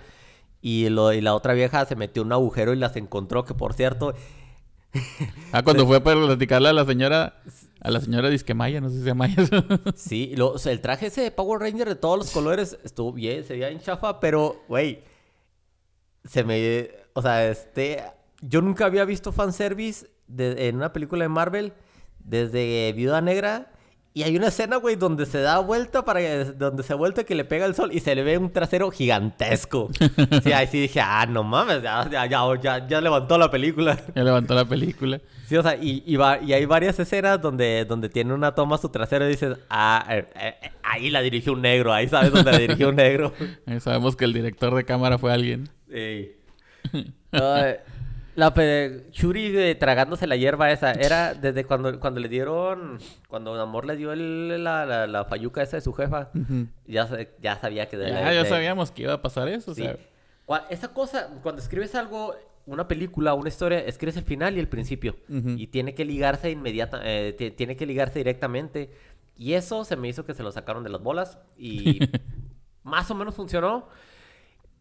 Y, 0.62 0.90
lo, 0.90 1.14
y 1.14 1.22
la 1.22 1.36
otra 1.36 1.54
vieja 1.54 1.86
se 1.86 1.96
metió 1.96 2.22
en 2.22 2.28
un 2.28 2.34
agujero 2.34 2.74
y 2.74 2.78
las 2.78 2.96
encontró, 2.96 3.44
que 3.46 3.54
por 3.54 3.74
cierto, 3.74 4.14
Ah, 5.52 5.64
cuando 5.64 5.86
fue 5.88 6.02
para 6.02 6.20
platicarle 6.26 6.70
a 6.70 6.74
la 6.74 6.86
señora, 6.86 7.42
a 7.82 7.92
la 7.92 8.02
señora 8.02 8.30
Disquemaya, 8.30 8.82
no 8.82 8.90
sé 8.90 8.98
si 8.98 9.04
se 9.04 9.42
eso. 9.42 9.64
Sí, 9.96 10.36
el 10.66 10.82
traje 10.82 11.08
ese 11.08 11.22
de 11.22 11.32
Power 11.32 11.62
Ranger 11.62 11.88
de 11.88 11.96
todos 11.96 12.18
los 12.18 12.32
colores 12.32 12.78
estuvo 12.84 13.14
bien, 13.14 13.44
se 13.44 13.54
veía 13.54 13.70
en 13.70 13.80
chafa, 13.80 14.20
pero, 14.20 14.64
güey, 14.68 15.04
se 16.24 16.44
me... 16.44 16.90
O 17.14 17.22
sea, 17.22 17.48
este... 17.50 18.04
Yo 18.42 18.62
nunca 18.62 18.86
había 18.86 19.04
visto 19.04 19.32
fanservice 19.32 20.08
de, 20.28 20.68
en 20.68 20.76
una 20.76 20.94
película 20.94 21.24
de 21.24 21.30
Marvel 21.30 21.74
desde 22.20 22.94
Viuda 22.94 23.20
Negra. 23.22 23.72
Y 24.18 24.24
hay 24.24 24.36
una 24.36 24.48
escena, 24.48 24.78
güey, 24.78 24.96
donde 24.96 25.28
se 25.28 25.40
da 25.42 25.60
vuelta 25.60 26.04
para... 26.04 26.20
Donde 26.46 26.82
se 26.82 26.96
vuelta 26.96 27.24
que 27.24 27.36
le 27.36 27.46
pega 27.46 27.68
el 27.68 27.76
sol 27.76 27.92
y 27.94 28.00
se 28.00 28.16
le 28.16 28.24
ve 28.24 28.40
un 28.40 28.50
trasero 28.52 28.90
gigantesco. 28.90 29.90
Sí, 30.44 30.52
ahí 30.54 30.66
sí 30.66 30.80
dije, 30.82 31.00
ah, 31.02 31.28
no 31.30 31.44
mames, 31.44 31.84
ya, 31.84 32.10
ya, 32.10 32.88
ya, 32.88 33.00
levantó 33.00 33.38
la 33.38 33.52
película. 33.52 33.96
ya 34.16 34.24
levantó 34.24 34.56
la 34.56 34.66
película. 34.66 35.22
Sí, 35.46 35.56
o 35.56 35.62
sea, 35.62 35.76
y, 35.76 36.02
y, 36.04 36.16
va- 36.16 36.40
y 36.42 36.54
hay 36.54 36.66
varias 36.66 36.98
escenas 37.00 37.40
donde, 37.40 37.86
donde 37.86 38.10
tiene 38.10 38.34
una 38.34 38.56
toma 38.56 38.80
su 38.80 38.90
trasero 38.90 39.26
y 39.28 39.30
dices, 39.30 39.56
ah, 39.70 40.04
eh, 40.10 40.26
eh, 40.34 40.56
eh, 40.64 40.72
ahí 40.82 41.12
la 41.12 41.22
dirigió 41.22 41.54
un 41.54 41.62
negro, 41.62 41.94
ahí 41.94 42.08
sabes 42.10 42.32
dónde 42.34 42.52
la 42.52 42.58
dirigió 42.58 42.90
un 42.90 42.96
negro. 42.96 43.34
Eh, 43.68 43.80
sabemos 43.82 44.16
que 44.16 44.26
el 44.26 44.34
director 44.34 44.74
de 44.74 44.84
cámara 44.84 45.20
fue 45.20 45.32
alguien. 45.32 45.70
Ey. 45.92 46.36
Ay, 47.32 47.76
la 48.38 48.54
pe- 48.54 49.08
Shuri 49.12 49.58
eh, 49.58 49.74
tragándose 49.76 50.28
la 50.28 50.36
hierba 50.36 50.70
esa, 50.72 50.92
era 50.92 51.34
desde 51.34 51.66
cuando, 51.66 52.00
cuando 52.00 52.20
le 52.20 52.30
dieron, 52.30 53.00
cuando 53.28 53.60
Amor 53.60 53.86
le 53.86 53.96
dio 53.98 54.14
el- 54.14 54.64
la, 54.64 54.86
la, 54.86 55.08
la 55.08 55.26
fayuca 55.26 55.64
esa 55.64 55.78
de 55.78 55.82
su 55.82 55.92
jefa, 55.92 56.30
ya, 56.86 57.10
ya 57.42 57.60
sabía 57.60 57.90
que... 57.90 57.98
de- 57.98 58.10
Ya, 58.10 58.32
ya 58.34 58.44
de- 58.44 58.50
sabíamos 58.50 58.92
que 58.92 59.02
iba 59.02 59.14
a 59.14 59.22
pasar 59.24 59.48
eso. 59.48 59.72
o 59.72 59.74
sea, 59.74 59.98
Esa 60.70 60.90
cosa, 60.94 61.30
cuando 61.42 61.62
escribes 61.64 61.96
algo, 61.96 62.36
una 62.68 62.88
película, 62.88 63.34
una 63.34 63.50
historia, 63.50 63.80
escribes 63.80 64.18
el 64.18 64.24
final 64.24 64.56
y 64.56 64.60
el 64.60 64.68
principio. 64.70 65.16
Y 65.58 65.68
tiene 65.68 65.96
que 65.96 66.06
ligarse 66.06 66.52
inmediata, 66.52 67.02
eh, 67.04 67.34
ti- 67.34 67.50
tiene 67.52 67.76
que 67.76 67.86
ligarse 67.88 68.20
directamente. 68.20 68.92
Y 69.36 69.54
eso 69.54 69.84
se 69.84 69.96
me 69.96 70.08
hizo 70.10 70.26
que 70.26 70.34
se 70.36 70.44
lo 70.44 70.52
sacaron 70.52 70.84
de 70.84 70.90
las 70.92 71.02
bolas. 71.02 71.38
Y 71.58 72.00
más 72.84 73.10
o 73.10 73.16
menos 73.16 73.34
funcionó. 73.36 73.88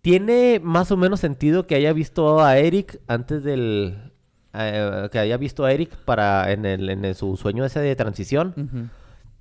Tiene 0.07 0.61
más 0.63 0.93
o 0.93 0.97
menos 0.97 1.19
sentido 1.19 1.67
que 1.67 1.75
haya 1.75 1.93
visto 1.93 2.39
a 2.41 2.59
Eric 2.59 3.01
antes 3.09 3.43
del... 3.43 4.13
eh, 4.55 5.09
que 5.11 5.19
haya 5.19 5.37
visto 5.37 5.65
a 5.65 5.73
Eric 5.73 5.97
para 6.05 6.53
en, 6.53 6.65
el, 6.65 6.89
en 6.91 7.05
el- 7.05 7.17
su 7.17 7.37
sueño 7.37 7.65
ese 7.65 7.81
de 7.81 7.97
transición. 7.97 8.91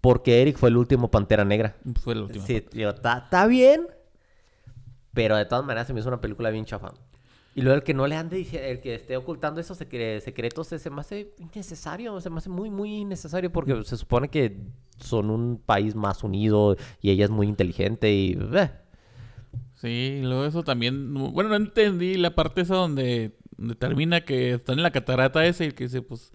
Porque 0.02 0.42
Eric 0.42 0.58
fue 0.58 0.70
el 0.70 0.78
último 0.78 1.12
Pantera 1.12 1.46
Negra. 1.46 1.76
Fue 2.02 2.16
la 2.16 2.24
última. 2.24 2.44
Sí, 2.48 2.66
está 2.74 3.46
bien. 3.46 3.86
Pero 5.14 5.36
de 5.38 5.46
todas 5.46 5.64
maneras 5.64 5.86
se 5.86 5.94
me 5.94 6.00
hizo 6.00 6.10
una 6.10 6.20
película 6.20 6.50
bien 6.50 6.66
chafa. 6.66 6.94
Y 7.54 7.62
luego 7.62 7.76
el 7.78 7.84
que 7.84 7.94
no 7.94 8.08
le 8.08 8.16
ande, 8.16 8.38
dice- 8.38 8.72
el 8.72 8.82
que 8.82 8.96
esté 8.96 9.18
ocultando 9.18 9.62
esos 9.62 9.80
secre- 9.80 10.20
secretos, 10.20 10.66
se 10.66 10.80
se 10.80 10.90
me 10.90 11.02
hace 11.02 11.36
innecesario, 11.38 12.20
se 12.22 12.32
me 12.32 12.40
hace 12.40 12.50
muy, 12.50 12.72
muy 12.72 12.96
innecesario 13.02 13.52
porque 13.52 13.84
se 13.84 13.98
supone 13.98 14.30
que 14.30 14.58
son 14.98 15.30
un 15.30 15.62
país 15.64 15.94
más 15.94 16.24
unido 16.24 16.76
y 17.02 17.12
ella 17.12 17.26
es 17.26 17.30
muy 17.30 17.46
inteligente 17.48 18.12
y... 18.12 18.32
eh. 18.56 18.72
Sí, 19.86 20.20
luego 20.24 20.46
eso 20.46 20.64
también. 20.64 21.14
Bueno, 21.14 21.50
no 21.52 21.56
entendí 21.56 22.16
la 22.18 22.34
parte 22.34 22.62
esa 22.62 22.76
donde, 22.76 23.38
donde 23.58 23.76
termina 23.76 24.22
que 24.22 24.54
están 24.54 24.78
en 24.78 24.84
la 24.84 24.92
catarata 24.92 25.46
esa 25.46 25.64
y 25.66 25.72
que 25.74 25.84
dice, 25.86 26.02
pues. 26.02 26.32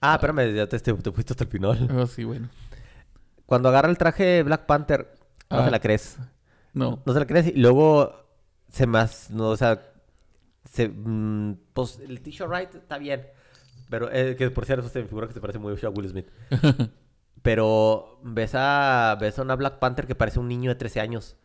Ah, 0.00 0.14
espérame, 0.16 0.54
ya 0.54 0.66
te, 0.68 0.78
te- 0.78 0.92
te 0.94 1.12
fuiste 1.12 1.32
hasta 1.32 1.44
el 1.44 1.50
final. 1.50 1.88
Oh, 1.96 2.06
sí, 2.06 2.24
bueno. 2.24 2.48
Cuando 3.46 3.68
agarra 3.68 3.88
el 3.88 3.98
traje 3.98 4.42
Black 4.42 4.66
Panther, 4.66 5.14
no 5.50 5.58
Ah. 5.58 5.64
se 5.64 5.70
la 5.70 5.80
crees. 5.80 6.18
No. 6.74 7.02
No 7.04 7.12
se 7.12 7.18
la 7.20 7.26
crees 7.26 7.46
y 7.48 7.52
luego 7.58 8.14
se 8.70 8.86
más, 8.86 9.30
no, 9.30 9.48
o 9.50 9.56
sea, 9.56 9.92
se, 10.64 10.88
mm, 10.88 11.56
pues 11.74 11.98
el 12.00 12.20
T-shirt 12.22 12.50
right 12.50 12.74
está 12.74 12.96
bien, 12.98 13.26
pero 13.90 14.10
eh, 14.10 14.34
que 14.36 14.50
por 14.50 14.64
cierto 14.64 14.88
se 14.88 15.02
me 15.02 15.08
figura 15.08 15.26
que 15.28 15.34
se 15.34 15.40
parece 15.42 15.58
muy 15.58 15.72
a 15.82 15.88
Will 15.90 16.08
Smith. 16.08 16.26
pero 17.42 18.18
ves 18.22 18.52
a, 18.54 19.16
ves 19.20 19.38
a 19.38 19.42
una 19.42 19.56
Black 19.56 19.78
Panther 19.78 20.06
que 20.06 20.14
parece 20.14 20.38
un 20.38 20.48
niño 20.48 20.70
de 20.70 20.76
13 20.76 21.00
años. 21.00 21.36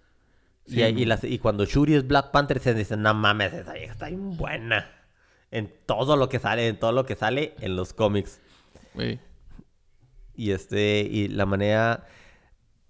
Y, 0.68 0.72
Sí, 0.76 0.82
y, 0.84 0.94
no. 1.04 1.06
las- 1.10 1.24
y 1.24 1.40
cuando 1.40 1.66
Shuri 1.66 1.96
es 1.96 2.08
Black 2.08 2.32
Panther 2.32 2.60
se 2.60 2.74
dicen, 2.74 3.02
no 3.02 3.14
mames, 3.14 3.54
esa 3.54 3.74
vieja 3.74 3.94
está 3.94 4.08
bien 4.08 4.36
buena. 4.38 4.92
En 5.50 5.74
todo 5.86 6.18
lo 6.18 6.28
que 6.30 6.40
sale, 6.40 6.68
en 6.68 6.78
todo 6.78 6.92
lo 6.92 7.06
que 7.06 7.16
sale 7.16 7.56
en 7.62 7.76
los 7.78 7.94
cómics. 7.94 8.42
Y 10.36 10.52
este, 10.52 11.00
y 11.10 11.30
la 11.30 11.46
manera 11.46 12.06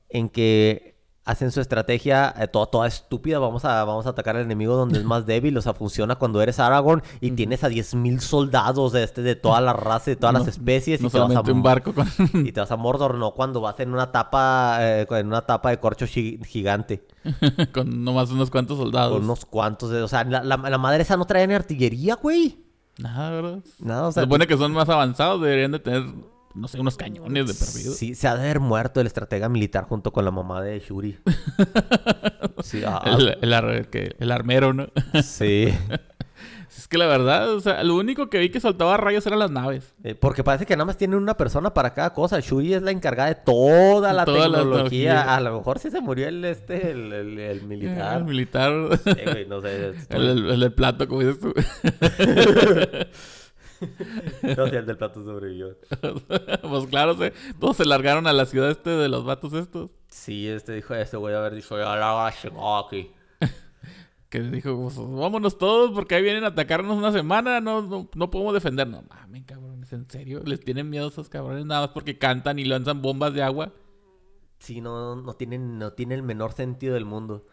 en 0.10 0.30
que 0.30 0.97
hacen 1.28 1.52
su 1.52 1.60
estrategia, 1.62 2.34
eh, 2.40 2.48
toda, 2.48 2.66
toda 2.68 2.88
estúpida, 2.88 3.38
vamos 3.38 3.66
a, 3.66 3.84
vamos 3.84 4.06
a 4.08 4.10
atacar 4.10 4.36
al 4.38 4.44
enemigo 4.44 4.76
donde 4.76 4.98
es 5.00 5.06
más 5.06 5.26
débil, 5.26 5.58
o 5.58 5.62
sea, 5.62 5.74
funciona 5.74 6.16
cuando 6.16 6.42
eres 6.42 6.60
Aragorn 6.60 7.04
y 7.22 7.32
tienes 7.32 7.64
a 7.64 7.70
10.000 7.70 8.20
soldados 8.20 8.94
de 8.94 9.04
este, 9.04 9.22
de 9.22 9.36
toda 9.36 9.62
la 9.62 9.74
raza, 9.74 10.12
de 10.12 10.16
todas 10.16 10.34
las 10.34 10.48
especies, 10.48 11.02
No 11.02 11.08
y, 11.08 11.12
te 11.12 11.18
vas 11.20 11.26
a, 11.26 11.28
solamente 11.28 11.52
un 11.52 11.62
barco 11.64 11.94
con. 11.94 12.08
y 12.46 12.52
te 12.52 12.60
vas 12.60 12.72
a 12.72 12.78
Mordor, 12.78 13.16
no, 13.16 13.32
cuando 13.32 13.62
vas 13.62 13.80
en 13.80 13.94
una 13.94 14.12
tapa, 14.12 14.78
eh, 14.82 15.06
en 15.10 15.28
una 15.28 15.42
tapa 15.42 15.70
de 15.70 15.80
corcho 15.80 16.06
gi- 16.08 16.40
gigante, 16.46 17.06
con 17.74 18.04
nomás 18.04 18.32
unos 18.32 18.50
cuantos 18.50 18.78
soldados. 18.78 19.14
con 19.14 19.24
unos 19.26 19.46
cuantos, 19.46 19.90
de- 19.92 20.02
o 20.02 20.08
sea, 20.08 20.24
la, 20.24 20.44
la- 20.44 20.58
la 20.58 20.78
madre 20.78 21.04
esa 21.04 21.18
no 21.18 21.26
trae 21.26 21.46
ni 21.48 21.54
artillería, 21.54 22.16
güey. 22.16 22.64
Nada, 23.00 23.30
¿verdad? 23.30 23.60
Nada, 23.80 24.08
o 24.08 24.12
Se 24.12 24.16
sea, 24.16 24.24
supone 24.24 24.48
que 24.48 24.58
son 24.58 24.72
más 24.72 24.90
avanzados, 24.90 25.42
deberían 25.42 25.72
de 25.74 25.80
tener, 25.80 26.04
no 26.58 26.68
sé, 26.68 26.80
unos 26.80 26.98
cañones 26.98 27.48
de 27.48 27.54
perdido. 27.54 27.94
Sí, 27.94 28.16
se 28.16 28.28
ha 28.28 28.36
de 28.36 28.42
haber 28.42 28.60
muerto 28.60 29.00
el 29.00 29.08
estratega 29.08 29.48
militar 29.50 29.86
junto 29.86 30.12
con 30.12 30.26
la 30.26 30.32
mamá 30.32 30.62
de 30.62 30.80
Shuri. 30.80 31.18
Sí, 32.64 32.82
ah, 32.86 33.02
El, 33.06 33.38
el 33.42 33.54
ar- 33.54 33.70
el 33.70 33.88
que- 33.88 34.16
el 34.20 34.32
armero, 34.32 34.74
¿no? 34.74 34.88
sí. 35.24 35.72
es 36.76 36.88
que 36.88 36.98
la 36.98 37.06
verdad, 37.06 37.52
o 37.54 37.60
sea, 37.60 37.84
lo 37.84 37.96
único 37.96 38.30
que 38.32 38.40
vi 38.40 38.50
que 38.50 38.60
soltaba 38.60 38.98
rayos 38.98 39.26
eran 39.28 39.38
las 39.40 39.52
naves. 39.52 39.94
Eh, 40.04 40.16
porque 40.16 40.44
parece 40.44 40.66
que 40.66 40.76
nada 40.76 40.86
más 40.86 40.98
tienen 40.98 41.20
una 41.20 41.38
persona 41.38 41.74
para 41.74 41.94
cada 41.94 42.14
cosa. 42.14 42.40
Shuri 42.40 42.74
es 42.74 42.82
la 42.82 42.90
encargada 42.92 43.30
de 43.30 43.36
toda 43.36 44.12
la 44.12 44.26
Toda 44.26 44.48
la 44.50 44.58
tecnología. 44.60 45.36
A 45.36 45.40
lo 45.40 45.58
mejor 45.60 45.78
sí 45.80 45.92
se 45.92 46.02
murió 46.02 46.28
el 46.28 46.44
este, 46.46 46.92
el, 46.92 47.14
el- 47.14 47.40
el 47.40 47.62
militar. 47.64 48.18
El 48.18 48.24
militar. 48.26 48.74
Sí, 49.04 49.12
güey, 49.32 49.46
no 49.48 49.62
sé. 49.62 49.90
estoy- 49.92 50.28
el, 50.50 50.64
el- 50.64 50.74
plato, 50.74 51.08
como 51.08 51.22
dices 51.22 51.40
tú. 51.40 51.54
No 54.58 54.68
sé, 54.68 54.78
el 54.78 54.86
del 54.86 54.98
plato 54.98 55.24
sobrevivió. 55.24 55.78
pues 56.62 56.88
claro, 56.88 57.16
se- 57.18 57.34
todos 57.60 57.78
se 57.78 57.86
largaron 57.86 58.28
a 58.28 58.34
la 58.34 58.46
ciudad 58.46 58.70
este 58.70 58.90
de 58.90 59.10
los 59.10 59.24
vatos 59.26 59.54
estos. 59.54 59.90
Sí, 60.10 60.48
este 60.48 60.74
dijo 60.74 60.96
ese 60.96 61.18
güey 61.18 61.36
haber 61.36 61.56
dicho, 61.56 61.78
ya 61.78 61.96
la 61.96 62.28
aquí. 62.28 63.12
Que 64.30 64.42
dijo, 64.42 64.76
pues, 64.82 64.98
vámonos 64.98 65.58
todos 65.58 65.92
porque 65.92 66.16
ahí 66.16 66.22
vienen 66.22 66.44
a 66.44 66.48
atacarnos 66.48 66.98
una 66.98 67.14
semana, 67.14 67.62
no, 67.62 67.82
no, 67.82 68.10
no 68.14 68.30
podemos 68.30 68.54
defendernos. 68.54 69.06
Mames, 69.08 69.46
cabrones, 69.46 69.94
¿en 69.94 70.10
serio? 70.10 70.42
¿Les 70.44 70.60
tienen 70.60 70.90
miedo 70.90 71.06
a 71.06 71.10
esos 71.10 71.30
cabrones 71.30 71.66
nada 71.66 71.82
más 71.88 71.90
porque 71.92 72.18
cantan 72.18 72.60
y 72.60 72.66
lanzan 72.66 73.02
bombas 73.02 73.34
de 73.34 73.42
agua? 73.42 73.72
Sí, 74.60 74.82
no, 74.82 75.16
no 75.16 75.34
tiene, 75.36 75.60
no 75.60 75.94
tiene 75.94 76.16
el 76.16 76.24
menor 76.24 76.52
sentido 76.52 76.96
del 76.96 77.06
mundo. 77.06 77.46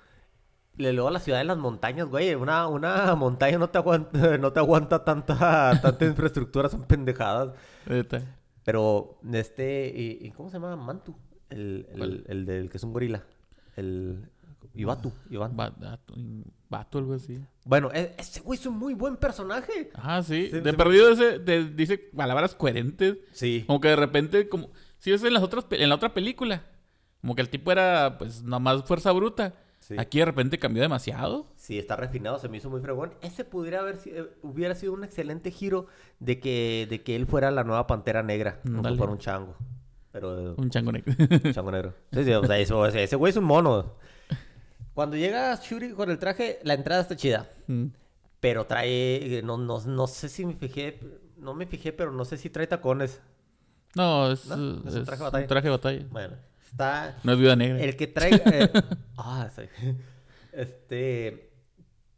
Luego 0.77 1.11
la 1.11 1.21
ciudad 1.21 1.39
de 1.39 1.45
las 1.45 1.57
montañas, 1.59 2.07
güey. 2.09 2.35
Una, 2.35 2.67
una 2.69 3.15
montaña 3.15 3.59
no 3.59 3.71
te 3.71 3.79
aguanta, 3.79 4.39
no 4.39 4.53
te 4.53 4.59
aguanta 4.61 5.05
tanta, 5.05 5.79
tanta 5.83 6.05
infraestructura, 6.05 6.69
son 6.69 6.83
pendejadas. 6.85 7.55
Pero, 8.65 9.19
este, 9.33 9.93
y, 9.95 10.27
y 10.27 10.31
¿cómo 10.31 10.49
se 10.49 10.55
llama? 10.55 10.75
Mantu. 10.77 11.15
El, 11.51 12.25
el, 12.27 12.47
del 12.47 12.71
que 12.71 12.79
es 12.79 12.83
un 12.85 12.93
gorila. 12.93 13.23
El 13.77 14.29
Ibatu, 14.75 15.13
Iván. 15.31 15.53
Va- 15.59 15.71
Vato, 15.71 16.15
vato, 16.69 16.99
algo 16.99 17.15
así. 17.15 17.39
Bueno, 17.65 17.91
e- 17.93 18.15
ese 18.19 18.41
güey 18.41 18.59
es 18.59 18.67
un 18.67 18.77
muy 18.77 18.95
buen 18.95 19.17
personaje. 19.17 19.91
Ah, 19.95 20.23
sí. 20.23 20.49
Sí, 20.51 20.61
de 20.61 20.71
sí. 20.71 20.77
perdido 20.77 21.11
ese, 21.13 21.39
de- 21.39 21.71
dice 21.71 21.99
palabras 21.99 22.55
coherentes. 22.55 23.19
Sí. 23.33 23.63
Como 23.67 23.81
que 23.81 23.89
de 23.89 23.97
repente, 23.97 24.49
como... 24.49 24.71
Si 24.99 25.11
ves 25.11 25.23
en 25.23 25.35
las 25.35 25.43
otras, 25.43 25.67
en 25.71 25.89
la 25.89 25.95
otra 25.95 26.15
película. 26.15 26.65
Como 27.21 27.35
que 27.37 27.43
el 27.43 27.51
tipo 27.51 27.71
era, 27.71 28.17
pues, 28.19 28.43
nomás 28.43 28.83
fuerza 28.85 29.13
bruta. 29.13 29.55
Sí. 29.87 29.97
Aquí 29.99 30.19
de 30.19 30.25
repente 30.25 30.59
cambió 30.59 30.81
demasiado. 30.83 31.47
Sí, 31.57 31.79
está 31.79 31.95
refinado, 31.95 32.39
se 32.39 32.49
me 32.49 32.57
hizo 32.57 32.71
muy 32.71 32.81
fregón. 32.81 33.13
Ese 33.21 33.45
pudiera 33.45 33.81
haber 33.81 33.99
sido, 33.99 34.31
hubiera 34.41 34.75
sido 34.75 34.95
un 34.95 35.05
excelente 35.05 35.51
giro 35.51 35.89
de 36.21 36.41
que, 36.41 36.87
de 36.89 37.03
que 37.03 37.15
él 37.17 37.27
fuera 37.27 37.51
la 37.51 37.65
nueva 37.65 37.87
pantera 37.87 38.23
negra, 38.23 38.61
no 38.65 38.71
que 38.73 38.77
Ándale. 38.79 38.97
fuera 38.97 39.13
un 39.13 39.19
chango. 39.19 39.55
Pero 40.11 40.53
eh, 40.53 40.55
Un 40.57 40.71
chango 40.71 40.91
negro. 40.91 41.13
un 41.45 41.53
chango 41.53 41.71
negro. 41.71 41.93
Sí, 42.13 42.25
sí, 42.25 42.33
o 42.33 42.47
sea, 42.47 42.59
eso- 42.59 42.79
o 42.79 42.91
sea, 42.91 43.03
ese 43.03 43.17
güey 43.17 43.29
es 43.31 43.37
un 43.37 43.45
mono. 43.45 43.93
Cuando 44.95 45.17
llega 45.17 45.55
Shuri 45.63 45.91
con 45.93 46.11
el 46.11 46.19
traje, 46.19 46.61
la 46.63 46.73
entrada 46.75 47.03
está 47.03 47.15
chida. 47.17 47.51
Mm. 47.67 47.87
Pero 48.41 48.65
trae, 48.67 49.43
no, 49.45 49.59
no, 49.59 49.81
no 49.85 50.07
sé 50.07 50.29
si 50.31 50.47
me 50.47 50.55
fijé, 50.55 50.99
no 51.37 51.53
me 51.53 51.67
fijé, 51.67 51.93
pero 51.93 52.11
no 52.11 52.25
sé 52.25 52.39
si 52.39 52.49
trae 52.49 52.67
tacones. 52.67 53.21
No, 53.97 54.31
es, 54.33 54.47
No, 54.47 54.55
es 54.89 54.95
un 54.95 54.99
es 55.01 55.05
traje 55.05 55.19
de 55.19 55.25
batalla. 55.25 55.45
un 55.45 55.49
traje 55.49 55.67
de 55.67 55.71
batalla. 55.71 56.07
Bueno, 56.11 56.37
está, 56.75 57.17
No 57.25 57.33
es 57.33 57.39
viuda 57.39 57.57
negra. 57.57 57.83
el 57.83 57.97
que 57.97 58.07
traiga... 58.07 58.43
eh, 58.53 58.71
ah, 59.17 59.49
sí. 59.55 59.63
Este... 60.53 61.51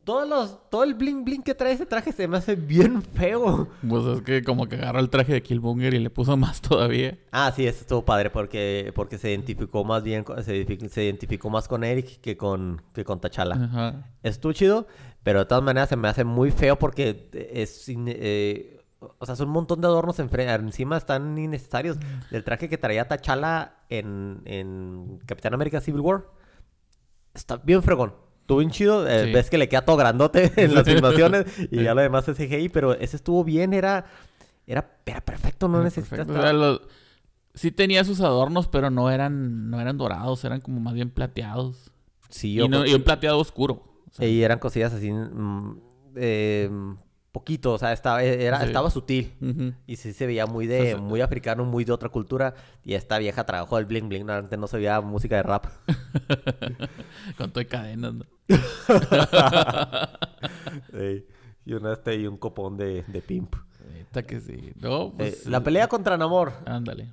Todos 0.04 0.28
los, 0.28 0.70
todo 0.70 0.84
el 0.84 0.94
bling 0.94 1.24
bling 1.24 1.42
que 1.42 1.52
trae 1.52 1.72
ese 1.72 1.84
traje 1.84 2.12
se 2.12 2.28
me 2.28 2.36
hace 2.36 2.54
bien 2.54 3.02
feo. 3.02 3.68
Pues 3.88 4.04
es 4.04 4.22
que 4.22 4.44
como 4.44 4.68
que 4.68 4.76
agarró 4.76 5.00
el 5.00 5.10
traje 5.10 5.32
de 5.32 5.42
Killmonger 5.42 5.94
y 5.94 5.98
le 5.98 6.10
puso 6.10 6.36
más 6.36 6.60
todavía. 6.60 7.18
Ah, 7.32 7.52
sí, 7.56 7.66
eso 7.66 7.80
estuvo 7.80 8.04
padre 8.04 8.30
porque, 8.30 8.92
porque 8.94 9.18
se 9.18 9.30
identificó 9.30 9.82
más 9.82 10.04
bien, 10.04 10.22
con- 10.22 10.44
se, 10.44 10.64
se 10.88 11.02
identificó 11.04 11.50
más 11.50 11.66
con 11.66 11.82
Eric 11.82 12.20
que 12.20 12.36
con, 12.36 12.82
que 12.94 13.02
con 13.02 13.20
T'Challa. 13.20 13.56
Ajá. 13.56 14.12
Estuvo 14.22 14.52
chido, 14.52 14.86
pero 15.24 15.40
de 15.40 15.46
todas 15.46 15.64
maneras 15.64 15.88
se 15.88 15.96
me 15.96 16.06
hace 16.06 16.22
muy 16.22 16.52
feo 16.52 16.78
porque 16.78 17.28
es... 17.32 17.84
eh, 17.88 18.78
o 19.18 19.26
sea, 19.26 19.36
son 19.36 19.48
un 19.48 19.54
montón 19.54 19.80
de 19.80 19.86
adornos 19.86 20.18
encima, 20.18 20.96
están 20.96 21.36
innecesarios. 21.38 21.96
Del 22.30 22.44
traje 22.44 22.68
que 22.68 22.78
traía 22.78 23.06
T'Challa 23.08 23.74
en, 23.88 24.42
en 24.44 25.18
Capitán 25.26 25.54
América 25.54 25.80
Civil 25.80 26.00
War. 26.00 26.24
Está 27.34 27.56
bien 27.56 27.82
fregón. 27.82 28.14
Estuvo 28.40 28.58
bien 28.58 28.70
chido. 28.70 29.06
eh, 29.08 29.24
Sí. 29.26 29.32
Ves 29.32 29.50
que 29.50 29.58
le 29.58 29.68
queda 29.68 29.84
todo 29.84 29.96
grandote 29.96 30.52
en 30.56 30.74
las 30.74 30.84
filmaciones 30.84 31.46
y 31.70 31.82
ya 31.82 31.94
lo 31.94 32.00
demás 32.00 32.28
es 32.28 32.36
CGI, 32.36 32.68
pero 32.70 32.92
ese 32.94 33.16
estuvo 33.16 33.44
bien, 33.44 33.72
era... 33.74 34.06
Era, 34.68 34.98
era 35.06 35.20
perfecto, 35.20 35.68
no 35.68 35.82
necesitas... 35.82 36.08
perfecto. 36.26 36.38
O 36.38 36.42
sea, 36.42 36.52
los- 36.52 36.80
Sí 37.54 37.70
tenía 37.72 38.04
sus 38.04 38.20
adornos, 38.20 38.68
pero 38.68 38.90
no 38.90 39.10
eran, 39.10 39.70
no 39.70 39.80
eran 39.80 39.96
dorados, 39.96 40.44
eran 40.44 40.60
como 40.60 40.78
más 40.80 40.92
bien 40.92 41.08
plateados. 41.10 41.90
Sí, 42.28 42.54
Y, 42.54 42.58
y 42.60 42.94
un 42.94 43.02
plateado 43.02 43.38
oscuro. 43.38 43.82
O 44.10 44.12
sea, 44.12 44.28
Y 44.28 44.42
eran 44.42 44.58
cosillas 44.58 44.92
así, 44.92 45.10
mm, 45.10 45.80
eh, 46.16 46.68
poquito, 47.36 47.74
o 47.74 47.78
sea, 47.78 47.92
estaba, 47.92 48.22
era, 48.22 48.60
Sí. 48.60 48.66
estaba 48.66 48.88
sutil. 48.90 49.34
Y 49.86 49.96
sí 49.96 50.14
se 50.14 50.26
veía 50.26 50.46
muy 50.46 50.66
de, 50.66 50.96
muy 50.96 51.20
africano, 51.20 51.66
muy 51.66 51.84
de 51.84 51.92
otra 51.92 52.08
cultura. 52.08 52.54
Y 52.82 52.94
esta 52.94 53.18
vieja 53.18 53.44
trabajó 53.44 53.78
el 53.78 53.84
bling 53.84 54.08
bling, 54.08 54.30
antes 54.30 54.58
no 54.58 54.66
se 54.66 54.78
veía 54.78 55.00
música 55.02 55.36
de 55.36 55.42
rap. 55.42 55.66
Con 57.36 57.50
todo 57.50 57.60
y 57.60 57.66
cadenas, 57.66 58.14
¿no? 58.14 58.24
Y, 61.64 61.72
una, 61.74 61.92
este, 61.94 62.14
y 62.16 62.26
un 62.28 62.36
copón 62.36 62.76
de, 62.76 63.02
de 63.08 63.20
pimp. 63.20 63.56
Neta 63.92 64.22
que 64.22 64.40
sí. 64.40 64.72
No, 64.76 65.06
Eh, 65.08 65.12
pues, 65.16 65.46
la 65.46 65.60
pelea 65.62 65.88
contra 65.88 66.16
Namor. 66.16 66.52
Ándale. 66.64 67.12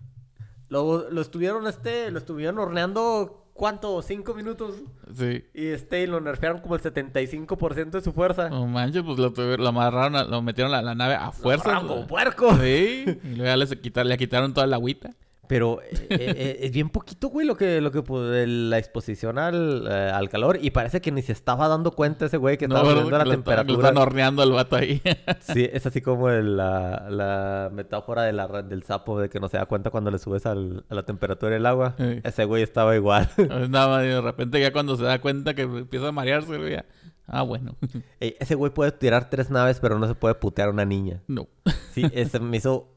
Lo, 0.69 1.09
lo 1.09 1.21
estuvieron, 1.21 1.65
este, 1.67 2.11
lo 2.11 2.19
estuvieron 2.19 2.59
horneando, 2.59 3.42
¿cuánto? 3.53 4.01
¿Cinco 4.01 4.33
minutos? 4.33 4.75
Sí. 5.15 5.45
Y 5.53 5.67
este, 5.67 6.05
lo 6.07 6.19
nerfearon 6.21 6.59
como 6.61 6.75
el 6.75 6.81
75% 6.81 7.91
de 7.91 8.01
su 8.01 8.11
fuerza. 8.13 8.49
No 8.49 8.67
manches, 8.67 9.03
pues 9.03 9.17
lo, 9.19 9.29
lo 9.57 9.67
amarraron, 9.67 10.15
a- 10.15 10.23
lo 10.23 10.41
metieron 10.41 10.73
a 10.73 10.81
la 10.81 10.95
nave 10.95 11.15
a 11.15 11.31
fuerza. 11.31 11.63
Agarraron 11.69 11.87
como 11.87 12.07
puerco. 12.07 12.55
Sí. 12.57 13.05
Y 13.23 13.35
luego 13.35 13.43
ya 13.45 13.57
les 13.57 13.75
quitaron, 13.77 14.09
le 14.09 14.17
quitaron 14.17 14.53
toda 14.53 14.67
la 14.67 14.75
agüita. 14.77 15.11
Pero 15.45 15.81
eh, 15.81 16.07
eh, 16.09 16.57
es 16.61 16.71
bien 16.71 16.89
poquito, 16.89 17.27
güey, 17.27 17.45
lo 17.45 17.57
que, 17.57 17.81
lo 17.81 17.91
que 17.91 18.01
la 18.47 18.77
exposición 18.77 19.37
al, 19.37 19.85
eh, 19.91 20.09
al 20.13 20.29
calor. 20.29 20.57
Y 20.61 20.71
parece 20.71 21.01
que 21.01 21.11
ni 21.11 21.21
se 21.21 21.33
estaba 21.33 21.67
dando 21.67 21.91
cuenta 21.91 22.25
ese 22.27 22.37
güey 22.37 22.57
que 22.57 22.67
No, 22.69 22.75
estaba 22.77 22.91
subiendo 22.93 23.11
la 23.17 23.17
lo 23.17 23.23
que 23.23 23.37
lo 23.37 23.43
temperatura. 23.43 23.89
están 23.89 24.01
horneando 24.01 24.41
al 24.41 24.51
vato 24.53 24.77
ahí. 24.77 25.01
Sí, 25.41 25.69
es 25.71 25.85
así 25.85 25.99
como 26.01 26.29
el- 26.29 26.55
la, 26.55 27.07
la 27.09 27.69
metáfora 27.73 28.23
de 28.23 28.31
la, 28.33 28.47
ra- 28.47 28.63
del 28.63 28.83
sapo 28.83 29.19
de 29.19 29.29
que 29.29 29.39
no 29.41 29.49
se 29.49 29.57
da 29.57 29.65
cuenta 29.65 29.89
cuando 29.89 30.11
le 30.11 30.17
subes 30.17 30.45
al- 30.45 30.85
a 30.89 30.95
la 30.95 31.03
temperatura 31.03 31.51
del 31.53 31.65
agua. 31.65 31.95
Sí. 31.97 32.21
Ese 32.23 32.45
güey 32.45 32.63
estaba 32.63 32.95
igual. 32.95 33.29
Nada 33.69 33.99
de 33.99 34.21
repente 34.21 34.61
ya 34.61 34.71
cuando 34.71 34.95
se 34.95 35.03
da 35.03 35.19
cuenta 35.19 35.53
que 35.53 35.63
empieza 35.63 36.07
a 36.07 36.11
marearse, 36.13 36.57
güey, 36.57 36.71
ya. 36.71 36.85
Ah, 37.27 37.41
bueno. 37.41 37.75
Ese 38.19 38.55
güey 38.55 38.71
puede 38.73 38.91
tirar 38.93 39.29
tres 39.29 39.49
naves, 39.49 39.79
pero 39.81 39.99
no 39.99 40.07
se 40.07 40.15
puede 40.15 40.35
putear 40.35 40.69
a 40.69 40.71
una 40.71 40.85
niña. 40.85 41.21
no. 41.27 41.47
Sí, 41.91 42.03
ese 42.13 42.39
me 42.39 42.57
hizo 42.57 42.89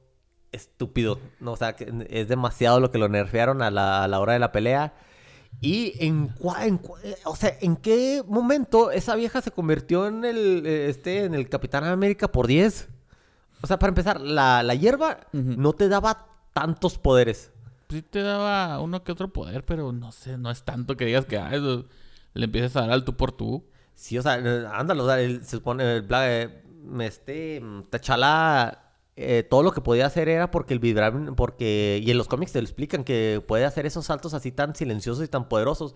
estúpido. 0.57 1.19
No, 1.41 1.53
o 1.53 1.57
sea, 1.57 1.75
que 1.77 1.93
es 2.11 2.29
demasiado 2.29 2.81
lo 2.81 2.91
que 2.91 2.99
lo 2.99 3.09
nerfearon 3.09 3.63
a 3.63 3.71
la, 3.71 4.03
a 4.05 4.09
la 4.09 4.19
hora 4.21 4.33
de 4.33 4.39
la 4.41 4.53
pelea. 4.53 4.95
Y 5.61 5.95
en, 6.05 6.35
cua- 6.35 6.65
en 6.67 6.81
cua- 6.83 6.99
o 7.25 7.35
sea, 7.37 7.57
¿en 7.61 7.77
qué 7.77 8.23
momento 8.27 8.91
esa 8.91 9.15
vieja 9.15 9.41
se 9.41 9.51
convirtió 9.53 10.07
en 10.07 10.25
el 10.25 10.67
eh, 10.67 10.89
este 10.91 11.25
en 11.25 11.35
el 11.35 11.49
Capitán 11.49 11.85
América 11.85 12.31
por 12.31 12.47
10? 12.47 12.89
O 13.63 13.67
sea, 13.67 13.79
para 13.79 13.89
empezar, 13.89 14.21
la, 14.21 14.63
la 14.63 14.75
hierba 14.75 15.21
Ujú. 15.33 15.55
no 15.57 15.73
te 15.73 15.89
daba 15.89 16.27
tantos 16.53 16.99
poderes. 16.99 17.53
Sí 17.89 18.03
te 18.03 18.21
daba 18.21 18.81
uno 18.81 19.03
que 19.03 19.13
otro 19.13 19.33
poder, 19.33 19.65
pero 19.65 19.93
no 19.93 20.11
sé, 20.13 20.37
no 20.37 20.51
es 20.51 20.63
tanto 20.65 20.97
que 20.97 21.07
digas 21.07 21.25
que 21.25 21.39
ah, 21.39 21.55
eso- 21.55 21.87
le 22.35 22.45
empiezas 22.45 22.77
a 22.77 22.81
dar 22.83 22.91
al 22.91 23.05
tú 23.05 23.17
por 23.17 23.33
tú. 23.33 23.65
Sí, 23.95 24.19
o 24.19 24.23
sea, 24.23 24.37
eh, 24.39 24.67
ándalo, 24.71 25.05
o 25.05 25.07
sea, 25.09 25.17
se 25.17 25.43
supone, 25.57 25.97
el 25.97 26.03
Bla- 26.07 26.29
eh, 26.29 26.63
este, 27.01 27.63
T'Challa, 27.91 28.86
eh, 29.17 29.43
todo 29.49 29.63
lo 29.63 29.73
que 29.73 29.81
podía 29.81 30.07
hacer 30.07 30.29
era 30.29 30.51
porque 30.51 30.75
el 30.75 30.81
Vibranium, 30.81 31.35
porque, 31.35 32.01
y 32.05 32.11
en 32.11 32.19
los 32.19 32.29
cómics 32.29 32.53
te 32.53 32.61
lo 32.61 32.65
explican, 32.67 33.03
que 33.05 33.43
puede 33.47 33.65
hacer 33.65 33.87
esos 33.87 34.05
saltos 34.07 34.35
así 34.35 34.53
tan 34.53 34.75
silenciosos 34.75 35.25
y 35.25 35.29
tan 35.29 35.49
poderosos, 35.49 35.95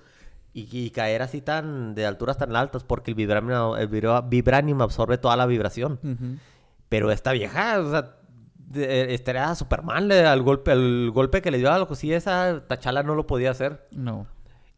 y, 0.53 0.67
y 0.77 0.91
caer 0.91 1.23
así 1.23 1.41
tan, 1.41 1.95
de 1.95 2.07
alturas 2.07 2.39
tan 2.39 2.57
altas, 2.57 2.83
porque 2.83 3.11
el 3.11 3.15
Vibranium, 3.15 3.77
el 3.77 3.89
vibra- 3.89 4.23
Vibranium 4.29 4.81
absorbe 4.83 5.19
toda 5.19 5.37
la 5.37 5.47
vibración. 5.47 6.01
Pero 6.89 7.11
esta 7.13 7.33
vieja, 7.33 7.79
o 7.81 7.91
sea, 7.91 8.17
este 8.75 9.31
era 9.31 9.55
Superman, 9.55 10.09
le- 10.09 10.27
al 10.27 10.43
golpe, 10.43 10.73
el 10.73 11.11
golpe 11.13 11.41
que 11.43 11.51
le 11.51 11.59
dio 11.59 11.71
a 11.71 11.79
la 11.79 11.87
cosilla 11.87 12.17
esa, 12.17 12.65
T'Challa 12.67 13.03
no 13.03 13.15
lo 13.15 13.27
podía 13.27 13.51
hacer. 13.51 13.87
No. 13.93 14.27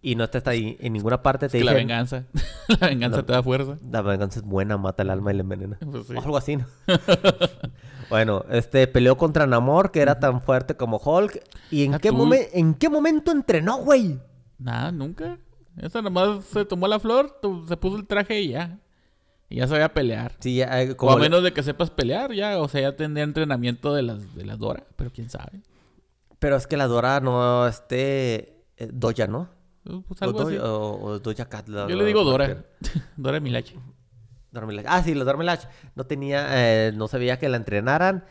Y 0.05 0.17
no 0.17 0.25
está 0.25 0.51
ahí, 0.51 0.77
en 0.81 0.95
ninguna 0.95 1.23
parte 1.23 1.49
te 1.49 1.59
Es 1.59 1.63
que 1.63 1.65
la 1.65 1.75
venganza. 1.75 2.25
la 2.81 2.89
venganza 2.89 3.19
No. 3.19 3.25
te 3.25 3.33
da 3.33 3.43
fuerza. 3.43 3.79
La 3.89 4.03
venganza 4.03 4.41
es 4.41 4.45
buena, 4.45 4.77
mata 4.77 5.05
el 5.05 5.11
alma 5.11 5.33
y 5.33 5.37
la 5.37 5.43
envenena. 5.43 5.79
Pues 5.91 6.09
sí. 6.09 6.15
O 6.17 6.21
algo 6.21 6.37
así, 6.37 6.57
¿no? 6.57 6.67
bueno, 8.11 8.45
este 8.51 8.87
peleó 8.89 9.17
contra 9.17 9.47
Namor, 9.47 9.91
que 9.91 10.01
era 10.01 10.19
tan 10.19 10.43
fuerte 10.43 10.77
como 10.77 10.99
Hulk. 10.99 11.41
¿Y 11.71 11.85
en, 11.85 11.95
Ah, 11.95 11.99
qué, 11.99 12.11
momen- 12.13 12.49
en 12.53 12.75
qué 12.75 12.89
momento 12.89 13.31
entrenó, 13.31 13.79
güey? 13.79 14.19
Nada, 14.59 14.93
nunca. 14.93 15.39
Esa 15.77 16.03
nomás 16.03 16.45
se 16.47 16.65
tomó 16.65 16.89
la 16.89 16.99
flor, 17.01 17.39
se 17.69 17.77
puso 17.77 17.97
el 17.97 18.07
traje 18.07 18.41
y 18.41 18.49
ya. 18.51 18.79
Y 19.49 19.57
ya 19.57 19.69
sabía 19.69 19.93
pelear. 19.95 20.33
Sí, 20.41 20.57
ya, 20.57 20.83
eh, 20.83 20.95
O 20.99 21.11
a 21.13 21.15
le- 21.15 21.21
menos 21.23 21.43
de 21.43 21.53
que 21.53 21.63
sepas 21.63 21.91
pelear, 21.91 22.33
ya. 22.33 22.59
O 22.59 22.69
sea, 22.69 22.81
ya 22.81 22.97
tendría 22.97 23.25
entrenamiento 23.25 23.95
de 23.95 24.03
las, 24.03 24.35
de 24.35 24.45
las 24.45 24.59
Dora. 24.59 24.85
Pero 24.97 25.11
quién 25.13 25.31
sabe. 25.31 25.63
Pero 26.39 26.57
es 26.57 26.67
que 26.67 26.77
la 26.77 26.89
Dora 26.89 27.21
no, 27.21 27.67
este... 27.69 28.65
eh, 28.77 28.89
Doya, 28.93 29.27
¿no? 29.29 29.49
Pues 29.85 30.23
O, 30.23 30.25
algo 30.25 30.43
así. 30.43 30.57
Doya- 30.57 30.65
o- 30.65 31.03
o 31.05 31.19
Doja 31.19 31.49
Cat. 31.49 31.69
la- 31.69 31.89
Yo 31.89 31.97
le 31.97 32.05
digo 32.05 32.23
Dora. 32.25 32.65
Dora 33.17 33.41
Milache. 33.41 33.75
Dora 34.51 34.67
Milaje. 34.67 34.87
Ah, 34.91 35.03
sí, 35.03 35.15
la 35.15 35.25
Dora 35.25 35.39
Milaje. 35.39 35.67
No 35.95 36.05
tenía... 36.05 36.47
eh, 36.51 36.93
no 36.95 37.09
sabía 37.09 37.39
que 37.39 37.49
la 37.49 37.57
entrenaran. 37.57 38.25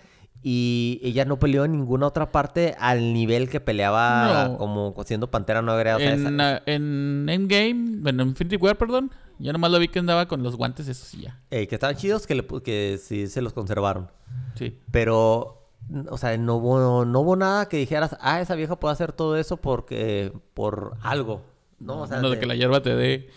Y 0.44 1.00
ella 1.04 1.24
no 1.26 1.38
peleó 1.38 1.66
en 1.66 1.72
ninguna 1.74 2.08
otra 2.08 2.32
parte 2.32 2.76
al 2.80 3.14
nivel 3.14 3.48
que 3.48 3.60
peleaba 3.60 4.48
No. 4.50 4.58
como 4.58 4.96
siendo 5.06 5.30
Pantera 5.30 5.62
Negra. 5.62 5.98
O 5.98 6.00
sea, 6.00 6.14
en, 6.14 6.26
esa- 6.40 6.64
en 6.66 7.28
Endgame, 7.30 7.98
bueno, 8.00 8.24
en 8.24 8.30
Infinity 8.30 8.56
War, 8.56 8.76
perdón. 8.78 9.12
Yo 9.38 9.52
nomás 9.54 9.72
lo 9.72 9.78
vi 9.80 9.88
que 9.88 10.00
andaba 10.00 10.28
con 10.28 10.42
los 10.44 10.56
guantes, 10.56 10.88
eso 10.88 11.06
sí 11.06 11.22
ya. 11.22 11.40
eh, 11.52 11.68
que 11.68 11.76
estaban 11.76 11.96
chidos, 11.96 12.26
que, 12.28 12.36
le 12.36 12.46
que 12.64 13.00
sí 13.02 13.28
se 13.28 13.42
los 13.42 13.54
conservaron. 13.54 14.10
Sí. 14.56 14.78
Pero, 14.92 15.61
o 16.10 16.18
sea, 16.18 16.38
no 16.38 16.56
hubo, 16.56 17.06
no 17.06 17.20
hubo 17.22 17.36
nada 17.36 17.68
que 17.68 17.78
dijeras, 17.78 18.16
ah, 18.22 18.40
esa 18.42 18.56
vieja 18.56 18.80
puede 18.80 18.94
hacer 18.94 19.12
todo 19.12 19.38
eso 19.38 19.58
porque, 19.58 20.32
por 20.54 20.96
algo. 21.02 21.42
No, 21.80 22.02
o 22.02 22.08
sea, 22.08 22.18
Menos 22.18 22.32
de 22.32 22.40
que 22.40 22.46
la 22.46 22.56
hierba 22.56 22.82
te 22.82 22.96
dé. 22.96 23.30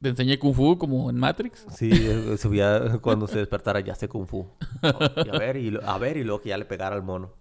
Te 0.00 0.10
enseñe 0.10 0.38
Kung 0.38 0.54
Fu 0.54 0.78
como 0.78 1.10
en 1.10 1.16
Matrix. 1.16 1.66
Sí, 1.74 1.90
eh, 1.92 2.36
subía 2.38 2.98
cuando 3.02 3.26
se 3.26 3.38
despertara, 3.38 3.80
ya 3.80 3.94
sé 3.96 4.08
Kung 4.08 4.26
Fu. 4.28 4.46
No, 4.82 4.98
y 5.26 5.28
a 5.28 5.38
ver, 5.38 5.56
y, 5.56 5.70
lo- 5.70 5.84
a 5.88 5.98
ver, 5.98 6.16
y 6.16 6.22
luego 6.24 6.40
que 6.40 6.50
ya 6.50 6.56
le 6.58 6.64
pegara 6.64 6.94
al 6.94 7.02
mono. 7.02 7.32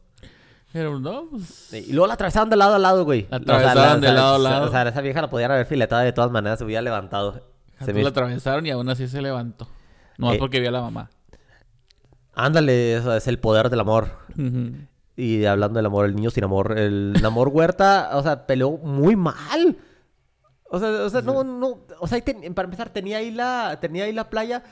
Pero 0.74 1.00
no, 1.00 1.28
pues. 1.30 1.72
Y 1.74 1.94
luego 1.94 2.08
la 2.08 2.16
atravesaban 2.16 2.50
de 2.50 2.56
lado 2.58 2.76
a 2.76 2.80
lado, 2.80 3.06
güey. 3.06 3.28
La 3.30 3.38
O 3.38 3.44
sea, 3.44 3.56
atravesaban 3.58 4.02
de 4.02 4.08
o 4.08 4.10
sea, 4.10 4.20
lado 4.20 4.36
a 4.36 4.40
lado. 4.40 4.68
O 4.68 4.72
sea, 4.72 4.82
esa 4.90 5.02
vieja 5.02 5.22
la 5.22 5.30
podían 5.30 5.52
haber 5.52 5.66
filetada 5.68 6.02
de 6.02 6.12
todas 6.14 6.32
maneras, 6.32 6.58
se 6.60 6.66
hubiera 6.66 6.82
levantado. 6.82 7.42
Se 7.86 7.94
me- 7.94 8.02
la 8.04 8.10
atravesaron 8.10 8.66
y 8.66 8.72
aún 8.72 8.90
así 8.90 9.08
se 9.08 9.22
levantó. 9.22 9.68
No 10.18 10.34
Eh. 10.34 10.38
porque 10.40 10.60
vio 10.60 10.70
a 10.70 10.72
la 10.74 10.82
mamá. 10.82 11.10
Ándale, 12.38 12.96
eso 12.98 13.16
es 13.16 13.28
el 13.28 13.40
poder 13.40 13.70
del 13.70 13.80
amor. 13.80 14.10
Y 15.16 15.46
hablando 15.46 15.78
del 15.78 15.86
amor, 15.88 16.06
el 16.06 16.16
niño 16.16 16.30
sin 16.30 16.44
amor, 16.44 16.78
el 16.78 17.14
Namor 17.22 17.48
Huerta, 17.50 18.12
o 18.14 18.22
sea, 18.24 18.46
peleó 18.46 18.72
muy 18.78 19.16
mal. 19.16 19.78
O 20.70 20.80
sea, 20.80 20.90
o 20.90 21.10
sea, 21.10 21.22
no, 21.22 21.44
no, 21.44 21.80
o 22.00 22.08
sea, 22.08 22.20
ten- 22.22 22.54
para 22.54 22.66
empezar, 22.66 22.90
tenía 22.90 23.18
ahí 23.18 23.32
la, 23.32 23.78
tenía 23.82 24.04
ahí 24.04 24.12
la 24.14 24.30
playa, 24.30 24.64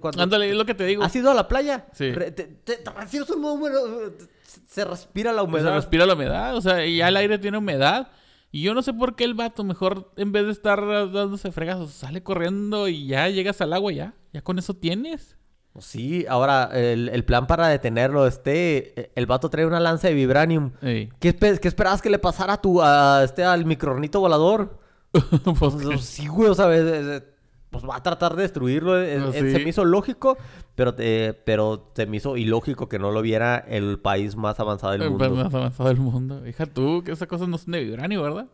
cuando 0.00 0.22
Ándale, 0.22 0.48
es 0.50 0.56
lo 0.56 0.64
que 0.64 0.74
te 0.74 0.84
digo. 0.84 1.04
has 1.04 1.14
ido 1.14 1.30
a 1.30 1.34
la 1.34 1.46
playa, 1.46 1.86
Sí. 1.92 2.10
Re- 2.10 2.30
te, 2.32 2.44
te- 2.44 2.76
te 2.78 2.90
recibes 2.90 3.28
un 3.30 4.14
se 4.66 4.84
respira 4.84 5.32
la 5.32 5.42
humedad. 5.42 5.68
se 5.68 5.74
respira 5.74 6.06
la 6.06 6.14
humedad, 6.14 6.56
o 6.56 6.60
sea, 6.62 6.84
y 6.86 6.96
ya 6.96 7.08
el 7.08 7.16
aire 7.18 7.38
tiene 7.38 7.58
humedad. 7.58 8.08
Y 8.50 8.62
yo 8.62 8.72
no 8.74 8.80
sé 8.80 8.94
por 8.94 9.14
qué 9.14 9.24
el 9.24 9.34
vato 9.34 9.62
mejor, 9.62 10.10
en 10.16 10.32
vez 10.32 10.46
de 10.46 10.52
estar 10.52 10.80
dándose 11.12 11.52
fregazos, 11.52 11.92
sale 11.92 12.22
corriendo 12.22 12.88
y 12.88 13.06
ya 13.06 13.28
llegas 13.28 13.60
al 13.60 13.74
agua 13.74 13.92
ya. 13.92 14.14
Ya 14.32 14.40
con 14.40 14.58
eso 14.58 14.72
tienes. 14.74 15.36
Sí, 15.80 16.24
ahora, 16.28 16.70
el, 16.72 17.08
el 17.08 17.24
plan 17.24 17.46
para 17.46 17.68
detenerlo, 17.68 18.26
este, 18.26 19.10
el 19.18 19.26
vato 19.26 19.48
trae 19.50 19.66
una 19.66 19.80
lanza 19.80 20.08
de 20.08 20.14
vibranium. 20.14 20.70
Ey. 20.82 21.10
¿Qué, 21.20 21.34
qué 21.34 21.68
esperabas 21.68 22.02
que 22.02 22.10
le 22.10 22.18
pasara 22.18 22.54
a 22.54 22.60
tu, 22.60 22.80
a 22.82 23.22
este, 23.24 23.44
al 23.44 23.64
micronito 23.64 24.20
volador? 24.20 24.78
Pues, 25.58 25.74
Pues, 25.82 26.00
sí, 26.02 26.26
güey, 26.26 26.48
o 26.50 26.54
sea, 26.54 26.74
es- 26.74 26.82
es- 26.82 27.22
pues 27.70 27.84
va 27.84 27.96
a 27.96 28.02
tratar 28.02 28.36
de 28.36 28.42
destruirlo. 28.42 28.98
es- 29.02 29.22
Pues 29.22 29.34
es- 29.36 29.42
sí. 29.42 29.50
Se 29.58 29.58
me 29.64 29.70
hizo 29.70 29.84
lógico, 29.84 30.38
pero, 30.74 30.94
eh, 30.98 31.38
pero 31.44 31.90
se 31.94 32.06
me 32.06 32.16
hizo 32.18 32.36
ilógico 32.36 32.88
que 32.88 32.98
no 32.98 33.10
lo 33.10 33.20
viera 33.22 33.56
el 33.58 33.98
país 33.98 34.36
más 34.36 34.60
avanzado 34.60 34.92
del 34.92 35.02
el 35.02 35.10
mundo. 35.10 35.30
más 35.30 35.52
avanzado 35.54 35.88
del 35.88 35.98
mundo. 35.98 36.46
Hija 36.46 36.66
tú, 36.66 37.02
que 37.04 37.12
esas 37.12 37.28
cosas 37.28 37.48
no 37.48 37.58
son 37.58 37.72
de 37.72 37.84
vibranio, 37.84 38.22
¿verdad? 38.22 38.46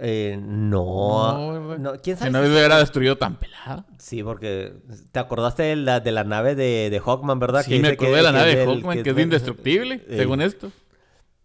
Eh, 0.00 0.38
no, 0.40 1.52
No, 1.52 1.78
no, 1.78 1.92
¿Quién 2.02 2.16
sabe? 2.16 2.30
no 2.30 2.42
si- 2.42 2.50
hubiera 2.50 2.78
destruido 2.78 3.16
tan 3.18 3.36
pelada. 3.36 3.84
Sí, 3.98 4.22
porque 4.22 4.74
te 5.12 5.18
acordaste 5.18 5.64
de 5.64 5.76
la, 5.76 6.00
de 6.00 6.12
la 6.12 6.24
nave 6.24 6.54
de, 6.54 6.88
de 6.88 7.00
Hawkman, 7.00 7.38
¿verdad? 7.38 7.62
Sí, 7.62 7.72
me 7.72 7.76
dice 7.78 7.92
acordé 7.92 8.16
de 8.16 8.22
la 8.22 8.32
nave 8.32 8.56
de 8.56 8.64
Hawkman, 8.64 9.02
que 9.02 9.10
es 9.10 9.18
indestructible, 9.18 10.02
eh, 10.08 10.16
según 10.16 10.40
esto. 10.40 10.72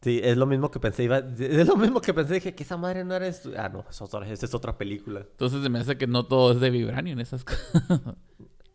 Sí, 0.02 0.20
es 0.24 0.36
lo 0.38 0.46
mismo 0.48 0.72
que 0.72 0.80
pensé. 0.80 1.04
Iba, 1.04 1.18
es 1.40 1.68
lo 1.68 1.76
mismo 1.76 2.02
que 2.02 2.14
pensé. 2.14 2.36
Dije 2.36 2.56
que 2.56 2.64
esa 2.64 2.78
madre 2.78 3.04
no 3.04 3.16
era... 3.16 3.30
Ah, 3.58 3.70
no, 3.70 3.86
esa 3.90 4.06
es 4.34 4.54
otra 4.54 4.78
película. 4.78 5.20
Entonces 5.20 5.62
se 5.62 5.70
me 5.70 5.80
hace 5.80 5.98
que 5.98 6.08
no 6.08 6.26
todo 6.26 6.54
es 6.54 6.60
de 6.60 6.70
vibranio 6.70 7.14
en 7.14 7.20
esas 7.20 7.44
cosas. 7.46 8.00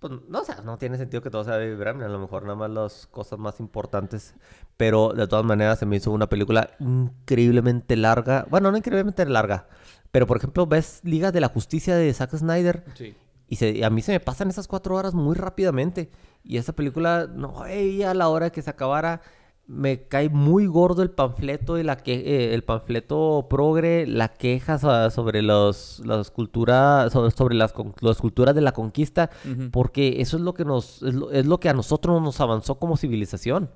Pues 0.09 0.21
no, 0.29 0.41
o 0.41 0.45
sea, 0.45 0.57
no 0.65 0.79
tiene 0.79 0.97
sentido 0.99 1.23
que 1.23 1.31
todo 1.31 1.45
sea 1.45 1.57
de 1.57 1.69
vibranium. 1.71 2.05
A 2.05 2.09
lo 2.09 2.19
mejor 2.19 2.43
nada 2.43 2.55
más 2.57 2.71
las 2.71 3.07
cosas 3.07 3.39
más 3.39 3.61
importantes. 3.61 4.35
Pero 4.77 5.13
de 5.15 5.27
todas 5.27 5.45
maneras 5.45 5.79
se 5.79 5.87
me 5.87 5.97
hizo 5.97 6.11
una 6.11 6.29
película 6.29 6.71
increíblemente 6.81 7.97
larga. 7.97 8.47
Bueno, 8.51 8.71
no 8.71 8.77
increíblemente 8.77 9.25
larga. 9.27 9.69
Pero 10.13 10.27
por 10.27 10.37
ejemplo, 10.37 10.67
ves 10.67 11.01
Liga 11.03 11.33
de 11.33 11.41
la 11.41 11.49
Justicia 11.49 11.97
de 11.97 12.13
Zack 12.13 12.37
Snyder. 12.37 12.85
Sí. 12.95 13.17
Y 13.49 13.57
se- 13.57 13.85
a 13.85 13.91
mí 13.91 14.03
se 14.03 14.13
me 14.13 14.21
pasan 14.21 14.49
esas 14.49 14.67
cuatro 14.69 14.95
horas 14.97 15.15
muy 15.15 15.35
rápidamente. 15.35 16.11
Y 16.43 16.59
esa 16.59 16.73
película, 16.73 17.27
no 17.33 17.61
veía 17.63 18.11
a 18.11 18.15
la 18.15 18.29
hora 18.29 18.51
que 18.51 18.63
se 18.63 18.71
acabara. 18.71 19.21
Me 19.69 20.07
cae 20.07 20.29
muy 20.29 20.67
gordo 20.67 21.03
el 21.03 21.11
panfleto 21.11 21.77
y 21.77 21.83
la 21.83 21.97
que 21.97 22.15
eh, 22.15 22.55
el 22.55 22.63
panfleto 22.63 23.47
progre, 23.51 24.07
la 24.07 24.29
queja 24.29 24.79
so- 24.79 25.11
sobre 25.11 25.43
los 25.43 26.01
las 26.07 26.31
culturas 26.31 27.13
sobre, 27.13 27.33
sobre 27.33 27.57
las, 27.57 27.75
las 28.01 28.19
culturas 28.19 28.55
de 28.55 28.61
la 28.61 28.71
conquista, 28.73 29.29
porque 29.73 30.21
eso 30.21 30.37
es 30.37 30.43
lo 30.45 30.55
que 30.55 30.65
nos 30.65 31.03
es 31.03 31.15
lo, 31.15 31.33
es 31.33 31.47
lo 31.47 31.59
que 31.59 31.69
a 31.69 31.73
nosotros 31.75 32.23
nos 32.23 32.41
avanzó 32.41 32.77
como 32.79 32.97
civilización. 32.97 33.69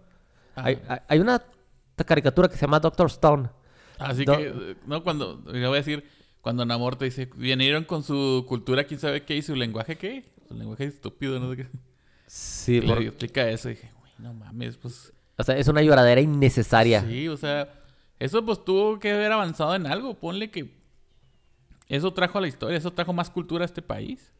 Ah. 0.55 0.63
Hay, 0.67 0.79
hay- 1.09 1.19
una 1.19 1.43
caricatura 2.07 2.49
que 2.49 2.55
se 2.55 2.61
llama 2.63 2.79
Doctor 2.81 3.09
Stone. 3.09 3.49
Así 3.99 4.25
Do- 4.25 4.37
que, 4.39 4.77
no, 4.87 5.03
cuando, 5.03 5.43
le 5.53 5.67
voy 5.67 5.75
a 5.77 5.81
decir, 5.81 6.05
cuando 6.41 6.65
Namor 6.65 6.97
te 6.97 7.07
dice, 7.07 7.29
vinieron 7.37 7.83
con 7.85 8.03
su 8.05 8.45
cultura, 8.49 8.85
quién 8.85 8.99
sabe 9.01 9.25
qué, 9.25 9.37
y 9.37 9.43
su 9.43 9.55
lenguaje 9.57 9.99
qué, 9.99 10.25
su 10.49 10.55
lenguaje 10.55 10.85
estúpido, 10.85 11.39
no 11.41 11.51
sé 11.51 11.57
qué. 11.57 11.67
Sí, 12.29 12.77
Y 12.77 12.81
por- 12.87 13.01
le 13.01 13.09
explica 13.09 13.49
eso, 13.51 13.69
y 13.69 13.73
dije, 13.75 13.91
güey, 14.01 14.13
no 14.19 14.33
mames, 14.35 14.77
pues, 14.79 15.13
o 15.41 15.45
sea, 15.45 15.57
es 15.57 15.69
una 15.69 15.83
lloradera 15.83 16.21
innecesaria. 16.21 17.03
sí, 17.03 17.29
o 17.29 17.37
sea, 17.37 17.69
eso 18.19 18.45
pues 18.45 18.65
tuvo 18.65 18.99
que 18.99 19.13
haber 19.13 19.33
avanzado 19.33 19.75
en 19.75 19.87
algo, 19.87 20.15
ponle 20.19 20.51
que 20.51 20.79
eso 21.89 22.13
trajo 22.13 22.39
a 22.39 22.41
la 22.41 22.49
historia, 22.49 22.79
eso 22.79 22.93
trajo 22.93 23.13
más 23.13 23.31
cultura 23.31 23.65
a 23.65 23.67
este 23.67 23.83
país. 23.83 24.33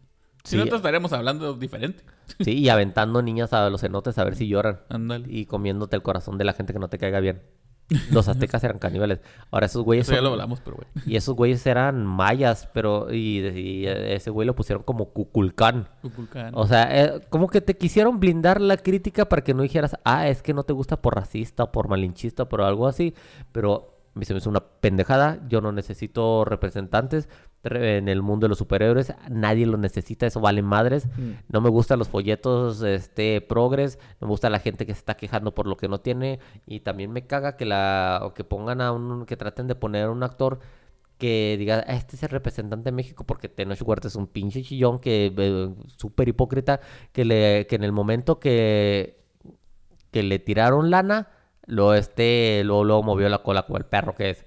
Si 0.45 0.51
Sí. 0.53 0.57
no, 0.57 0.65
te 0.67 0.77
estaremos 0.77 1.13
hablando 1.13 1.53
diferente. 1.55 2.03
Sí, 2.39 2.53
y 2.61 2.69
aventando 2.71 3.21
niñas 3.21 3.53
a 3.53 3.69
los 3.69 3.81
cenotes 3.83 4.17
a 4.19 4.25
ver 4.25 4.37
si 4.37 4.47
lloran. 4.49 4.81
Ándale. 4.89 5.27
Y 5.29 5.45
comiéndote 5.47 5.97
el 5.97 6.03
corazón 6.03 6.39
de 6.39 6.45
la 6.45 6.53
gente 6.55 6.73
que 6.73 6.79
no 6.79 6.89
te 6.89 6.97
caiga 6.97 7.21
bien. 7.21 7.43
Los 8.11 8.29
aztecas 8.29 8.63
eran 8.65 8.79
caníbales. 8.79 9.21
Ahora 9.51 9.67
esos 9.67 9.83
güeyes 9.85 10.07
Eso 10.07 10.15
ya 10.15 10.23
lo 10.23 10.31
hablamos, 10.31 10.61
pero 10.61 10.77
bueno. 10.77 10.91
Y 11.07 11.17
esos 11.17 11.35
güeyes 11.35 11.67
eran 11.67 12.07
mayas, 12.07 12.69
pero... 12.73 13.13
Y, 13.13 13.41
y 13.49 13.87
ese 13.87 14.31
güey 14.31 14.47
lo 14.47 14.55
pusieron 14.55 14.83
como 14.85 15.07
Cuculcán. 15.07 15.89
Kukulkan. 16.03 16.53
O 16.55 16.67
sea, 16.67 16.89
eh, 17.05 17.21
como 17.31 17.49
que 17.49 17.61
te 17.61 17.77
quisieron 17.77 18.21
blindar 18.21 18.61
la 18.61 18.77
crítica 18.77 19.29
para 19.29 19.43
que 19.43 19.55
no 19.55 19.63
dijeras, 19.63 19.97
ah, 20.05 20.29
es 20.29 20.43
que 20.43 20.55
no 20.55 20.63
te 20.63 20.73
gusta 20.73 21.01
por 21.03 21.17
racista, 21.17 21.73
por 21.73 21.89
malinchista, 21.89 22.49
por 22.49 22.63
algo 22.63 22.87
así. 22.87 23.15
Pero 23.53 23.97
se 24.21 24.35
me 24.35 24.39
hizo 24.39 24.51
una 24.51 24.61
pendejada. 24.61 25.41
Yo 25.49 25.61
no 25.61 25.73
necesito 25.73 26.45
representantes 26.45 27.29
re- 27.29 27.50
en 27.65 28.09
el 28.09 28.23
mundo 28.23 28.45
de 28.45 28.49
los 28.49 28.59
superhéroes. 28.59 29.15
Nadie 29.29 29.67
lo 29.67 29.77
necesita, 29.77 30.27
eso 30.27 30.41
vale 30.41 30.63
madres. 30.63 31.07
Mm. 31.17 31.33
No 31.49 31.61
me 31.61 31.71
gustan 31.71 31.99
los 31.99 32.09
folletos 32.09 32.83
este, 32.83 33.41
progres. 33.41 33.99
No 34.21 34.27
me 34.27 34.31
gusta 34.31 34.51
la 34.51 34.59
gente 34.61 34.87
que 34.87 34.95
se 34.95 34.99
está 34.99 35.17
quejando 35.17 35.55
por 35.55 35.67
lo 35.67 35.77
que 35.77 35.89
no 35.89 36.01
tiene. 36.01 36.41
Y 36.67 36.81
también 36.81 37.13
me 37.13 37.27
caga 37.27 37.57
que, 37.57 37.67
la, 37.67 38.21
o 38.23 38.35
que 38.35 38.45
pongan 38.45 38.81
a 38.81 38.93
un... 38.93 39.27
que 39.27 39.37
traten 39.37 39.67
de 39.67 39.75
poner 39.75 40.05
a 40.07 40.11
un 40.11 40.23
actor 40.23 40.61
que 41.19 41.57
diga, 41.59 41.85
"Ah, 41.87 41.95
este 41.95 42.17
es 42.17 42.23
el 42.23 42.31
representante 42.31 42.91
de 42.91 42.93
México 42.97 43.25
porque 43.25 43.49
Tenoch 43.49 43.83
Huerta 43.83 44.09
es 44.09 44.17
un 44.17 44.27
pinche 44.27 44.63
chillón 44.63 44.99
que 44.99 45.33
eh, 45.37 45.69
súper 45.97 46.29
hipócrita 46.29 46.81
que 47.13 47.27
le 47.27 47.67
que 47.69 47.77
en 47.77 47.85
el 47.85 47.93
momento 47.93 48.41
que 48.41 49.23
que 50.11 50.23
le 50.23 50.39
tiraron 50.39 50.91
lana 50.91 51.29
lo 51.67 51.95
este 51.95 52.63
luego, 52.65 52.85
luego 52.85 53.03
movió 53.03 53.29
la 53.29 53.43
cola 53.43 53.65
como 53.65 53.77
el 53.79 53.85
perro 53.85 54.15
que 54.15 54.31
es. 54.31 54.47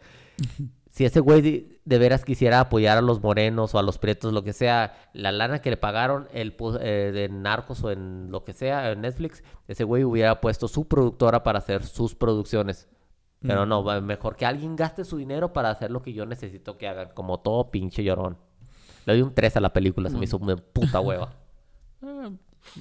Si 0.90 1.06
ese 1.06 1.20
güey 1.20 1.73
de, 1.86 1.98
veras 1.98 2.26
quisiera 2.26 2.60
apoyar 2.60 2.98
a 2.98 3.02
los 3.02 3.22
morenos 3.22 3.74
o 3.76 3.80
a 3.80 3.84
los 3.84 3.98
prietos, 3.98 4.34
lo 4.34 4.44
que 4.44 4.54
sea, 4.54 4.96
la 5.14 5.32
lana 5.32 5.60
que 5.60 5.70
le 5.70 5.78
pagaron 5.78 6.28
el 6.34 6.56
eh, 6.80 7.12
de 7.14 7.30
Narcos 7.30 7.84
o 7.84 7.92
en 7.92 8.32
lo 8.32 8.44
que 8.44 8.54
sea, 8.54 8.92
en 8.92 9.02
Netflix, 9.02 9.44
ese 9.68 9.84
güey 9.84 10.04
hubiera 10.04 10.42
puesto 10.42 10.68
su 10.68 10.88
productora 10.88 11.44
para 11.44 11.60
hacer 11.60 11.84
sus 11.84 12.16
producciones. 12.16 12.88
Pero 13.42 13.66
Mm. 13.66 13.70
no, 13.70 14.02
mejor 14.02 14.38
que 14.38 14.46
alguien 14.46 14.76
gaste 14.76 15.04
su 15.04 15.18
dinero 15.18 15.52
para 15.52 15.70
hacer 15.70 15.92
lo 15.92 16.02
que 16.02 16.14
yo 16.14 16.26
necesito 16.26 16.78
que 16.78 16.88
hagan, 16.88 17.10
como 17.14 17.42
todo 17.42 17.72
pinche 17.72 18.04
llorón. 18.04 18.38
Le 19.06 19.14
doy 19.14 19.22
un 19.22 19.34
3 19.34 19.58
a 19.58 19.60
la 19.60 19.74
película, 19.74 20.10
se 20.10 20.18
me 20.18 20.24
hizo 20.24 20.38
una 20.38 20.56
puta 20.56 21.00
hueva. 21.00 21.34
Ah, 22.06 22.30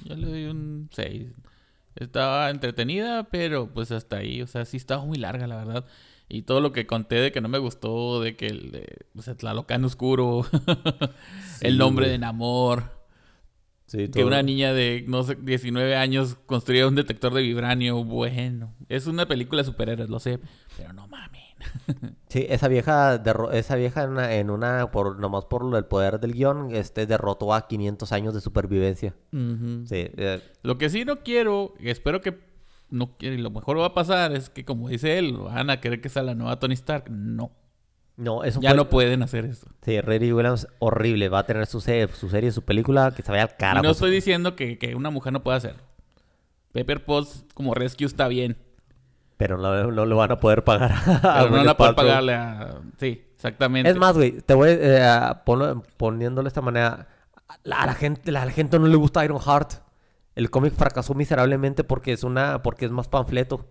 yo 0.03 0.17
le 0.17 0.27
doy 0.27 0.45
un 0.47 0.89
6. 0.91 1.31
Estaba 1.95 2.49
entretenida, 2.49 3.23
pero 3.23 3.67
pues 3.73 3.89
hasta 3.91 4.17
ahí. 4.17 4.41
O 4.41 4.47
sea, 4.47 4.65
sí 4.65 4.75
estaba 4.75 5.05
muy 5.05 5.17
larga, 5.17 5.47
la 5.47 5.55
verdad. 5.55 5.85
Y 6.33 6.41
todo 6.41 6.61
lo 6.61 6.71
que 6.71 6.87
conté 6.87 7.15
de 7.17 7.31
que 7.31 7.41
no 7.41 7.47
me 7.47 7.59
gustó, 7.59 8.19
de 8.19 8.35
que 8.35 8.47
el 8.47 8.71
de, 8.71 9.05
pues, 9.13 9.29
Tlalocan 9.37 9.85
Oscuro, 9.85 10.45
el 11.61 11.77
nombre 11.77 12.09
de 12.09 12.17
Namor, 12.17 13.03
Sí, 13.85 14.07
que 14.09 14.23
una 14.23 14.41
niña 14.41 14.73
de, 14.73 15.05
no 15.07 15.21
sé, 15.21 15.35
19 15.35 15.95
años 15.95 16.35
construía 16.47 16.87
un 16.87 16.95
detector 16.95 17.31
de 17.35 17.43
vibranio. 17.43 18.03
Bueno, 18.03 18.73
es 18.89 19.05
una 19.05 19.27
película 19.27 19.61
de 19.61 19.65
superhéroes, 19.67 20.09
lo 20.09 20.19
sé, 20.19 20.39
pero 20.75 20.91
no 20.93 21.07
mames. 21.07 21.43
Sí, 22.29 22.47
esa 22.49 22.67
vieja, 22.67 23.21
esa 23.51 23.75
vieja 23.75 24.03
en 24.03 24.09
una, 24.09 24.33
en 24.33 24.49
una- 24.49 24.89
por, 24.89 25.19
nomás 25.19 25.45
por 25.45 25.75
el 25.75 25.85
poder 25.85 26.19
del 26.19 26.33
guion, 26.33 26.73
este, 26.73 27.05
derrotó 27.05 27.53
a 27.53 27.67
500 27.67 28.11
años 28.11 28.33
de 28.33 28.41
supervivencia. 28.41 29.13
Sí, 29.31 30.07
eh, 30.17 30.41
Lo 30.63 30.79
que 30.79 30.89
sí 30.89 31.05
no 31.05 31.19
quiero, 31.19 31.75
espero 31.79 32.21
que 32.21 32.31
no 32.93 33.17
quiero, 33.17 33.35
y 33.35 33.39
lo 33.39 33.49
mejor 33.49 33.79
va 33.79 33.87
a 33.87 33.93
pasar 33.93 34.31
es 34.33 34.49
que, 34.49 34.63
como 34.65 34.87
dice 34.89 35.17
él, 35.17 35.33
van 35.37 35.69
a 35.69 35.81
querer 35.81 35.99
que 36.01 36.09
sea 36.09 36.23
la 36.23 36.35
nueva 36.35 36.59
Tony 36.59 36.75
Stark. 36.75 37.09
No, 37.09 37.51
no, 38.17 38.43
eso 38.43 38.61
ya 38.61 38.69
fue- 38.69 38.77
no 38.77 38.89
pueden 38.89 39.23
hacer 39.23 39.45
eso. 39.45 39.67
Sí, 39.81 39.99
Riri 39.99 40.31
Williams, 40.31 40.67
horrible. 40.79 41.29
Va 41.29 41.39
a 41.39 41.45
tener 41.45 41.65
su, 41.65 41.81
se- 41.81 42.07
su 42.13 42.29
serie, 42.29 42.51
su 42.51 42.61
película, 42.61 43.11
que 43.15 43.23
se 43.23 43.31
vaya 43.31 43.43
al 43.43 43.49
Y 43.49 43.57
carajo. 43.57 43.83
no 43.83 43.91
estoy 43.91 44.11
diciendo 44.11 44.55
que, 44.55 44.77
que 44.77 44.95
una 44.95 45.09
mujer 45.09 45.33
no 45.33 45.41
pueda 45.43 45.57
hacer. 45.57 45.75
Pepper 46.71 47.03
Potts 47.05 47.45
como 47.53 47.73
rescue 47.73 48.05
está 48.05 48.27
bien. 48.27 48.57
Pero 49.37 49.57
no, 49.57 49.91
no 49.91 50.05
lo 50.05 50.15
van 50.15 50.31
a 50.31 50.39
poder 50.39 50.63
pagar. 50.63 50.91
a 50.91 51.39
Pero 51.39 51.49
no 51.49 51.57
van 51.57 51.69
a 51.69 51.77
poder 51.77 51.95
pagarle 51.95 52.33
a... 52.35 52.77
Sí, 52.99 53.23
exactamente. 53.35 53.89
Es 53.89 53.97
más, 53.97 54.15
güey, 54.15 54.41
te 54.41 54.53
voy 54.53 54.69
eh, 54.71 55.29
poniéndolo 55.97 56.43
de 56.43 56.47
esta 56.49 56.61
manera. 56.61 57.07
A 57.47 57.57
la, 57.63 57.93
gente, 57.95 58.31
la 58.31 58.49
gente 58.51 58.77
no 58.79 58.87
le 58.87 58.95
gusta 58.95 59.25
Iron 59.25 59.39
Heart. 59.39 59.73
El 60.35 60.49
cómic 60.49 60.73
fracasó 60.73 61.13
miserablemente 61.13 61.83
porque 61.83 62.11
es 62.13 62.23
una, 62.23 62.63
porque 62.63 62.85
es 62.85 62.91
más 62.91 63.07
panfleto. 63.07 63.67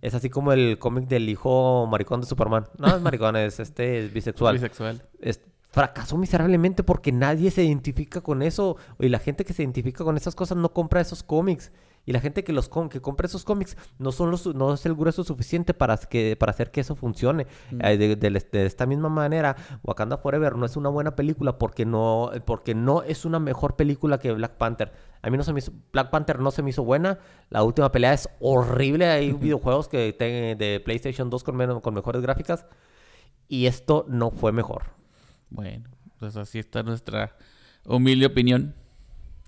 Es 0.00 0.14
así 0.14 0.30
como 0.30 0.52
el 0.52 0.78
cómic 0.78 1.08
del 1.08 1.28
hijo 1.28 1.86
maricón 1.86 2.20
de 2.22 2.26
Superman. 2.26 2.64
No 2.78 2.88
es 2.96 3.02
maricón, 3.02 3.36
es 3.36 3.60
este 3.60 3.98
es 4.04 4.12
bisexual. 4.12 4.54
Bisexual. 4.54 5.02
Es- 5.20 5.42
fracasó 5.70 6.16
miserablemente 6.16 6.82
porque 6.82 7.12
nadie 7.12 7.50
se 7.50 7.62
identifica 7.62 8.22
con 8.22 8.40
eso. 8.40 8.76
Y 8.98 9.10
la 9.10 9.18
gente 9.18 9.44
que 9.44 9.52
se 9.52 9.62
identifica 9.62 10.04
con 10.04 10.16
esas 10.16 10.34
cosas 10.34 10.56
no 10.56 10.72
compra 10.72 11.02
esos 11.02 11.22
cómics. 11.22 11.70
Y 12.08 12.12
la 12.12 12.20
gente 12.20 12.44
que 12.44 12.52
los 12.52 12.68
com- 12.68 12.88
que 12.88 13.00
compra 13.00 13.26
esos 13.26 13.44
cómics 13.44 13.76
no 13.98 14.12
son 14.12 14.30
los, 14.30 14.46
no 14.54 14.72
es 14.72 14.86
el 14.86 14.94
grueso 14.94 15.24
suficiente 15.24 15.74
para 15.74 15.96
que 15.98 16.36
para 16.38 16.50
hacer 16.50 16.70
que 16.70 16.80
eso 16.80 16.94
funcione. 16.94 17.46
Eh, 17.80 17.98
de, 17.98 18.14
de- 18.16 18.30
de 18.52 18.64
esta 18.64 18.86
misma 18.86 19.08
manera, 19.10 19.56
Wakanda 19.82 20.16
Forever 20.16 20.54
no 20.56 20.64
es 20.64 20.76
una 20.76 20.88
buena 20.88 21.16
película 21.16 21.58
porque 21.58 21.84
no 21.84 22.30
porque 22.46 22.74
no 22.76 23.02
es 23.02 23.24
una 23.24 23.40
mejor 23.40 23.74
película 23.76 24.18
que 24.18 24.30
Black 24.32 24.52
Panther. 24.52 24.92
A 25.26 25.30
mí 25.30 25.36
no 25.36 25.42
se 25.42 25.52
me 25.52 25.58
hizo, 25.58 25.72
Black 25.92 26.10
Panther 26.10 26.38
no 26.38 26.50
se 26.52 26.62
me 26.62 26.70
hizo 26.70 26.84
buena. 26.84 27.18
La 27.50 27.62
última 27.64 27.90
pelea 27.90 28.12
es 28.12 28.28
horrible. 28.40 29.06
Hay 29.06 29.32
videojuegos 29.32 29.88
que 29.88 30.12
te- 30.12 30.54
de 30.54 30.80
PlayStation 30.80 31.28
2 31.30 31.42
con, 31.42 31.56
menos- 31.56 31.80
con 31.82 31.94
mejores 31.94 32.22
gráficas. 32.22 32.64
Y 33.48 33.66
esto 33.66 34.04
no 34.08 34.30
fue 34.30 34.52
mejor. 34.52 34.84
Bueno, 35.50 35.88
pues 36.18 36.36
así 36.36 36.58
está 36.60 36.82
nuestra 36.84 37.36
humilde 37.84 38.26
opinión. 38.26 38.74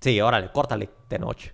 Sí, 0.01 0.19
órale, 0.21 0.51
córtale 0.51 0.89
de 1.09 1.19
noche. 1.19 1.53